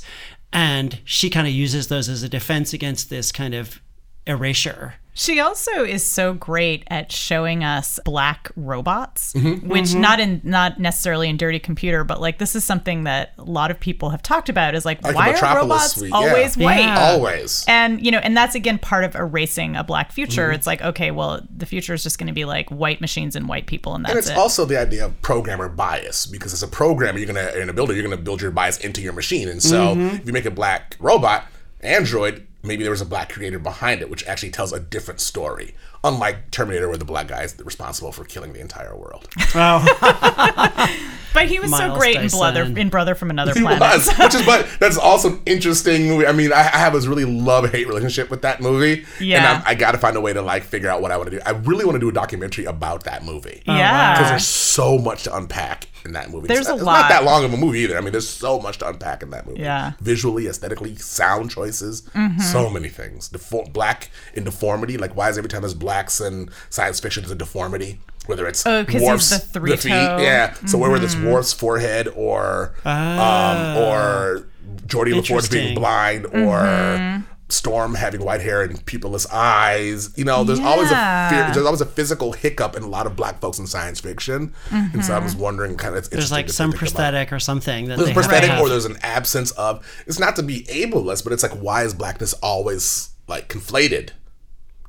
And 0.54 1.00
she 1.06 1.30
kind 1.30 1.48
of 1.48 1.54
uses 1.54 1.88
those 1.88 2.08
as 2.08 2.22
a 2.22 2.30
defense 2.30 2.72
against 2.72 3.10
this 3.10 3.32
kind 3.32 3.54
of 3.56 3.82
erasure. 4.28 4.96
She 5.20 5.42
also 5.42 5.84
is 5.84 6.06
so 6.06 6.34
great 6.34 6.86
at 6.88 7.12
showing 7.12 7.62
us 7.62 8.00
black 8.06 8.50
robots, 8.56 9.34
Mm-hmm. 9.34 9.68
which 9.68 9.94
not 9.94 10.22
in 10.22 10.40
not 10.46 10.80
necessarily 10.80 11.28
in 11.28 11.36
Dirty 11.36 11.60
Computer, 11.60 12.06
but 12.06 12.22
like 12.22 12.38
this 12.38 12.56
is 12.56 12.64
something 12.64 13.04
that 13.04 13.34
a 13.38 13.44
lot 13.44 13.70
of 13.70 13.80
people 13.82 14.12
have 14.12 14.24
talked 14.24 14.48
about. 14.48 14.76
Is 14.76 14.86
like, 14.86 15.04
Like 15.04 15.16
why 15.16 15.34
are 15.34 15.56
robots 15.58 15.96
suite, 15.96 16.12
yeah. 16.12 16.16
always 16.16 16.58
white? 16.58 16.80
Yeah. 16.80 16.98
Always. 17.00 17.66
And 17.68 18.04
you 18.04 18.12
know, 18.12 18.20
and 18.20 18.36
that's 18.38 18.56
again 18.56 18.78
part 18.80 19.04
of 19.04 19.14
erasing 19.16 19.76
a 19.76 19.84
black 19.84 20.14
future. 20.14 20.46
Mm-hmm. 20.48 20.56
It's 20.56 20.66
like, 20.68 20.82
okay, 20.82 21.12
well, 21.12 21.46
the 21.54 21.66
future 21.66 21.94
is 21.94 22.02
just 22.04 22.18
going 22.18 22.28
to 22.28 22.34
be 22.34 22.46
like 22.46 22.70
white 22.70 23.02
machines 23.02 23.36
and 23.36 23.50
white 23.50 23.68
people, 23.68 23.96
and 23.96 24.06
that's 24.06 24.12
And 24.12 24.20
it's 24.20 24.30
it. 24.30 24.38
also 24.38 24.64
the 24.64 24.80
idea 24.80 25.06
of 25.06 25.22
programmer 25.22 25.68
bias 25.68 26.26
because 26.28 26.54
as 26.54 26.64
a 26.64 26.68
programmer, 26.68 27.20
you're 27.20 27.28
gonna 27.28 27.52
in 27.62 27.68
a 27.68 27.74
builder, 27.74 27.94
you're 27.94 28.04
gonna 28.04 28.16
build 28.16 28.42
your 28.42 28.52
bias 28.52 28.78
into 28.78 29.02
your 29.02 29.12
machine. 29.14 29.50
And 29.50 29.62
so 29.62 29.96
Mm-hmm. 29.96 30.16
if 30.16 30.28
you 30.28 30.32
make 30.32 30.46
a 30.46 30.52
black 30.52 30.96
robot, 31.00 31.44
Android, 31.82 32.48
maybe 32.64 32.84
there 32.84 32.92
was 32.92 33.02
a 33.02 33.06
black 33.06 33.30
creator 33.30 33.60
behind 33.60 34.02
it, 34.02 34.10
which 34.10 34.26
actually 34.26 34.52
tells 34.52 34.74
a 34.74 34.80
different 34.80 35.20
story. 35.20 35.76
Unlike 36.04 36.52
Terminator, 36.52 36.88
where 36.88 36.98
the 36.98 37.04
black 37.06 37.28
guy 37.28 37.44
is 37.44 37.56
responsible 37.64 38.12
for 38.14 38.24
killing 38.24 38.54
the 38.54 38.62
entire 38.62 38.96
world. 38.96 39.28
Oh. 39.54 39.84
but 41.34 41.48
he 41.48 41.60
was 41.60 41.70
so 41.72 41.78
Miles 41.78 41.98
great 42.00 42.16
in 42.16 42.28
Brother 42.30 42.64
in 42.64 42.90
Brother 42.90 43.16
from 43.16 43.30
Another 43.30 43.54
He 43.56 43.60
Planet. 43.60 43.80
was, 43.82 44.08
which 44.18 44.34
is 44.36 44.42
but 44.46 44.68
that's 44.80 44.98
also 44.98 45.32
an 45.34 45.42
interesting 45.46 46.08
movie. 46.08 46.26
I 46.26 46.32
mean, 46.32 46.54
I, 46.54 46.60
I 46.62 46.78
have 46.78 46.94
this 46.94 47.06
really 47.06 47.26
love 47.26 47.70
hate 47.72 47.88
relationship 47.88 48.30
with 48.30 48.42
that 48.44 48.62
movie, 48.62 49.00
and 49.20 49.28
Yeah. 49.28 49.62
I'm, 49.62 49.64
I 49.66 49.76
got 49.76 49.92
to 49.92 49.98
find 49.98 50.16
a 50.16 50.22
way 50.22 50.32
to 50.34 50.42
like 50.42 50.64
figure 50.64 50.90
out 50.90 51.02
what 51.02 51.12
I 51.12 51.18
want 51.18 51.30
to 51.32 51.38
do. 51.38 51.44
I 51.46 51.52
really 51.52 51.84
want 51.86 51.96
to 51.96 52.00
do 52.00 52.10
a 52.10 52.14
documentary 52.14 52.64
about 52.66 53.04
that 53.04 53.26
movie. 53.26 53.62
yeah, 53.66 54.14
because 54.16 54.30
there's 54.30 54.48
so 54.48 54.98
much 54.98 55.24
to 55.24 55.36
unpack 55.36 55.88
in 56.06 56.14
that 56.14 56.30
movie. 56.30 56.48
There's 56.48 56.62
it's, 56.62 56.70
a 56.70 56.74
it's 56.76 56.84
lot. 56.84 57.02
not 57.02 57.10
that 57.10 57.26
long 57.26 57.44
of 57.44 57.54
a 57.54 57.58
movie 57.58 57.80
either. 57.80 57.98
I 57.98 58.02
mean, 58.02 58.12
there's 58.14 58.28
so 58.30 58.58
much 58.62 58.78
to 58.78 58.88
unpack 58.88 59.22
in 59.22 59.32
that 59.32 59.46
movie. 59.46 59.60
Yeah. 59.60 59.92
visually, 60.00 60.48
aesthetically, 60.48 60.96
sound 60.96 61.52
choices, 61.52 62.04
Mm-hmm. 62.16 62.40
so 62.40 62.70
many 62.70 62.88
things. 62.90 63.30
Defo- 63.30 63.72
black 63.74 64.10
in 64.34 64.46
deformity, 64.46 64.98
like 64.98 65.16
why 65.16 65.30
is 65.30 65.38
every 65.38 65.50
time 65.50 65.62
there's 65.62 65.74
blacks 65.90 66.22
in 66.22 66.50
science 66.70 67.00
fiction 67.00 67.24
is 67.24 67.32
a 67.32 67.36
deformity? 67.36 68.00
Whether 68.28 68.46
it's 68.48 68.64
Oh, 68.66 68.84
'cause 68.86 68.94
he's 68.94 69.02
Worf's 69.02 69.30
the 69.32 69.40
three 69.40 69.76
feet, 69.76 69.90
toe. 69.90 69.96
Mm-hmm. 69.96 70.24
yeah. 70.24 70.54
So 70.66 70.78
whether 70.78 71.04
it's 71.04 71.16
Worf's 71.16 71.52
forehead 71.54 72.08
or 72.16 72.76
um, 72.86 73.78
or 73.78 74.48
Geordi 74.86 75.16
La 75.16 75.22
Forge 75.24 75.50
being 75.50 75.74
blind 75.76 76.26
or 76.28 76.32
Mm-hmm. 76.62 77.24
Storm 77.52 77.96
having 77.96 78.24
white 78.24 78.42
hair 78.42 78.62
and 78.62 78.86
pupilless 78.86 79.26
eyes. 79.34 80.16
You 80.16 80.24
know, 80.24 80.44
there's 80.44 80.60
always 80.60 80.92
a 80.92 81.30
fear, 81.32 81.44
there's 81.52 81.66
always 81.66 81.82
a 81.82 81.86
physical 81.88 82.34
hiccup 82.34 82.76
in 82.78 82.84
a 82.84 82.88
lot 82.88 83.08
of 83.08 83.16
black 83.16 83.42
folks 83.42 83.58
in 83.58 83.66
science 83.66 84.00
fiction. 84.00 84.54
And 84.70 85.04
so 85.04 85.16
I 85.16 85.20
was 85.20 85.36
wondering 85.36 85.76
kind 85.76 85.96
of 85.96 85.98
it's 85.98 86.10
There's 86.10 86.32
like 86.32 86.48
some 86.52 86.70
think 86.72 86.84
about. 86.84 86.92
prosthetic 86.94 87.34
or 87.34 87.40
something 87.40 87.88
that 87.88 87.98
There's 87.98 88.10
they 88.10 88.12
a 88.12 88.14
have 88.14 88.24
to 88.26 88.30
prosthetic 88.30 88.50
have. 88.52 88.62
or 88.62 88.70
there's 88.70 88.86
an 88.86 88.98
absence 89.02 89.50
of 89.54 89.84
it's 90.06 90.20
not 90.20 90.36
to 90.36 90.44
be 90.44 90.62
ableist, 90.66 91.24
but 91.24 91.34
it's 91.34 91.42
like 91.42 91.54
why 91.54 91.82
is 91.84 91.96
blackness 91.96 92.34
always 92.34 93.10
like 93.28 93.50
conflated? 93.50 94.10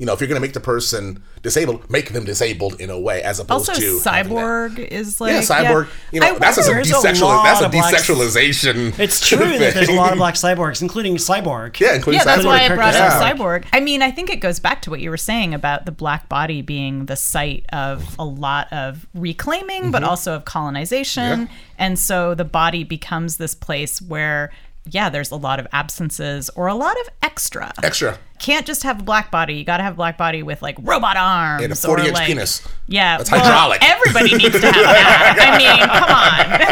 You 0.00 0.06
know, 0.06 0.14
if 0.14 0.20
you're 0.20 0.28
gonna 0.28 0.40
make 0.40 0.54
the 0.54 0.60
person 0.60 1.22
disabled, 1.42 1.88
make 1.90 2.12
them 2.14 2.24
disabled 2.24 2.80
in 2.80 2.88
a 2.88 2.98
way 2.98 3.22
as 3.22 3.38
opposed 3.38 3.68
also 3.68 3.80
to 3.80 4.00
having 4.10 4.32
cyborg 4.32 4.78
is 4.78 5.20
like 5.20 5.32
Yeah, 5.34 5.40
cyborg. 5.42 5.88
You 6.10 6.20
know, 6.20 6.34
I 6.34 6.38
that's 6.38 6.56
a 6.56 6.62
wonder- 6.62 6.74
There's 6.82 6.90
a 6.90 6.94
desexual. 6.94 7.22
lot 7.22 7.44
That's 7.44 7.60
a 7.60 7.66
of 7.66 7.72
blacks- 7.72 8.08
desexualization. 8.08 8.98
It's 8.98 9.20
true 9.26 9.58
that 9.58 9.74
there's 9.74 9.88
a 9.90 9.92
lot 9.92 10.12
of 10.12 10.18
black 10.18 10.34
cyborgs, 10.46 10.80
including 10.82 11.16
Cyborg. 11.16 11.78
Yeah, 11.78 11.94
including 11.94 12.20
yeah, 12.20 12.24
that's 12.24 12.44
why 12.44 12.60
I 12.64 12.74
brought 12.74 12.94
Yeah. 12.94 13.08
up 13.08 13.22
cyborg. 13.38 13.66
I 13.74 13.80
mean, 13.80 14.00
I 14.02 14.10
think 14.10 14.30
it 14.30 14.36
goes 14.40 14.58
back 14.58 14.80
to 14.82 14.90
what 14.90 15.00
you 15.00 15.10
were 15.10 15.16
saying 15.18 15.52
about 15.54 15.84
the 15.84 15.92
black 15.92 16.28
body 16.30 16.62
being 16.62 17.04
the 17.06 17.16
site 17.16 17.66
of 17.72 18.16
a 18.18 18.24
lot 18.24 18.72
of 18.72 19.06
reclaiming, 19.14 19.90
but 19.90 20.02
also 20.02 20.34
of 20.34 20.44
colonization, 20.46 21.22
Mm-hmm. 21.22 21.42
Yeah. 21.42 21.48
and 21.78 21.98
so 21.98 22.34
the 22.34 22.44
body 22.44 22.84
becomes 22.84 23.36
this 23.36 23.54
place 23.54 24.00
where. 24.00 24.50
Yeah, 24.86 25.10
there's 25.10 25.30
a 25.30 25.36
lot 25.36 25.60
of 25.60 25.66
absences 25.72 26.50
or 26.56 26.66
a 26.66 26.74
lot 26.74 26.98
of 27.00 27.08
extra. 27.22 27.72
Extra. 27.82 28.18
Can't 28.38 28.66
just 28.66 28.82
have 28.82 29.00
a 29.00 29.02
black 29.02 29.30
body. 29.30 29.54
You 29.54 29.64
got 29.64 29.76
to 29.76 29.82
have 29.82 29.92
a 29.92 29.96
black 29.96 30.16
body 30.16 30.42
with 30.42 30.62
like 30.62 30.76
robot 30.80 31.16
arms 31.16 31.62
And 31.62 31.72
a 31.72 31.76
40 31.76 32.02
inch 32.02 32.14
like 32.14 32.26
penis. 32.26 32.66
Yeah, 32.86 33.18
That's 33.18 33.30
well, 33.30 33.40
hydraulic. 33.42 33.82
Everybody 33.82 34.34
needs 34.36 34.58
to 34.58 34.66
have 34.66 34.74
that. 34.74 35.36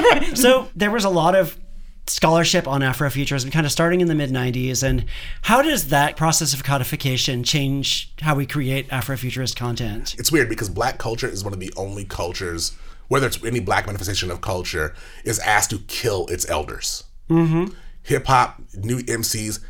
I 0.17 0.17
mean, 0.17 0.25
come 0.25 0.29
on. 0.31 0.37
So 0.37 0.69
there 0.75 0.91
was 0.91 1.05
a 1.05 1.11
lot 1.11 1.35
of 1.35 1.59
scholarship 2.07 2.67
on 2.67 2.81
Afrofuturism 2.81 3.53
kind 3.53 3.67
of 3.67 3.73
starting 3.73 4.01
in 4.01 4.09
the 4.09 4.15
mid 4.15 4.31
90s. 4.31 4.83
And 4.83 5.05
how 5.43 5.63
does 5.63 5.89
that 5.89 6.17
process 6.17 6.55
of 6.55 6.65
codification 6.65 7.45
change 7.45 8.13
how 8.21 8.35
we 8.35 8.47
create 8.47 8.89
Afrofuturist 8.89 9.57
content? 9.57 10.15
it's 10.19 10.33
weird 10.33 10.49
because 10.49 10.69
black 10.69 10.99
culture 10.99 11.29
is 11.29 11.45
one 11.45 11.53
of 11.53 11.61
the 11.61 11.73
only 11.77 12.05
cultures, 12.05 12.73
whether 13.09 13.27
it's 13.27 13.43
any 13.45 13.61
black 13.61 13.87
manifestation 13.87 14.31
of 14.31 14.41
culture, 14.41 14.95
is 15.25 15.39
asked 15.41 15.71
to 15.71 15.79
kill 15.81 16.27
its 16.29 16.49
elders. 16.49 17.05
Mm-hmm. 17.29 17.75
Hip 18.09 18.27
hop, 18.27 18.61
new 18.75 19.01
MCs 19.01 19.61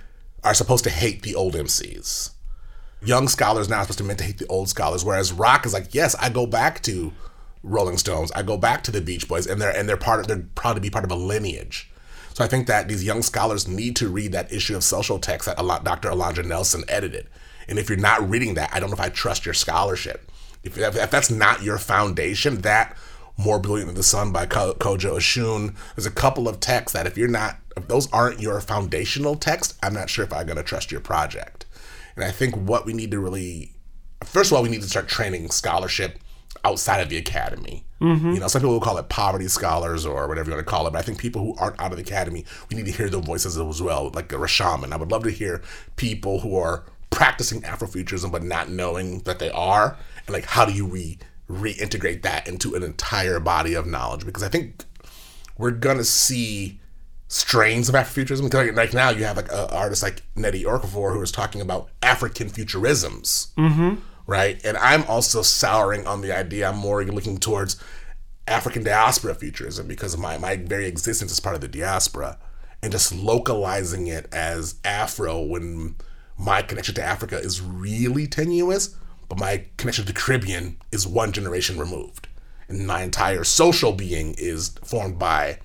are 0.44 0.54
supposed 0.54 0.84
to 0.84 0.90
hate 0.90 1.22
the 1.22 1.34
old 1.34 1.54
MCs. 1.54 2.30
young 3.02 3.28
scholars 3.28 3.68
now 3.68 3.78
are 3.78 3.82
supposed 3.82 3.98
to 3.98 4.04
meant 4.04 4.18
to 4.20 4.24
hate 4.24 4.38
the 4.38 4.46
old 4.46 4.68
scholars, 4.68 5.04
whereas 5.04 5.32
rock 5.32 5.66
is 5.66 5.72
like, 5.72 5.94
yes, 5.94 6.14
I 6.16 6.30
go 6.30 6.46
back 6.46 6.82
to 6.84 7.12
Rolling 7.62 7.98
Stones, 7.98 8.30
I 8.32 8.42
go 8.42 8.56
back 8.56 8.82
to 8.84 8.90
the 8.90 9.00
Beach 9.00 9.28
Boys, 9.28 9.46
and 9.46 9.60
they're 9.60 9.76
and 9.76 9.88
they're 9.88 9.96
part 9.96 10.20
of 10.20 10.28
they're 10.28 10.46
proud 10.54 10.74
to 10.74 10.80
be 10.80 10.90
part 10.90 11.04
of 11.04 11.10
a 11.10 11.16
lineage. 11.16 11.90
So 12.34 12.44
I 12.44 12.46
think 12.46 12.68
that 12.68 12.86
these 12.86 13.02
young 13.02 13.22
scholars 13.22 13.66
need 13.66 13.96
to 13.96 14.08
read 14.08 14.30
that 14.30 14.52
issue 14.52 14.76
of 14.76 14.84
social 14.84 15.18
text 15.18 15.46
that 15.46 15.56
Dr. 15.56 16.08
Alondra 16.08 16.44
Nelson 16.44 16.84
edited. 16.86 17.26
And 17.66 17.80
if 17.80 17.88
you're 17.88 17.98
not 17.98 18.30
reading 18.30 18.54
that, 18.54 18.70
I 18.72 18.78
don't 18.78 18.90
know 18.90 18.94
if 18.94 19.00
I 19.00 19.08
trust 19.08 19.44
your 19.44 19.54
scholarship. 19.54 20.30
If, 20.62 20.78
if, 20.78 21.10
that's 21.10 21.30
not 21.30 21.64
your 21.64 21.78
foundation, 21.78 22.60
that 22.60 22.96
More 23.36 23.58
Brilliant 23.58 23.88
Than 23.88 23.96
the 23.96 24.04
Sun 24.04 24.30
by 24.30 24.46
Ko- 24.46 24.74
Kodwo 24.74 25.16
Eshun, 25.16 25.74
there's 25.96 26.06
a 26.06 26.12
couple 26.12 26.46
of 26.46 26.60
texts 26.60 26.92
that 26.92 27.08
if 27.08 27.18
you're 27.18 27.26
not, 27.26 27.58
if 27.78 27.88
those 27.88 28.10
aren't 28.12 28.40
your 28.40 28.60
foundational 28.60 29.36
text, 29.36 29.76
I'm 29.82 29.94
not 29.94 30.10
sure 30.10 30.24
if 30.24 30.32
I'm 30.32 30.46
going 30.46 30.56
to 30.56 30.62
trust 30.62 30.92
your 30.92 31.00
project. 31.00 31.64
And 32.16 32.24
I 32.24 32.30
think 32.30 32.54
what 32.56 32.84
we 32.84 32.92
need 32.92 33.10
to 33.12 33.20
really, 33.20 33.72
first 34.24 34.50
of 34.50 34.56
all, 34.56 34.62
we 34.62 34.68
need 34.68 34.82
to 34.82 34.88
start 34.88 35.08
training 35.08 35.50
scholarship 35.50 36.18
outside 36.64 37.00
of 37.00 37.08
the 37.08 37.16
academy. 37.16 37.84
Mhm. 38.00 38.34
You 38.34 38.40
know, 38.40 38.48
some 38.48 38.60
people 38.62 38.72
will 38.72 38.80
call 38.80 38.98
it 38.98 39.08
poverty 39.08 39.48
scholars 39.48 40.04
or 40.04 40.26
whatever 40.28 40.50
you 40.50 40.56
want 40.56 40.66
to 40.66 40.70
call 40.70 40.86
it, 40.86 40.92
but 40.92 40.98
I 40.98 41.02
think 41.02 41.18
people 41.18 41.42
who 41.42 41.54
aren't 41.58 41.80
out 41.80 41.92
of 41.92 41.96
the 41.98 42.02
academy, 42.02 42.44
we 42.68 42.76
need 42.76 42.86
to 42.86 42.92
hear 42.92 43.08
their 43.08 43.20
voices 43.20 43.56
as 43.56 43.82
well, 43.82 44.10
like 44.14 44.32
a 44.32 44.36
Rashaman. 44.36 44.92
I 44.92 44.96
would 44.96 45.10
love 45.10 45.22
to 45.24 45.30
hear 45.30 45.62
people 45.96 46.40
who 46.40 46.56
are 46.56 46.84
practicing 47.10 47.62
Afrofuturism 47.62 48.30
but 48.30 48.42
not 48.42 48.68
knowing 48.70 49.20
that 49.20 49.38
they 49.38 49.50
are, 49.50 49.96
and 50.26 50.34
like 50.34 50.44
how 50.46 50.64
do 50.64 50.72
you 50.72 50.86
re 50.86 51.18
reintegrate 51.50 52.22
that 52.22 52.46
into 52.46 52.74
an 52.74 52.82
entire 52.82 53.40
body 53.40 53.74
of 53.74 53.86
knowledge? 53.86 54.26
Because 54.26 54.42
I 54.42 54.48
think 54.48 54.84
we're 55.56 55.70
gonna 55.70 56.04
see 56.04 56.78
strains 57.28 57.88
of 57.88 57.94
Afrofuturism. 57.94 58.44
Because 58.44 58.66
like, 58.68 58.76
like 58.76 58.94
now 58.94 59.10
you 59.10 59.24
have 59.24 59.36
like 59.36 59.52
an 59.52 59.68
artist 59.70 60.02
like 60.02 60.22
Nnedi 60.36 60.64
Okorafor 60.64 61.12
who 61.12 61.22
is 61.22 61.30
talking 61.30 61.60
about 61.60 61.90
African 62.02 62.48
futurisms 62.48 63.54
Mm-hmm. 63.56 63.96
right? 64.26 64.60
And 64.64 64.76
I'm 64.78 65.04
also 65.04 65.42
souring 65.42 66.06
on 66.06 66.20
the 66.22 66.36
idea. 66.36 66.68
I'm 66.68 66.78
more 66.78 67.04
looking 67.04 67.38
towards 67.38 67.82
African 68.46 68.82
diaspora 68.82 69.34
futurism 69.34 69.86
because 69.86 70.14
of 70.14 70.20
my, 70.20 70.38
my 70.38 70.56
very 70.56 70.86
existence 70.86 71.30
as 71.30 71.38
part 71.40 71.54
of 71.54 71.60
the 71.60 71.68
diaspora 71.68 72.38
and 72.82 72.92
just 72.92 73.14
localizing 73.14 74.06
it 74.06 74.26
as 74.32 74.76
Afro 74.84 75.40
when 75.42 75.96
my 76.38 76.62
connection 76.62 76.94
to 76.94 77.02
Africa 77.02 77.36
is 77.38 77.60
really 77.60 78.26
tenuous, 78.26 78.94
but 79.28 79.38
my 79.38 79.64
connection 79.76 80.06
to 80.06 80.12
the 80.12 80.18
Caribbean 80.18 80.78
is 80.92 81.06
one 81.06 81.32
generation 81.32 81.78
removed. 81.78 82.28
And 82.68 82.86
my 82.86 83.02
entire 83.02 83.44
social 83.44 83.92
being 83.92 84.34
is 84.38 84.70
formed 84.84 85.18
by 85.18 85.58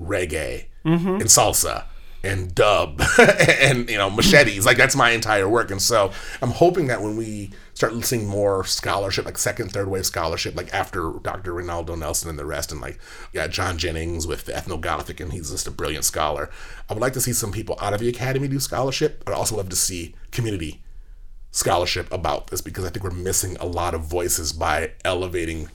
reggae 0.00 0.66
Mhm. 0.84 1.20
and 1.20 1.24
salsa 1.24 1.84
and 2.22 2.54
dub 2.54 3.00
and 3.18 3.88
you 3.88 3.96
know 3.96 4.10
machetes. 4.10 4.66
Like 4.66 4.76
that's 4.76 4.94
my 4.94 5.10
entire 5.10 5.48
work. 5.48 5.70
And 5.70 5.80
so 5.80 6.10
i'm 6.42 6.50
hoping 6.50 6.86
that 6.88 7.00
when 7.02 7.16
we 7.16 7.50
start 7.72 7.92
seeing 8.04 8.26
more 8.26 8.62
scholarship 8.64 9.24
like 9.24 9.38
second 9.38 9.72
third 9.72 9.88
wave 9.88 10.04
scholarship 10.04 10.54
like 10.54 10.72
after 10.74 11.12
dr 11.22 11.50
alondra 11.50 11.98
nelson 11.98 12.28
and 12.28 12.38
the 12.38 12.44
rest 12.44 12.70
and 12.72 12.80
like 12.82 12.98
yeah 13.32 13.46
john 13.46 13.78
jennings 13.78 14.26
with 14.26 14.44
the 14.44 14.52
ethnogothic 14.54 15.18
and 15.18 15.32
he's 15.32 15.50
just 15.50 15.66
a 15.66 15.70
brilliant 15.70 16.04
scholar. 16.04 16.50
I 16.90 16.92
would 16.92 17.00
like 17.00 17.14
to 17.14 17.22
see 17.22 17.32
some 17.32 17.52
people 17.52 17.78
out 17.80 17.94
of 17.94 18.00
the 18.00 18.08
academy 18.10 18.48
do 18.48 18.60
scholarship 18.60 19.24
but 19.24 19.32
i 19.32 19.36
also 19.36 19.56
love 19.56 19.70
to 19.70 19.76
see 19.76 20.14
community 20.30 20.82
scholarship 21.52 22.12
about 22.12 22.48
this 22.48 22.60
because 22.60 22.84
i 22.84 22.90
think 22.90 23.02
we're 23.02 23.10
missing 23.10 23.56
a 23.60 23.66
lot 23.66 23.94
of 23.94 24.02
voices 24.02 24.52
by 24.52 24.92
elevating 25.04 25.68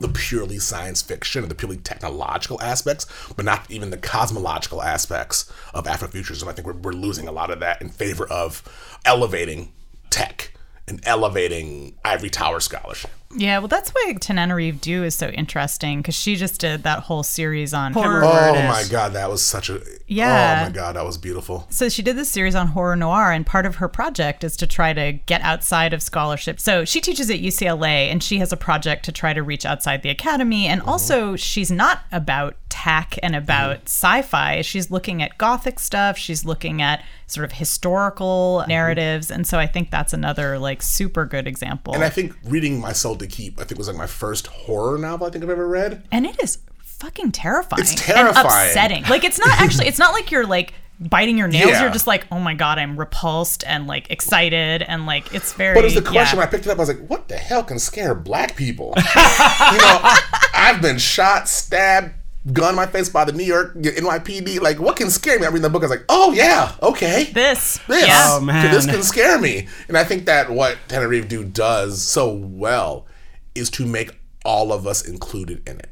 the 0.00 0.08
purely 0.08 0.58
science 0.58 1.02
fiction 1.02 1.42
and 1.42 1.50
the 1.50 1.54
purely 1.54 1.76
technological 1.76 2.60
aspects, 2.60 3.06
but 3.36 3.44
not 3.44 3.70
even 3.70 3.90
the 3.90 3.96
cosmological 3.96 4.82
aspects 4.82 5.50
of 5.72 5.84
Afrofuturism. 5.84 6.48
I 6.48 6.52
think 6.52 6.66
we're, 6.66 6.74
we're 6.74 6.92
losing 6.92 7.28
a 7.28 7.32
lot 7.32 7.50
of 7.50 7.60
that 7.60 7.80
in 7.80 7.88
favor 7.88 8.26
of 8.26 8.62
elevating 9.04 9.72
tech 10.10 10.52
and 10.86 11.00
elevating 11.06 11.94
ivory 12.04 12.30
tower 12.30 12.60
scholarship. 12.60 13.10
Yeah, 13.36 13.58
well, 13.58 13.68
that's 13.68 13.90
why 13.90 14.14
Tananarive 14.18 14.80
Due 14.80 15.04
is 15.04 15.14
so 15.14 15.28
interesting 15.28 16.00
because 16.00 16.14
she 16.14 16.36
just 16.36 16.60
did 16.60 16.84
that 16.84 17.00
whole 17.00 17.22
series 17.22 17.74
on 17.74 17.92
horror. 17.92 18.24
oh 18.24 18.54
my 18.54 18.84
god, 18.90 19.12
that 19.14 19.28
was 19.28 19.42
such 19.42 19.68
a 19.68 19.74
oh, 19.74 19.84
Yeah. 20.06 20.62
Oh 20.62 20.66
my 20.66 20.72
god, 20.72 20.96
that 20.96 21.04
was 21.04 21.18
beautiful. 21.18 21.66
So 21.70 21.88
she 21.88 22.02
did 22.02 22.16
this 22.16 22.28
series 22.28 22.54
on 22.54 22.68
horror 22.68 22.96
noir, 22.96 23.32
and 23.32 23.44
part 23.44 23.66
of 23.66 23.76
her 23.76 23.88
project 23.88 24.44
is 24.44 24.56
to 24.58 24.66
try 24.66 24.92
to 24.92 25.12
get 25.12 25.40
outside 25.42 25.92
of 25.92 26.02
scholarship. 26.02 26.60
So 26.60 26.84
she 26.84 27.00
teaches 27.00 27.30
at 27.30 27.40
UCLA, 27.40 28.10
and 28.10 28.22
she 28.22 28.38
has 28.38 28.52
a 28.52 28.56
project 28.56 29.04
to 29.06 29.12
try 29.12 29.32
to 29.32 29.42
reach 29.42 29.66
outside 29.66 30.02
the 30.02 30.10
academy. 30.10 30.66
And 30.66 30.80
mm-hmm. 30.80 30.90
also, 30.90 31.36
she's 31.36 31.70
not 31.70 32.02
about 32.12 32.56
tech 32.68 33.16
and 33.22 33.36
about 33.36 33.76
mm-hmm. 33.76 33.86
sci-fi. 33.86 34.60
She's 34.62 34.90
looking 34.90 35.22
at 35.22 35.38
gothic 35.38 35.78
stuff. 35.78 36.18
She's 36.18 36.44
looking 36.44 36.82
at 36.82 37.04
sort 37.26 37.44
of 37.44 37.52
historical 37.52 38.58
mm-hmm. 38.60 38.68
narratives, 38.68 39.30
and 39.30 39.46
so 39.46 39.58
I 39.58 39.66
think 39.66 39.90
that's 39.90 40.12
another 40.12 40.58
like 40.58 40.82
super 40.82 41.24
good 41.24 41.46
example. 41.46 41.94
And 41.94 42.04
I 42.04 42.10
think 42.10 42.34
reading 42.44 42.80
My 42.80 42.92
Soul 43.24 43.30
to 43.30 43.36
Keep, 43.36 43.60
I 43.60 43.64
think 43.64 43.78
was 43.78 43.88
like 43.88 43.96
my 43.96 44.06
first 44.06 44.46
horror 44.48 44.98
novel 44.98 45.26
I 45.26 45.30
think 45.30 45.44
I've 45.44 45.50
ever 45.50 45.66
read. 45.66 46.02
and 46.12 46.26
it 46.26 46.42
is 46.42 46.58
fucking 46.80 47.32
terrifying. 47.32 47.82
It's 47.82 47.94
terrifying. 47.94 48.36
And 48.36 48.46
upsetting. 48.46 49.04
Like 49.04 49.24
it's 49.24 49.38
not 49.38 49.60
actually. 49.60 49.86
It's 49.86 49.98
not 49.98 50.12
like 50.12 50.30
you're 50.30 50.46
like 50.46 50.74
biting 51.00 51.36
your 51.36 51.48
nails. 51.48 51.70
Yeah. 51.70 51.82
You're 51.82 51.92
just 51.92 52.06
like, 52.06 52.26
oh 52.30 52.38
my 52.38 52.54
god, 52.54 52.78
I'm 52.78 52.96
repulsed 52.96 53.64
and 53.66 53.86
like 53.86 54.10
excited 54.10 54.82
and 54.82 55.06
like 55.06 55.34
it's 55.34 55.52
very. 55.52 55.74
But 55.74 55.80
it 55.80 55.86
was 55.86 55.94
the 55.94 56.02
question 56.02 56.36
yeah. 56.36 56.40
when 56.40 56.48
I 56.48 56.50
picked 56.50 56.66
it 56.66 56.70
up. 56.70 56.78
I 56.78 56.80
was 56.80 56.88
like, 56.88 57.06
"What 57.06 57.28
the 57.28 57.36
hell 57.36 57.64
can 57.64 57.78
scare 57.78 58.14
black 58.14 58.56
people?" 58.56 58.94
you 58.96 59.78
know, 59.78 60.00
I've 60.54 60.80
been 60.80 60.98
shot, 60.98 61.48
stabbed, 61.48 62.14
gun 62.52 62.70
in 62.70 62.76
my 62.76 62.86
face 62.86 63.08
by 63.08 63.24
the 63.24 63.32
New 63.32 63.44
York 63.44 63.74
NYPD. 63.74 64.60
Like, 64.60 64.78
what 64.78 64.96
can 64.96 65.10
scare 65.10 65.38
me? 65.38 65.46
I 65.46 65.50
read 65.50 65.62
the 65.62 65.70
book. 65.70 65.82
I 65.82 65.86
was 65.86 65.90
like, 65.90 66.06
"Oh 66.08 66.32
yeah, 66.32 66.72
okay, 66.80 67.24
this, 67.34 67.78
this, 67.88 68.06
Yeah. 68.06 68.36
Oh, 68.36 68.40
man. 68.40 68.72
this 68.72 68.86
can 68.86 69.02
scare 69.02 69.38
me." 69.38 69.66
And 69.88 69.96
I 69.98 70.04
think 70.04 70.26
that 70.26 70.50
what 70.50 70.78
Tananarive 70.88 71.28
Due 71.28 71.44
does 71.44 72.00
so 72.00 72.32
well 72.32 73.06
is 73.54 73.70
to 73.70 73.86
make 73.86 74.18
all 74.44 74.72
of 74.72 74.86
us 74.86 75.06
included 75.06 75.66
in 75.68 75.78
it. 75.78 75.90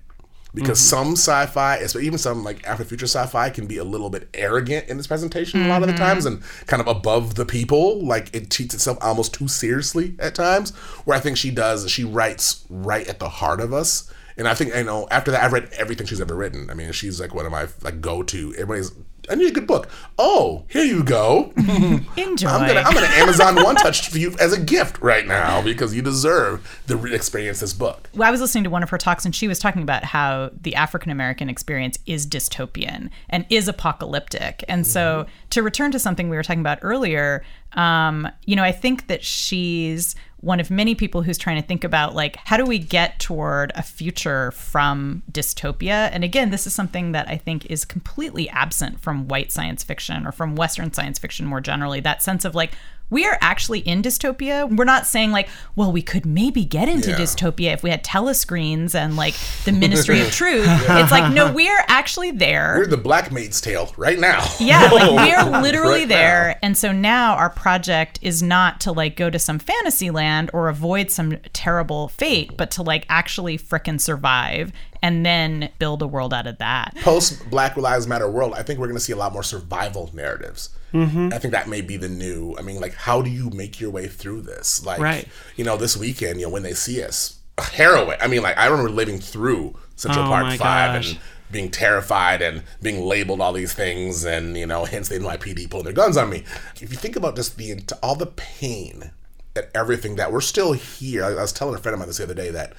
Because 0.55 0.79
some 0.79 1.13
sci-fi, 1.13 1.77
especially 1.77 2.05
even 2.07 2.19
some 2.19 2.45
like 2.45 2.61
Afrofuture 2.65 3.05
sci-fi, 3.05 3.49
can 3.49 3.67
be 3.67 3.79
a 3.79 3.85
little 3.85 4.11
bit 4.11 4.29
arrogant 4.35 4.87
in 4.89 4.99
its 4.99 5.07
presentation 5.07 5.63
a 5.65 5.69
lot 5.69 5.81
of 5.83 5.89
the 5.89 5.95
Mhm. 5.95 5.99
times, 5.99 6.27
and 6.27 6.43
kind 6.67 6.83
of 6.83 6.89
above 6.89 7.37
the 7.37 7.47
people. 7.47 8.05
Like 8.05 8.29
it 8.35 8.51
treats 8.51 8.75
itself 8.75 8.99
almost 9.01 9.33
too 9.33 9.49
seriously 9.49 10.15
at 10.19 10.35
times. 10.35 10.73
Where 11.07 11.17
I 11.17 11.21
think 11.21 11.39
she 11.39 11.51
does, 11.51 11.91
she 11.91 12.05
writes 12.05 12.65
right 12.69 13.09
at 13.09 13.19
the 13.19 13.31
heart 13.31 13.63
of 13.63 13.73
us. 13.73 14.05
And 14.37 14.47
I 14.47 14.53
think 14.55 14.77
I 14.77 14.83
know 14.83 15.09
after 15.11 15.31
that, 15.31 15.43
I've 15.43 15.55
read 15.55 15.71
everything 15.79 16.07
she's 16.07 16.21
ever 16.21 16.35
written. 16.35 16.69
I 16.71 16.75
mean, 16.75 16.93
she's 16.93 17.19
like 17.19 17.35
one 17.35 17.47
of 17.47 17.53
my 17.53 17.69
like 17.83 18.03
go-to. 18.03 18.53
Everybody's, 18.53 18.93
I 19.31 19.37
need 19.37 19.49
a 19.49 19.53
good 19.53 19.67
book. 19.69 19.89
Oh, 20.19 20.65
here 20.69 20.85
you 20.85 21.05
go. 21.05 21.53
Enjoy. 21.57 22.49
I'm 22.49 22.67
gonna 22.67 22.81
I'm 22.81 22.93
gonna 22.93 23.07
Amazon 23.07 23.55
One 23.63 23.77
Touch 23.77 24.09
for 24.09 24.19
you 24.19 24.35
as 24.41 24.53
a 24.53 24.61
gift 24.61 25.01
right 25.01 25.27
now 25.27 25.63
because 25.63 25.95
you 25.95 26.03
deserve 26.03 26.83
the 26.89 26.97
re- 26.97 27.15
experience 27.15 27.61
this 27.61 27.73
book. 27.73 28.11
Well, 28.15 28.29
I 28.29 28.33
was 28.33 28.41
listening 28.41 28.65
to 28.65 28.71
one 28.71 28.83
of 28.83 28.91
her 28.91 28.99
talks, 28.99 29.25
and 29.25 29.35
she 29.35 29.47
was 29.47 29.61
talking 29.61 29.83
about 29.83 30.05
how 30.05 30.51
the 30.61 30.75
African 30.75 31.13
American 31.13 31.49
experience 31.49 31.99
is 32.05 32.27
dystopian 32.27 33.11
and 33.29 33.47
is 33.49 33.69
apocalyptic. 33.69 34.65
And 34.69 34.87
so, 34.87 35.27
to 35.51 35.63
return 35.63 35.93
to 35.93 36.01
something 36.01 36.29
we 36.29 36.37
were 36.37 36.43
talking 36.43 36.61
about 36.61 36.81
earlier, 36.83 37.45
um, 37.75 38.29
you 38.45 38.57
know, 38.57 38.65
I 38.65 38.73
think 38.73 39.07
that 39.07 39.23
she's 39.23 40.17
one 40.43 40.61
of 40.61 40.71
many 40.71 40.95
people 40.95 41.23
who's 41.23 41.39
trying 41.39 41.61
to 41.61 41.67
think 41.67 41.85
about 41.85 42.15
like 42.15 42.37
how 42.37 42.57
do 42.57 42.67
we 42.67 42.79
get 42.79 43.19
toward 43.19 43.73
a 43.75 43.83
future 43.83 44.51
from 44.51 45.23
dystopia? 45.33 46.11
And 46.13 46.23
again 46.23 46.51
this 46.51 46.67
is 46.67 46.75
something 46.75 47.13
that 47.13 47.29
i 47.29 47.37
think 47.37 47.67
is 47.67 47.85
completely 47.85 48.49
absent 48.51 49.01
from 49.01 49.29
white 49.29 49.51
science 49.51 49.83
fiction 49.83 50.27
or 50.27 50.33
from 50.33 50.57
western 50.57 50.93
science 50.93 51.19
fiction 51.19 51.47
more 51.47 51.61
generally 51.61 52.01
that 52.01 52.23
sense 52.23 52.45
of 52.45 52.55
like 52.55 52.73
we 53.13 53.27
are 53.27 53.37
actually 53.41 53.81
in 53.81 54.01
dystopia 54.03 54.69
we're 54.77 54.85
not 54.85 55.07
saying 55.07 55.31
like 55.31 55.49
well 55.77 55.93
we 55.93 56.01
could 56.03 56.25
maybe 56.27 56.65
get 56.65 56.89
into 56.89 57.11
Yeah. 57.11 57.17
dystopia 57.19 57.73
if 57.75 57.83
we 57.83 57.91
had 57.91 58.03
telescreens 58.03 58.95
and 58.95 59.17
like 59.17 59.35
the 59.65 59.73
ministry 59.85 60.21
of 60.21 60.31
truth 60.31 60.65
it's 60.67 61.11
like 61.13 61.33
no 61.33 61.53
we 61.53 61.69
are 61.69 61.85
actually 61.89 62.31
there 62.31 62.75
We're 62.79 62.87
the 62.87 62.97
Black 62.97 63.31
Maid's 63.31 63.61
Tale 63.61 63.93
right 63.97 64.19
now. 64.19 64.45
yeah, 64.59 64.89
like 64.91 65.11
we 65.27 65.33
are 65.35 65.61
literally 65.63 66.01
Right 66.01 66.09
now. 66.09 66.15
there. 66.17 66.59
And 66.63 66.77
so 66.77 66.91
now 66.93 67.35
our 67.35 67.51
project 67.51 68.19
is 68.23 68.43
not 68.43 68.81
to 68.83 68.93
like 68.93 69.17
go 69.17 69.29
to 69.29 69.39
some 69.39 69.59
fantasy 69.59 70.11
land 70.11 70.51
or 70.55 70.69
avoid 70.69 71.11
some 71.11 71.37
terrible 71.53 72.09
fate, 72.09 72.57
but 72.57 72.71
to 72.73 72.83
like 72.83 73.05
actually 73.09 73.59
frickin' 73.59 74.01
survive 74.01 74.73
and 75.03 75.27
then 75.27 75.69
build 75.79 76.01
a 76.03 76.07
world 76.07 76.33
out 76.33 76.47
of 76.47 76.59
that. 76.59 76.95
Post 77.03 77.49
Black 77.51 77.77
Lives 77.77 78.07
Matter 78.07 78.31
world, 78.31 78.55
I 78.57 78.63
think 78.63 78.79
we're 78.79 78.87
going 78.87 78.97
to 78.99 79.03
see 79.05 79.13
a 79.13 79.17
lot 79.17 79.33
more 79.33 79.43
survival 79.43 80.11
narratives. 80.13 80.71
Mhm. 80.95 81.33
I 81.33 81.39
think 81.39 81.53
that 81.53 81.69
may 81.69 81.81
be 81.81 81.97
the 81.97 82.09
new. 82.09 82.55
I 82.59 82.63
mean, 82.63 82.81
like, 82.81 82.95
how 82.95 83.23
do 83.23 83.31
you 83.31 83.51
make 83.51 83.81
your 83.81 83.91
way 83.91 84.07
through 84.09 84.43
this? 84.43 84.85
Like, 84.85 85.01
Right. 85.01 85.27
you 85.57 85.65
know, 85.65 85.77
this 85.77 85.97
weekend, 85.97 86.39
you 86.41 86.47
know, 86.47 86.53
when 86.53 86.63
they 86.63 86.75
see 86.75 87.03
us, 87.03 87.37
heroin. 87.59 88.17
I 88.21 88.29
mean, 88.29 88.43
like, 88.43 88.57
I 88.59 88.67
remember 88.67 88.91
living 88.91 89.19
through 89.19 89.75
Central 89.97 90.27
Oh 90.27 90.29
Park 90.29 90.47
Five 90.59 90.95
gosh. 90.95 91.11
and 91.13 91.19
being 91.51 91.71
terrified 91.71 92.41
and 92.41 92.63
being 92.81 93.03
labeled 93.05 93.41
all 93.41 93.53
these 93.53 93.73
things, 93.75 94.25
and 94.25 94.57
you 94.57 94.67
know, 94.67 94.85
hence 94.85 95.09
the 95.09 95.17
NYPD 95.19 95.67
pulling 95.69 95.85
their 95.85 95.93
guns 95.93 96.17
on 96.17 96.31
me. 96.31 96.45
If 96.81 96.91
you 96.91 96.97
think 96.97 97.17
about 97.17 97.37
just 97.37 97.57
the 97.57 97.79
all 98.03 98.15
the 98.15 98.27
pain 98.27 99.11
at 99.55 99.71
everything 99.75 100.17
that 100.17 100.33
we're 100.33 100.41
still 100.41 100.73
here. 100.73 101.23
I, 101.25 101.29
I 101.29 101.43
was 101.43 101.53
telling 101.53 101.75
a 101.75 101.79
friend 101.79 101.93
of 101.93 101.99
mine 101.99 102.09
this 102.09 102.17
the 102.17 102.25
other 102.25 102.33
day 102.35 102.51
that 102.51 102.73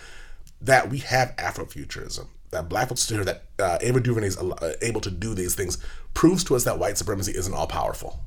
that 0.63 0.89
we 0.89 0.99
have 0.99 1.35
Afrofuturism, 1.37 2.27
that 2.51 2.69
black 2.69 2.89
folks 2.89 3.01
still 3.01 3.17
here, 3.17 3.25
that 3.25 3.43
uh, 3.59 3.77
Ava 3.81 3.99
DuVernay 3.99 4.27
is 4.27 4.37
uh, 4.37 4.73
able 4.81 5.01
to 5.01 5.11
do 5.11 5.33
these 5.33 5.55
things, 5.55 5.77
proves 6.13 6.43
to 6.45 6.55
us 6.55 6.63
that 6.63 6.79
white 6.79 6.97
supremacy 6.97 7.33
isn't 7.35 7.53
all 7.53 7.67
powerful. 7.67 8.21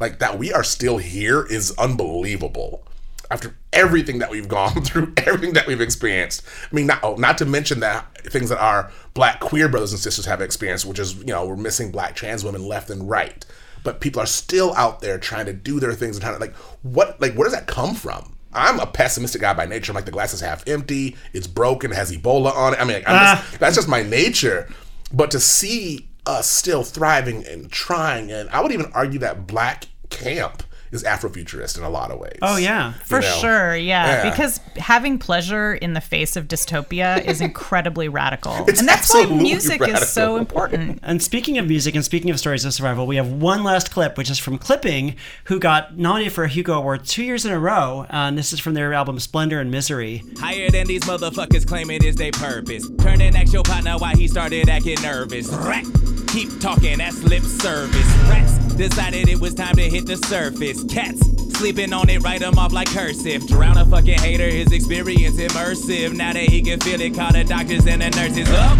like 0.00 0.18
that 0.18 0.38
we 0.38 0.52
are 0.52 0.64
still 0.64 0.98
here 0.98 1.44
is 1.44 1.72
unbelievable. 1.78 2.86
After 3.30 3.56
everything 3.72 4.18
that 4.18 4.30
we've 4.30 4.48
gone 4.60 4.82
through, 4.84 5.14
everything 5.16 5.54
that 5.54 5.66
we've 5.66 5.80
experienced. 5.80 6.42
I 6.70 6.74
mean, 6.74 6.86
not 6.86 7.00
oh, 7.02 7.16
not 7.16 7.38
to 7.38 7.46
mention 7.46 7.80
that 7.80 8.06
things 8.30 8.50
that 8.50 8.58
our 8.58 8.92
black 9.14 9.40
queer 9.40 9.68
brothers 9.68 9.92
and 9.92 10.00
sisters 10.00 10.26
have 10.26 10.40
experienced, 10.40 10.86
which 10.86 10.98
is 10.98 11.16
you 11.18 11.26
know 11.26 11.46
we're 11.46 11.56
missing 11.56 11.90
black 11.90 12.14
trans 12.14 12.44
women 12.44 12.66
left 12.66 12.90
and 12.90 13.08
right. 13.08 13.44
But 13.84 14.00
people 14.00 14.22
are 14.22 14.26
still 14.26 14.72
out 14.74 15.00
there 15.00 15.18
trying 15.18 15.46
to 15.46 15.52
do 15.52 15.80
their 15.80 15.94
things 15.94 16.16
and 16.16 16.22
trying 16.22 16.34
to 16.34 16.40
like 16.40 16.54
what 16.82 17.20
like 17.20 17.34
where 17.34 17.46
does 17.46 17.54
that 17.54 17.66
come 17.66 17.94
from? 17.94 18.31
I'm 18.54 18.78
a 18.80 18.86
pessimistic 18.86 19.40
guy 19.40 19.54
by 19.54 19.66
nature. 19.66 19.92
I'm 19.92 19.96
like 19.96 20.04
the 20.04 20.10
glass 20.10 20.32
is 20.34 20.40
half 20.40 20.66
empty. 20.68 21.16
It's 21.32 21.46
broken. 21.46 21.90
Has 21.90 22.12
Ebola 22.16 22.54
on 22.54 22.74
it. 22.74 22.80
I 22.80 22.84
mean, 22.84 22.96
like, 22.96 23.08
I'm 23.08 23.14
Ah. 23.16 23.44
just, 23.48 23.60
that's 23.60 23.76
just 23.76 23.88
my 23.88 24.02
nature. 24.02 24.68
But 25.12 25.30
to 25.32 25.40
see 25.40 26.08
us 26.26 26.46
still 26.48 26.82
thriving 26.84 27.46
and 27.46 27.70
trying, 27.70 28.30
and 28.30 28.48
I 28.50 28.60
would 28.60 28.72
even 28.72 28.90
argue 28.94 29.18
that 29.20 29.46
black 29.46 29.86
camp 30.10 30.62
is 30.92 31.02
Afrofuturist 31.02 31.78
in 31.78 31.84
a 31.84 31.90
lot 31.90 32.10
of 32.10 32.18
ways. 32.18 32.38
Oh 32.42 32.56
yeah. 32.56 32.92
For 33.04 33.20
know? 33.20 33.26
sure, 33.40 33.76
yeah. 33.76 34.24
Yeah. 34.24 34.30
Because 34.30 34.60
having 34.76 35.18
pleasure 35.18 35.74
in 35.74 35.94
the 35.94 36.00
face 36.00 36.36
of 36.36 36.48
dystopia 36.48 37.24
is 37.24 37.40
incredibly 37.40 38.08
radical. 38.08 38.64
It's 38.68 38.80
and 38.80 38.88
that's 38.88 39.12
why 39.12 39.22
absolutely 39.22 39.42
music 39.42 39.88
is 39.88 40.08
so 40.08 40.36
important. 40.36 41.00
And 41.02 41.22
speaking 41.22 41.58
of 41.58 41.66
music 41.66 41.94
and 41.94 42.04
speaking 42.04 42.30
of 42.30 42.38
stories 42.38 42.64
of 42.64 42.74
survival, 42.74 43.06
we 43.06 43.16
have 43.16 43.32
one 43.32 43.64
last 43.64 43.90
clip, 43.90 44.18
which 44.18 44.30
is 44.30 44.38
from 44.38 44.58
Clipping, 44.58 45.16
who 45.44 45.58
got 45.58 45.96
nominated 45.96 46.32
for 46.32 46.44
a 46.44 46.48
Hugo 46.48 46.74
Award 46.74 47.04
two 47.04 47.24
years 47.24 47.46
in 47.46 47.52
a 47.52 47.58
row. 47.58 48.00
Uh, 48.02 48.28
and 48.28 48.38
this 48.38 48.52
is 48.52 48.60
from 48.60 48.74
their 48.74 48.92
album 48.92 49.18
Splendor 49.18 49.60
and 49.60 49.70
Misery. 49.70 50.22
Higher 50.38 50.70
than 50.70 50.86
these 50.86 51.02
motherfuckers 51.02 51.66
claiming 51.66 52.04
is 52.04 52.16
their 52.16 52.32
purpose. 52.32 52.88
Turn 52.98 53.20
and 53.20 53.34
ask 53.34 53.52
your 53.52 53.62
partner 53.62 53.96
why 53.96 54.14
he 54.14 54.28
started 54.28 54.68
acting 54.68 55.00
nervous. 55.02 55.48
Rat. 55.48 55.84
Keep 56.28 56.60
talking, 56.60 56.98
that's 56.98 57.22
lip 57.24 57.42
service. 57.42 58.06
Rats 58.28 58.71
decided 58.76 59.28
it 59.28 59.38
was 59.40 59.54
time 59.54 59.76
to 59.76 59.82
hit 59.88 60.06
the 60.06 60.16
surface. 60.16 60.82
Cats 60.84 61.20
sleeping 61.56 61.92
on 61.92 62.08
it, 62.08 62.22
write 62.22 62.40
them 62.40 62.58
off 62.58 62.72
like 62.72 62.88
cursive. 62.88 63.46
Drown 63.46 63.76
a 63.78 63.84
fucking 63.86 64.18
hater, 64.18 64.48
his 64.48 64.72
experience 64.72 65.36
immersive. 65.36 66.14
Now 66.14 66.32
that 66.32 66.42
he 66.44 66.62
can 66.62 66.80
feel 66.80 67.00
it, 67.00 67.14
call 67.14 67.32
the 67.32 67.44
doctors 67.44 67.86
and 67.86 68.02
the 68.02 68.10
nurses 68.10 68.48
up. 68.50 68.78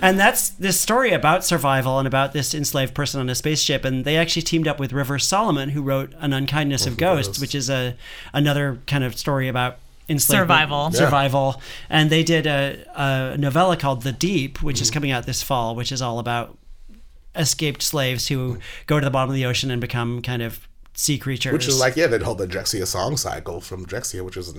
And 0.00 0.18
that's 0.18 0.48
this 0.50 0.80
story 0.80 1.12
about 1.12 1.44
survival 1.44 1.98
and 1.98 2.08
about 2.08 2.32
this 2.32 2.54
enslaved 2.54 2.92
person 2.94 3.20
on 3.20 3.28
a 3.30 3.36
spaceship. 3.36 3.84
And 3.84 4.04
they 4.04 4.16
actually 4.16 4.42
teamed 4.42 4.66
up 4.66 4.80
with 4.80 4.92
Rivers 4.92 5.26
Solomon, 5.26 5.68
who 5.70 5.82
wrote 5.82 6.12
An 6.18 6.32
Unkindness 6.32 6.86
of 6.86 6.96
Ghosts, 6.96 7.40
which 7.40 7.54
is 7.54 7.70
a 7.70 7.94
another 8.32 8.80
kind 8.88 9.04
of 9.04 9.16
story 9.16 9.46
about 9.46 9.78
enslavement, 10.08 10.48
Survival. 10.48 10.84
Yeah. 10.92 10.98
survival. 10.98 11.62
And 11.88 12.10
they 12.10 12.24
did 12.24 12.46
a, 12.48 12.84
a 12.96 13.36
novella 13.38 13.76
called 13.76 14.02
The 14.02 14.10
Deep, 14.12 14.60
which 14.60 14.80
is 14.80 14.88
Mm-hmm. 14.88 14.94
coming 14.94 15.10
out 15.12 15.24
this 15.26 15.42
fall, 15.42 15.76
which 15.76 15.92
is 15.92 16.02
all 16.02 16.18
about 16.18 16.58
escaped 17.34 17.82
slaves 17.82 18.28
who 18.28 18.58
go 18.86 19.00
to 19.00 19.04
the 19.04 19.10
bottom 19.10 19.30
of 19.30 19.36
the 19.36 19.46
ocean 19.46 19.70
and 19.70 19.80
become 19.80 20.22
kind 20.22 20.42
of 20.42 20.68
sea 20.94 21.18
creatures. 21.18 21.52
Which 21.52 21.68
is 21.68 21.80
like, 21.80 21.96
yeah, 21.96 22.06
that 22.08 22.22
whole 22.22 22.34
the 22.34 22.46
Drexciya 22.46 22.86
song 22.86 23.16
cycle 23.16 23.60
from 23.60 23.86
Drexciya, 23.86 24.24
which 24.24 24.36
was 24.36 24.54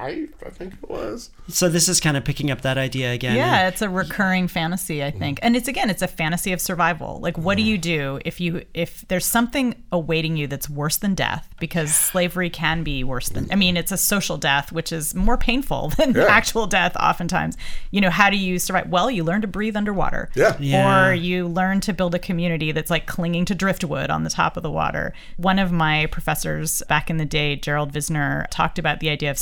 95, 0.00 0.34
I 0.46 0.50
think 0.50 0.74
it 0.82 0.88
was. 0.88 1.30
so 1.48 1.68
this 1.68 1.88
is 1.88 2.00
kind 2.00 2.16
of 2.16 2.24
picking 2.24 2.50
up 2.50 2.62
that 2.62 2.78
idea 2.78 3.12
again. 3.12 3.36
Yeah, 3.36 3.68
it's 3.68 3.82
a 3.82 3.88
recurring 3.88 4.48
fantasy, 4.48 5.04
I 5.04 5.10
think. 5.10 5.38
And 5.42 5.56
it's 5.56 5.68
again, 5.68 5.90
it's 5.90 6.02
a 6.02 6.08
fantasy 6.08 6.52
of 6.52 6.60
survival. 6.60 7.18
Like 7.20 7.36
what 7.38 7.56
do 7.56 7.62
you 7.62 7.78
do 7.78 8.20
if 8.24 8.40
you 8.40 8.64
if 8.74 9.04
there's 9.08 9.26
something 9.26 9.82
awaiting 9.92 10.36
you 10.36 10.46
that's 10.46 10.68
worse 10.70 10.96
than 10.96 11.14
death 11.14 11.48
because 11.58 11.94
slavery 11.94 12.50
can 12.50 12.82
be 12.82 13.04
worse 13.04 13.28
than 13.28 13.48
I 13.52 13.56
mean, 13.56 13.76
it's 13.76 13.92
a 13.92 13.96
social 13.96 14.36
death 14.38 14.72
which 14.72 14.92
is 14.92 15.14
more 15.14 15.36
painful 15.36 15.88
than 15.96 16.14
Yeah. 16.14 16.24
actual 16.24 16.66
death 16.66 16.96
oftentimes. 16.96 17.56
You 17.90 18.00
know, 18.00 18.10
how 18.10 18.30
do 18.30 18.36
you 18.36 18.58
survive? 18.58 18.88
Well, 18.88 19.10
you 19.10 19.24
learn 19.24 19.42
to 19.42 19.46
breathe 19.48 19.76
underwater. 19.76 20.30
Yeah. 20.34 20.56
Yeah. 20.58 21.08
Or 21.08 21.14
you 21.14 21.46
learn 21.46 21.80
to 21.82 21.92
build 21.92 22.14
a 22.14 22.18
community 22.18 22.72
that's 22.72 22.90
like 22.90 23.06
clinging 23.06 23.44
to 23.46 23.54
driftwood 23.54 24.10
on 24.10 24.24
the 24.24 24.30
top 24.30 24.56
of 24.56 24.62
the 24.62 24.70
water. 24.70 25.12
One 25.36 25.58
of 25.58 25.72
my 25.72 26.06
professors 26.06 26.82
back 26.88 27.10
in 27.10 27.16
the 27.18 27.24
day, 27.24 27.56
Gerald 27.56 27.92
Vizenor, 27.92 28.46
talked 28.50 28.78
about 28.78 29.00
the 29.00 29.10
idea 29.10 29.30
of 29.30 29.38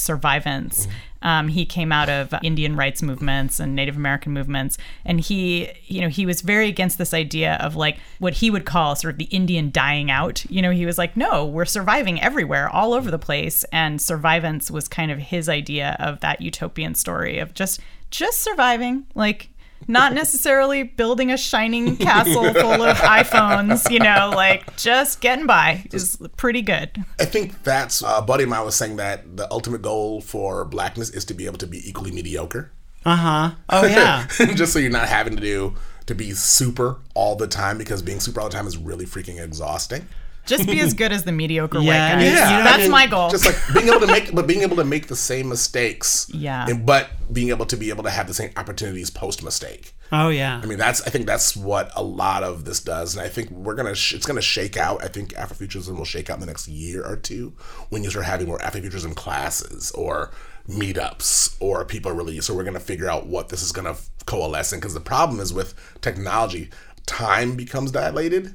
Um, 1.21 1.49
he 1.49 1.67
came 1.67 1.91
out 1.91 2.09
of 2.09 2.33
Indian 2.43 2.77
rights 2.77 3.03
movements 3.03 3.59
and 3.59 3.75
Native 3.75 3.97
American 3.97 4.33
movements, 4.33 4.79
and 5.05 5.21
he, 5.21 5.69
you 5.87 6.01
know, 6.01 6.09
he 6.09 6.27
was 6.27 6.43
very 6.43 6.69
against 6.69 6.97
this 6.99 7.13
idea 7.13 7.55
of 7.57 7.75
like 7.75 7.99
what 8.21 8.35
he 8.35 8.51
would 8.51 8.65
call 8.65 8.95
sort 8.95 9.15
of 9.15 9.19
the 9.19 9.25
Indian 9.25 9.71
dying 9.71 10.11
out. 10.11 10.49
You 10.49 10.63
know, 10.63 10.71
he 10.71 10.87
was 10.87 10.97
like, 10.97 11.17
no, 11.17 11.45
we're 11.45 11.65
surviving 11.65 12.21
everywhere, 12.21 12.69
all 12.69 12.93
over 12.93 13.11
the 13.11 13.19
place, 13.19 13.65
and 13.73 13.99
survivance 13.99 14.71
was 14.71 14.87
kind 14.87 15.11
of 15.11 15.19
his 15.19 15.49
idea 15.49 15.97
of 15.99 16.21
that 16.21 16.41
utopian 16.41 16.95
story 16.95 17.39
of 17.39 17.53
just 17.53 17.81
just 18.11 18.41
surviving, 18.41 19.05
like 19.15 19.51
not 19.89 20.13
necessarily 20.13 20.83
building 20.83 21.33
a 21.33 21.37
shining 21.37 21.97
castle 21.97 22.45
full 22.55 22.83
of 22.83 22.97
iPhones, 22.99 23.91
you 23.91 23.99
know, 23.99 24.31
like 24.35 24.77
just 24.77 25.21
getting 25.21 25.47
by 25.47 25.85
is 25.93 26.19
pretty 26.37 26.63
good. 26.63 27.05
I 27.19 27.25
think 27.25 27.63
that's 27.65 28.03
uh, 28.03 28.17
a 28.19 28.23
buddy 28.23 28.45
of 28.45 28.51
mine 28.51 28.65
was 28.65 28.77
saying 28.77 28.97
that 28.97 29.37
the 29.37 29.51
ultimate 29.51 29.83
goal 29.83 30.21
for 30.21 30.65
blackness 30.65 31.11
is 31.11 31.25
to 31.27 31.35
be 31.35 31.47
able 31.47 31.59
to 31.59 31.67
be 31.67 31.89
equally 31.89 32.11
mediocre. 32.11 32.71
Uh 33.05 33.17
huh. 33.17 33.51
Oh 33.71 33.87
yeah. 33.87 34.27
Just 34.55 34.73
so 34.73 34.79
you're 34.79 34.91
not 34.91 35.09
having 35.09 35.35
to 35.35 35.43
do 35.43 35.75
to 36.07 36.15
be 36.15 36.33
super 36.33 36.99
all 37.15 37.37
the 37.37 37.47
time 37.47 37.79
because 37.79 38.03
being 38.03 38.21
super 38.21 38.41
all 38.41 38.49
the 38.49 38.55
time 38.55 38.67
is 38.67 38.77
really 38.77 39.07
freaking 39.07 39.43
exhausting. 39.43 40.07
Just 40.49 40.67
be 40.67 40.81
as 40.81 40.95
good 41.03 41.13
as 41.13 41.23
the 41.25 41.31
mediocre 41.33 41.79
Yeah, 41.79 42.17
white 42.17 42.23
guys. 42.25 42.33
Yeah. 42.33 42.63
That's 42.65 42.83
And 42.85 42.91
my 42.93 43.07
goal. 43.07 43.31
Just 43.31 43.47
like 43.47 43.57
being 43.73 43.87
able 43.89 44.01
to 44.01 44.07
make, 44.09 44.35
but 44.35 44.47
being 44.47 44.63
able 44.63 44.77
to 44.77 44.85
make 44.85 45.07
the 45.07 45.17
same 45.17 45.49
mistakes. 45.49 46.29
Yeah. 46.35 46.67
and- 46.69 46.85
but 46.85 47.11
being 47.33 47.51
able 47.51 47.67
to 47.67 47.77
be 47.77 47.91
able 47.91 48.03
to 48.05 48.11
have 48.11 48.27
the 48.27 48.35
same 48.35 48.51
opportunities 48.57 49.11
post 49.11 49.45
mistake. 49.45 49.93
Oh 50.11 50.31
yeah. 50.31 50.59
I 50.63 50.67
mean, 50.67 50.79
that's 50.79 51.03
I 51.07 51.11
think 51.11 51.27
that's 51.27 51.55
what 51.55 51.93
a 51.95 52.03
lot 52.03 52.43
of 52.43 52.65
this 52.65 52.81
does, 52.81 53.15
and 53.15 53.23
I 53.25 53.29
think 53.29 53.51
we're 53.51 53.75
gonna 53.75 53.95
sh- 53.95 54.15
it's 54.15 54.25
gonna 54.25 54.41
shake 54.41 54.79
out. 54.79 55.05
I 55.05 55.09
think 55.09 55.35
Afrofuturism 55.35 55.95
will 55.99 56.07
shake 56.07 56.31
out 56.31 56.35
in 56.35 56.41
the 56.41 56.47
next 56.47 56.67
year 56.67 57.05
or 57.05 57.17
two 57.17 57.53
when 57.91 58.03
you 58.03 58.09
start 58.09 58.25
having 58.25 58.47
more 58.49 58.59
Afrofuturism 58.61 59.15
classes 59.15 59.91
or 59.91 60.31
meetups 60.67 61.57
or 61.61 61.85
people 61.85 62.11
are 62.11 62.15
really. 62.15 62.41
So 62.41 62.55
we're 62.55 62.65
gonna 62.65 62.81
figure 62.81 63.11
out 63.11 63.27
what 63.27 63.51
this 63.51 63.63
is 63.63 63.73
gonna 63.73 63.97
coalesce 64.27 64.73
in 64.73 64.79
because 64.81 64.95
the 64.95 65.01
problem 65.01 65.41
is 65.41 65.53
with 65.53 65.75
technology, 66.01 66.71
time 67.07 67.55
becomes 67.57 67.91
dilated 67.91 68.55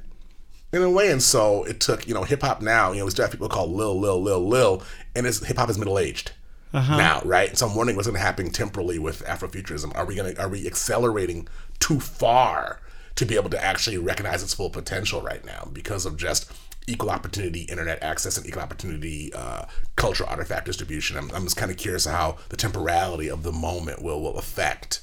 in 0.74 0.82
a 0.82 0.90
way, 0.90 1.10
and 1.10 1.22
so 1.22 1.64
it 1.64 1.80
took 1.80 2.06
you 2.08 2.14
know 2.14 2.24
hip 2.24 2.42
hop 2.42 2.60
now. 2.62 2.92
You 2.92 2.98
know, 2.98 3.04
we 3.04 3.10
still 3.10 3.24
have 3.24 3.32
people 3.32 3.48
called 3.48 3.70
Lil 3.70 3.98
Lil 3.98 4.20
Lil 4.22 4.46
Lil, 4.48 4.82
and 5.14 5.26
it's 5.26 5.44
hip 5.44 5.56
hop 5.56 5.70
is 5.70 5.78
middle 5.78 5.98
aged 5.98 6.32
Uh-huh. 6.72 6.96
now, 6.96 7.20
right? 7.24 7.56
So 7.56 7.66
I'm 7.68 7.74
wondering 7.76 7.96
what's 7.96 8.08
going 8.08 8.18
to 8.18 8.24
happen 8.26 8.50
temporally 8.50 8.98
with 8.98 9.22
Afrofuturism. 9.24 9.94
Are 9.96 10.04
we 10.04 10.14
going 10.16 10.34
to 10.34 10.40
are 10.42 10.48
we 10.48 10.66
accelerating 10.66 11.46
too 11.78 12.00
far 12.00 12.80
to 13.16 13.24
be 13.24 13.36
able 13.36 13.50
to 13.50 13.64
actually 13.64 13.96
recognize 13.98 14.42
its 14.42 14.54
full 14.54 14.70
potential 14.70 15.22
right 15.22 15.44
now 15.44 15.68
because 15.72 16.04
of 16.04 16.16
just 16.16 16.50
equal 16.86 17.10
opportunity 17.10 17.62
internet 17.62 18.02
access 18.02 18.36
and 18.36 18.44
equal 18.46 18.60
opportunity 18.62 19.32
uh, 19.34 19.64
cultural 19.96 20.28
artifact 20.28 20.66
distribution? 20.66 21.16
I'm, 21.16 21.30
I'm 21.30 21.44
just 21.44 21.56
kind 21.56 21.70
of 21.70 21.76
curious 21.76 22.04
how 22.06 22.36
the 22.48 22.56
temporality 22.56 23.30
of 23.30 23.42
the 23.44 23.52
moment 23.52 24.02
will 24.02 24.20
will 24.20 24.36
affect 24.36 25.00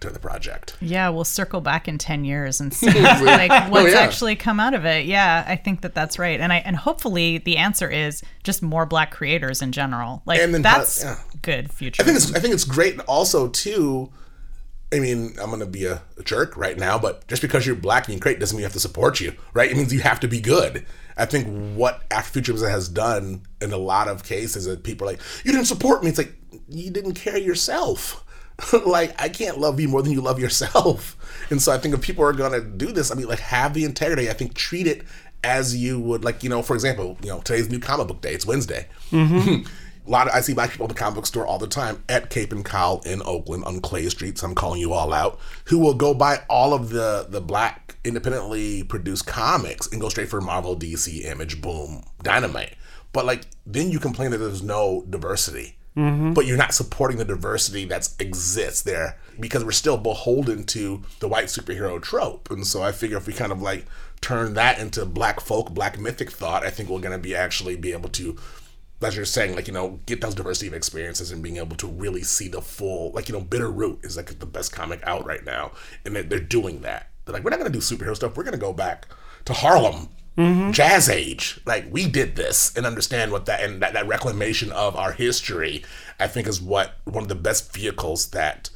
to 0.00 0.10
the 0.10 0.18
project. 0.18 0.76
Yeah, 0.80 1.08
we'll 1.08 1.24
circle 1.24 1.60
back 1.60 1.88
in 1.88 1.98
10 1.98 2.24
years 2.24 2.60
and 2.60 2.72
see 2.74 2.86
like 2.88 3.50
oh, 3.50 3.70
what's 3.70 3.86
Oh, 3.86 3.96
yeah. 3.96 4.00
actually 4.00 4.36
come 4.36 4.60
out 4.60 4.74
of 4.74 4.84
it. 4.84 5.06
Yeah, 5.06 5.44
I 5.46 5.56
think 5.56 5.80
that 5.82 5.94
that's 5.94 6.18
right. 6.18 6.40
And 6.40 6.52
I 6.52 6.56
and 6.58 6.76
hopefully 6.76 7.38
the 7.38 7.56
answer 7.56 7.90
is 7.90 8.22
just 8.44 8.62
more 8.62 8.86
black 8.86 9.10
creators 9.10 9.62
in 9.62 9.72
general. 9.72 10.22
Like 10.26 10.40
And 10.40 10.52
then 10.54 10.62
that's 10.62 11.02
how- 11.02 11.10
yeah. 11.10 11.18
good 11.42 11.70
future. 11.72 12.02
I 12.02 12.04
think 12.06 12.16
it's 12.16 12.34
I 12.34 12.38
think 12.40 12.54
it's 12.54 12.64
great 12.64 12.98
also 13.00 13.48
too. 13.48 14.10
I 14.90 15.00
mean, 15.00 15.34
I'm 15.40 15.50
gonna 15.50 15.66
be 15.66 15.84
a, 15.84 16.00
a 16.16 16.22
jerk 16.22 16.56
right 16.56 16.78
now, 16.78 16.98
but 16.98 17.26
just 17.28 17.42
because 17.42 17.66
you're 17.66 17.76
black 17.76 18.06
and 18.06 18.14
you 18.14 18.20
create 18.20 18.40
doesn't 18.40 18.56
mean 18.56 18.60
you 18.62 18.66
have 18.66 18.72
to 18.72 18.80
support 18.80 19.20
you, 19.20 19.34
right? 19.52 19.70
It 19.70 19.76
means 19.76 19.92
you 19.92 20.00
have 20.00 20.20
to 20.20 20.28
be 20.28 20.40
good. 20.40 20.86
I 21.16 21.26
think 21.26 21.74
what 21.76 22.02
After 22.10 22.40
Afrofuturism 22.40 22.70
has 22.70 22.88
done 22.88 23.42
in 23.60 23.72
a 23.72 23.76
lot 23.76 24.06
of 24.08 24.22
cases 24.24 24.64
that 24.66 24.84
people 24.84 25.06
are 25.08 25.10
like, 25.12 25.20
you 25.44 25.50
didn't 25.52 25.66
support 25.66 26.02
me. 26.02 26.08
It's 26.10 26.16
like 26.18 26.32
you 26.68 26.90
didn't 26.90 27.14
care 27.14 27.36
yourself. 27.36 28.24
like 28.86 29.20
I 29.20 29.28
can't 29.28 29.58
love 29.58 29.78
you 29.80 29.88
more 29.88 30.02
than 30.02 30.12
you 30.12 30.20
love 30.20 30.38
yourself. 30.38 31.14
And 31.50 31.62
so 31.62 31.72
I 31.72 31.78
think 31.78 31.94
if 31.94 32.02
people 32.02 32.24
are 32.24 32.34
gonna 32.34 32.60
do 32.60 32.92
this, 32.92 33.10
I 33.10 33.14
mean, 33.14 33.26
like 33.26 33.38
have 33.38 33.72
the 33.72 33.84
integrity. 33.84 34.28
I 34.28 34.34
think 34.34 34.52
treat 34.52 34.86
it 34.86 35.02
as 35.42 35.74
you 35.74 35.98
would, 35.98 36.22
like 36.22 36.42
you 36.42 36.50
know, 36.50 36.60
for 36.60 36.74
example, 36.74 37.16
you 37.22 37.30
know, 37.30 37.40
today's 37.40 37.70
new 37.70 37.78
comic 37.78 38.06
book 38.06 38.20
day. 38.20 38.34
It's 38.34 38.44
Wednesday. 38.44 38.86
Mhm. 39.10 39.66
A 40.06 40.10
lot 40.10 40.26
of 40.28 40.34
I 40.34 40.40
see 40.40 40.52
black 40.52 40.70
people 40.72 40.84
at 40.84 40.88
the 40.88 40.94
comic 40.94 41.14
book 41.14 41.26
store 41.26 41.46
all 41.46 41.58
the 41.58 41.66
time 41.66 42.02
at 42.08 42.28
Cape 42.28 42.52
and 42.52 42.64
Cowl 42.64 43.00
in 43.06 43.22
Oakland 43.24 43.64
on 43.64 43.80
Clay 43.80 44.08
Street. 44.10 44.36
So 44.36 44.46
I'm 44.46 44.54
calling 44.54 44.80
you 44.80 44.92
all 44.92 45.14
out. 45.14 45.38
Who 45.66 45.78
will 45.78 45.94
go 45.94 46.12
buy 46.12 46.42
all 46.50 46.74
of 46.74 46.90
the 46.90 47.26
the 47.30 47.40
black 47.40 47.96
independently 48.04 48.82
produced 48.82 49.26
comics 49.26 49.86
and 49.90 50.02
go 50.02 50.10
straight 50.10 50.28
for 50.28 50.40
Marvel, 50.42 50.76
DC, 50.76 51.24
Image, 51.24 51.62
Boom, 51.62 52.02
Dynamite. 52.22 52.74
But 53.14 53.24
like 53.24 53.46
then 53.64 53.90
you 53.90 53.98
complain 53.98 54.32
that 54.32 54.38
there's 54.38 54.62
no 54.62 55.06
diversity. 55.08 55.77
Mhm. 55.98 56.32
But 56.32 56.46
you're 56.46 56.56
not 56.56 56.74
supporting 56.74 57.18
the 57.18 57.24
diversity 57.24 57.84
that 57.86 58.08
exists 58.20 58.82
there 58.82 59.18
because 59.40 59.64
we're 59.64 59.72
still 59.72 59.96
beholden 59.96 60.64
to 60.66 61.02
the 61.18 61.28
white 61.28 61.46
superhero 61.46 62.00
trope. 62.00 62.50
And 62.50 62.64
so 62.66 62.82
I 62.82 62.92
figure 62.92 63.16
if 63.16 63.26
we 63.26 63.32
kind 63.32 63.50
of 63.50 63.60
like 63.60 63.84
turn 64.20 64.54
that 64.54 64.78
into 64.78 65.04
black 65.04 65.40
folk, 65.40 65.70
black 65.74 65.98
mythic 65.98 66.30
thought, 66.30 66.64
I 66.64 66.70
think 66.70 66.88
we're 66.88 67.00
going 67.00 67.12
to 67.12 67.18
be 67.18 67.34
actually 67.34 67.76
be 67.76 67.92
able 67.92 68.10
to 68.10 68.36
as 69.00 69.14
you're 69.14 69.24
saying, 69.24 69.54
like, 69.54 69.68
you 69.68 69.72
know, 69.72 70.00
get 70.06 70.20
those 70.20 70.34
diversity 70.34 70.66
of 70.66 70.74
experiences 70.74 71.30
and 71.30 71.40
being 71.40 71.56
able 71.58 71.76
to 71.76 71.86
really 71.86 72.22
see 72.22 72.48
the 72.48 72.60
full, 72.60 73.12
like, 73.12 73.28
you 73.28 73.32
know, 73.32 73.40
Bitter 73.40 73.70
Root 73.70 74.00
is 74.02 74.16
like 74.16 74.40
the 74.40 74.46
best 74.46 74.72
comic 74.72 75.00
out 75.04 75.24
right 75.24 75.44
now. 75.44 75.70
And 76.04 76.16
they're, 76.16 76.24
they're 76.24 76.40
doing 76.40 76.80
that. 76.80 77.08
They're 77.24 77.32
like, 77.32 77.44
we're 77.44 77.50
not 77.50 77.60
going 77.60 77.70
to 77.70 77.78
do 77.78 77.84
superhero 77.84 78.16
stuff. 78.16 78.36
We're 78.36 78.42
going 78.42 78.52
to 78.54 78.58
go 78.58 78.72
back 78.72 79.06
to 79.44 79.52
Harlem 79.52 80.08
jazz 80.72 81.08
age. 81.08 81.60
Like 81.66 81.86
we 81.90 82.08
did 82.08 82.36
this 82.36 82.76
and 82.76 82.86
understand 82.86 83.32
what 83.32 83.46
that 83.46 83.60
and 83.62 83.82
that, 83.82 83.92
that 83.94 84.06
reclamation 84.06 84.70
of 84.72 84.94
our 84.96 85.12
history, 85.12 85.84
I 86.20 86.26
think, 86.28 86.46
is 86.46 86.60
what 86.60 86.94
one 87.04 87.22
of 87.24 87.28
the 87.28 87.34
best 87.34 87.72
vehicles 87.74 88.28
that 88.30 88.70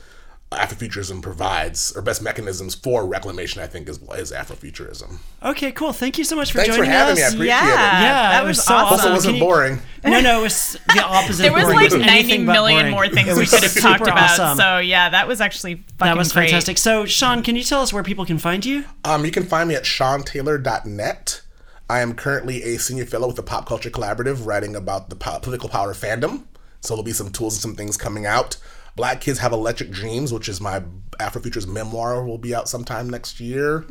Afrofuturism 0.51 1.23
provides, 1.23 1.97
or 1.97 2.03
best 2.03 2.21
mechanisms 2.21 2.75
for 2.75 3.07
reclamation. 3.07 3.63
I 3.63 3.67
think 3.67 3.89
is 3.89 3.97
is 4.19 4.33
Afrofuturism. 4.33 5.19
Okay, 5.43 5.73
cool. 5.73 5.95
Thank 5.95 6.19
you 6.19 6.25
so 6.25 6.37
much 6.37 6.53
for 6.53 6.59
Thanks 6.59 6.73
for 6.77 6.83
joining 6.83 6.91
having 6.93 7.13
us. 7.13 7.19
me. 7.19 7.23
I 7.25 7.27
appreciate 7.29 7.47
Yeah. 7.47 7.65
it. 7.65 8.03
Yeah, 8.03 8.31
That 8.33 8.45
was 8.45 8.59
was 8.59 8.67
so 8.67 8.75
awesome. 8.75 8.85
awesome. 8.99 9.13
Also, 9.13 9.13
wasn't 9.15 9.35
you- 9.37 9.41
boring. 9.43 9.79
No, 10.05 10.21
no, 10.21 10.41
it 10.41 10.43
was 10.43 10.77
the 10.95 11.01
opposite. 11.05 11.43
There 11.43 11.53
was 11.53 11.63
boring. 11.63 11.77
like 11.77 11.87
It 11.93 11.97
was 11.99 12.07
90 12.07 12.11
anything 12.19 12.45
but 12.47 12.53
million 12.55 12.81
boring. 12.81 12.91
more 12.93 13.09
things 13.09 13.39
we 13.39 13.47
could 13.47 13.63
have 13.63 13.73
talked 13.75 14.01
super 14.01 14.11
about. 14.11 14.31
awesome. 14.39 14.59
So 14.59 14.79
yeah, 14.79 15.09
that 15.11 15.27
was 15.29 15.41
actually 15.41 15.77
fucking 15.77 15.87
that 16.01 16.17
was 16.19 16.33
great. 16.33 16.51
fantastic. 16.51 16.77
So, 16.77 17.07
Sean, 17.07 17.43
can 17.45 17.55
you 17.57 17.63
tell 17.63 17.81
us 17.81 17.93
where 17.93 18.03
people 18.03 18.27
can 18.27 18.37
find 18.39 18.67
you? 18.67 18.85
Um, 19.05 19.25
you 19.25 19.31
can 19.31 19.45
find 19.45 19.69
me 19.69 19.77
at 19.77 19.85
SeanTaylor.net. 19.85 21.42
I 21.89 22.01
am 22.01 22.15
currently 22.15 22.63
a 22.63 22.79
senior 22.79 23.07
fellow 23.07 23.27
with 23.27 23.37
the 23.37 23.43
Pop 23.43 23.67
Culture 23.67 23.91
Collaborative, 23.91 24.47
writing 24.47 24.75
about 24.75 25.11
the 25.11 25.17
po- 25.17 25.39
political 25.41 25.69
power 25.69 25.93
fandom. 25.93 26.45
So 26.81 26.95
there'll 26.95 27.05
be 27.05 27.13
some 27.13 27.31
tools 27.31 27.55
and 27.55 27.63
some 27.63 27.75
things 27.77 27.97
coming 27.97 28.27
out. 28.27 28.57
Black 28.97 29.21
Kids 29.21 29.39
Have 29.39 29.53
Electric 29.53 29.91
Dreams, 29.91 30.33
which 30.33 30.49
is 30.49 30.61
my 30.61 30.83
Afrofutures 31.21 31.67
memoir, 31.67 32.25
will 32.25 32.39
be 32.39 32.55
out 32.55 32.69
sometime 32.69 33.09
next 33.09 33.41
year. 33.41 33.85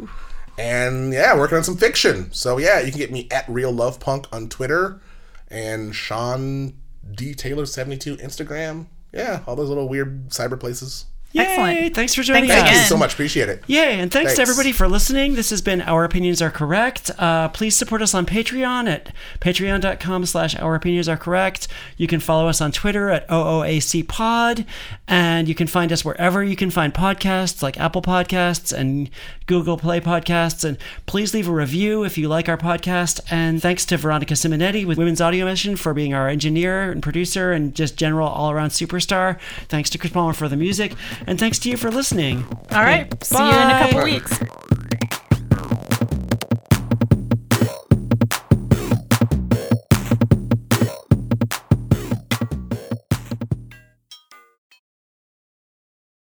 And 0.57 1.13
yeah, 1.13 1.35
working 1.37 1.57
on 1.57 1.63
some 1.63 1.77
fiction. 1.77 2.31
So 2.33 2.57
yeah, 2.57 2.79
you 2.81 2.91
can 2.91 2.99
get 2.99 3.11
me 3.11 3.27
at 3.31 3.47
Real 3.47 3.71
Love 3.71 3.99
Punk 3.99 4.27
on 4.31 4.49
Twitter 4.49 5.01
and 5.49 5.95
Sean 5.95 6.73
D 7.15 7.33
Taylor 7.33 7.65
seventy 7.65 7.97
two 7.97 8.17
Instagram. 8.17 8.87
Yeah, 9.13 9.41
all 9.47 9.55
those 9.55 9.69
little 9.69 9.89
weird 9.89 10.29
cyber 10.29 10.59
places. 10.59 11.05
Yay, 11.33 11.43
Excellent. 11.43 11.95
Thanks 11.95 12.13
for 12.13 12.23
joining 12.23 12.49
Thanks 12.49 12.63
us. 12.63 12.69
Thank 12.69 12.81
you 12.81 12.87
so 12.87 12.97
much. 12.97 13.13
Appreciate 13.13 13.47
it. 13.47 13.63
Yay, 13.67 13.99
and 13.99 14.11
thanks, 14.11 14.35
to 14.35 14.41
everybody 14.41 14.71
for 14.71 14.87
listening. 14.87 15.35
This 15.35 15.49
has 15.49 15.61
been 15.61 15.81
Our 15.81 16.03
Opinions 16.03 16.41
Are 16.41 16.51
Correct. 16.51 17.09
Uh, 17.17 17.47
please 17.49 17.75
support 17.75 18.01
us 18.01 18.13
on 18.13 18.25
Patreon 18.25 18.89
at 18.89 19.13
patreon.com 19.39 20.25
slash 20.25 20.55
Our 20.57 20.75
Opinions 20.75 21.07
Are 21.07 21.17
Correct. 21.17 21.67
You 21.95 22.07
can 22.07 22.19
follow 22.19 22.47
us 22.47 22.59
on 22.59 22.71
Twitter 22.71 23.09
at 23.09 23.27
OOAC 23.29 24.07
Pod, 24.07 24.65
and 25.07 25.47
you 25.47 25.55
can 25.55 25.67
find 25.67 25.93
us 25.93 26.03
wherever 26.03 26.43
you 26.43 26.55
can 26.55 26.69
find 26.69 26.93
podcasts 26.93 27.61
like 27.63 27.79
Apple 27.79 28.01
Podcasts 28.01 28.73
and 28.73 29.09
Google 29.45 29.77
Play 29.77 30.01
Podcasts. 30.01 30.63
And 30.63 30.77
please 31.05 31.33
leave 31.33 31.47
a 31.47 31.51
review 31.51 32.03
if 32.03 32.17
you 32.17 32.27
like 32.27 32.49
our 32.49 32.57
podcast. 32.57 33.21
And 33.29 33.61
thanks 33.61 33.85
to 33.87 33.97
Veronica 33.97 34.33
Simonetti 34.33 34.85
with 34.85 34.97
Women's 34.97 35.21
Audio 35.21 35.45
Mission 35.45 35.75
for 35.75 35.93
being 35.93 36.13
our 36.13 36.27
engineer 36.27 36.91
and 36.91 37.01
producer 37.03 37.51
and 37.51 37.75
just 37.75 37.97
general 37.97 38.27
all 38.27 38.51
around 38.51 38.69
superstar. 38.69 39.39
Thanks 39.67 39.89
to 39.91 39.97
Chris 39.97 40.13
Palmer 40.13 40.33
for 40.33 40.47
the 40.47 40.55
music. 40.55 40.93
And 41.27 41.39
thanks 41.39 41.59
to 41.59 41.69
you 41.69 41.77
for 41.77 41.91
listening. 41.91 42.45
All 42.71 42.81
right. 42.81 43.11
See 43.23 43.37
you 43.37 43.49
in 43.49 43.69
a 43.69 43.79
couple 43.79 44.03
weeks. 44.03 44.39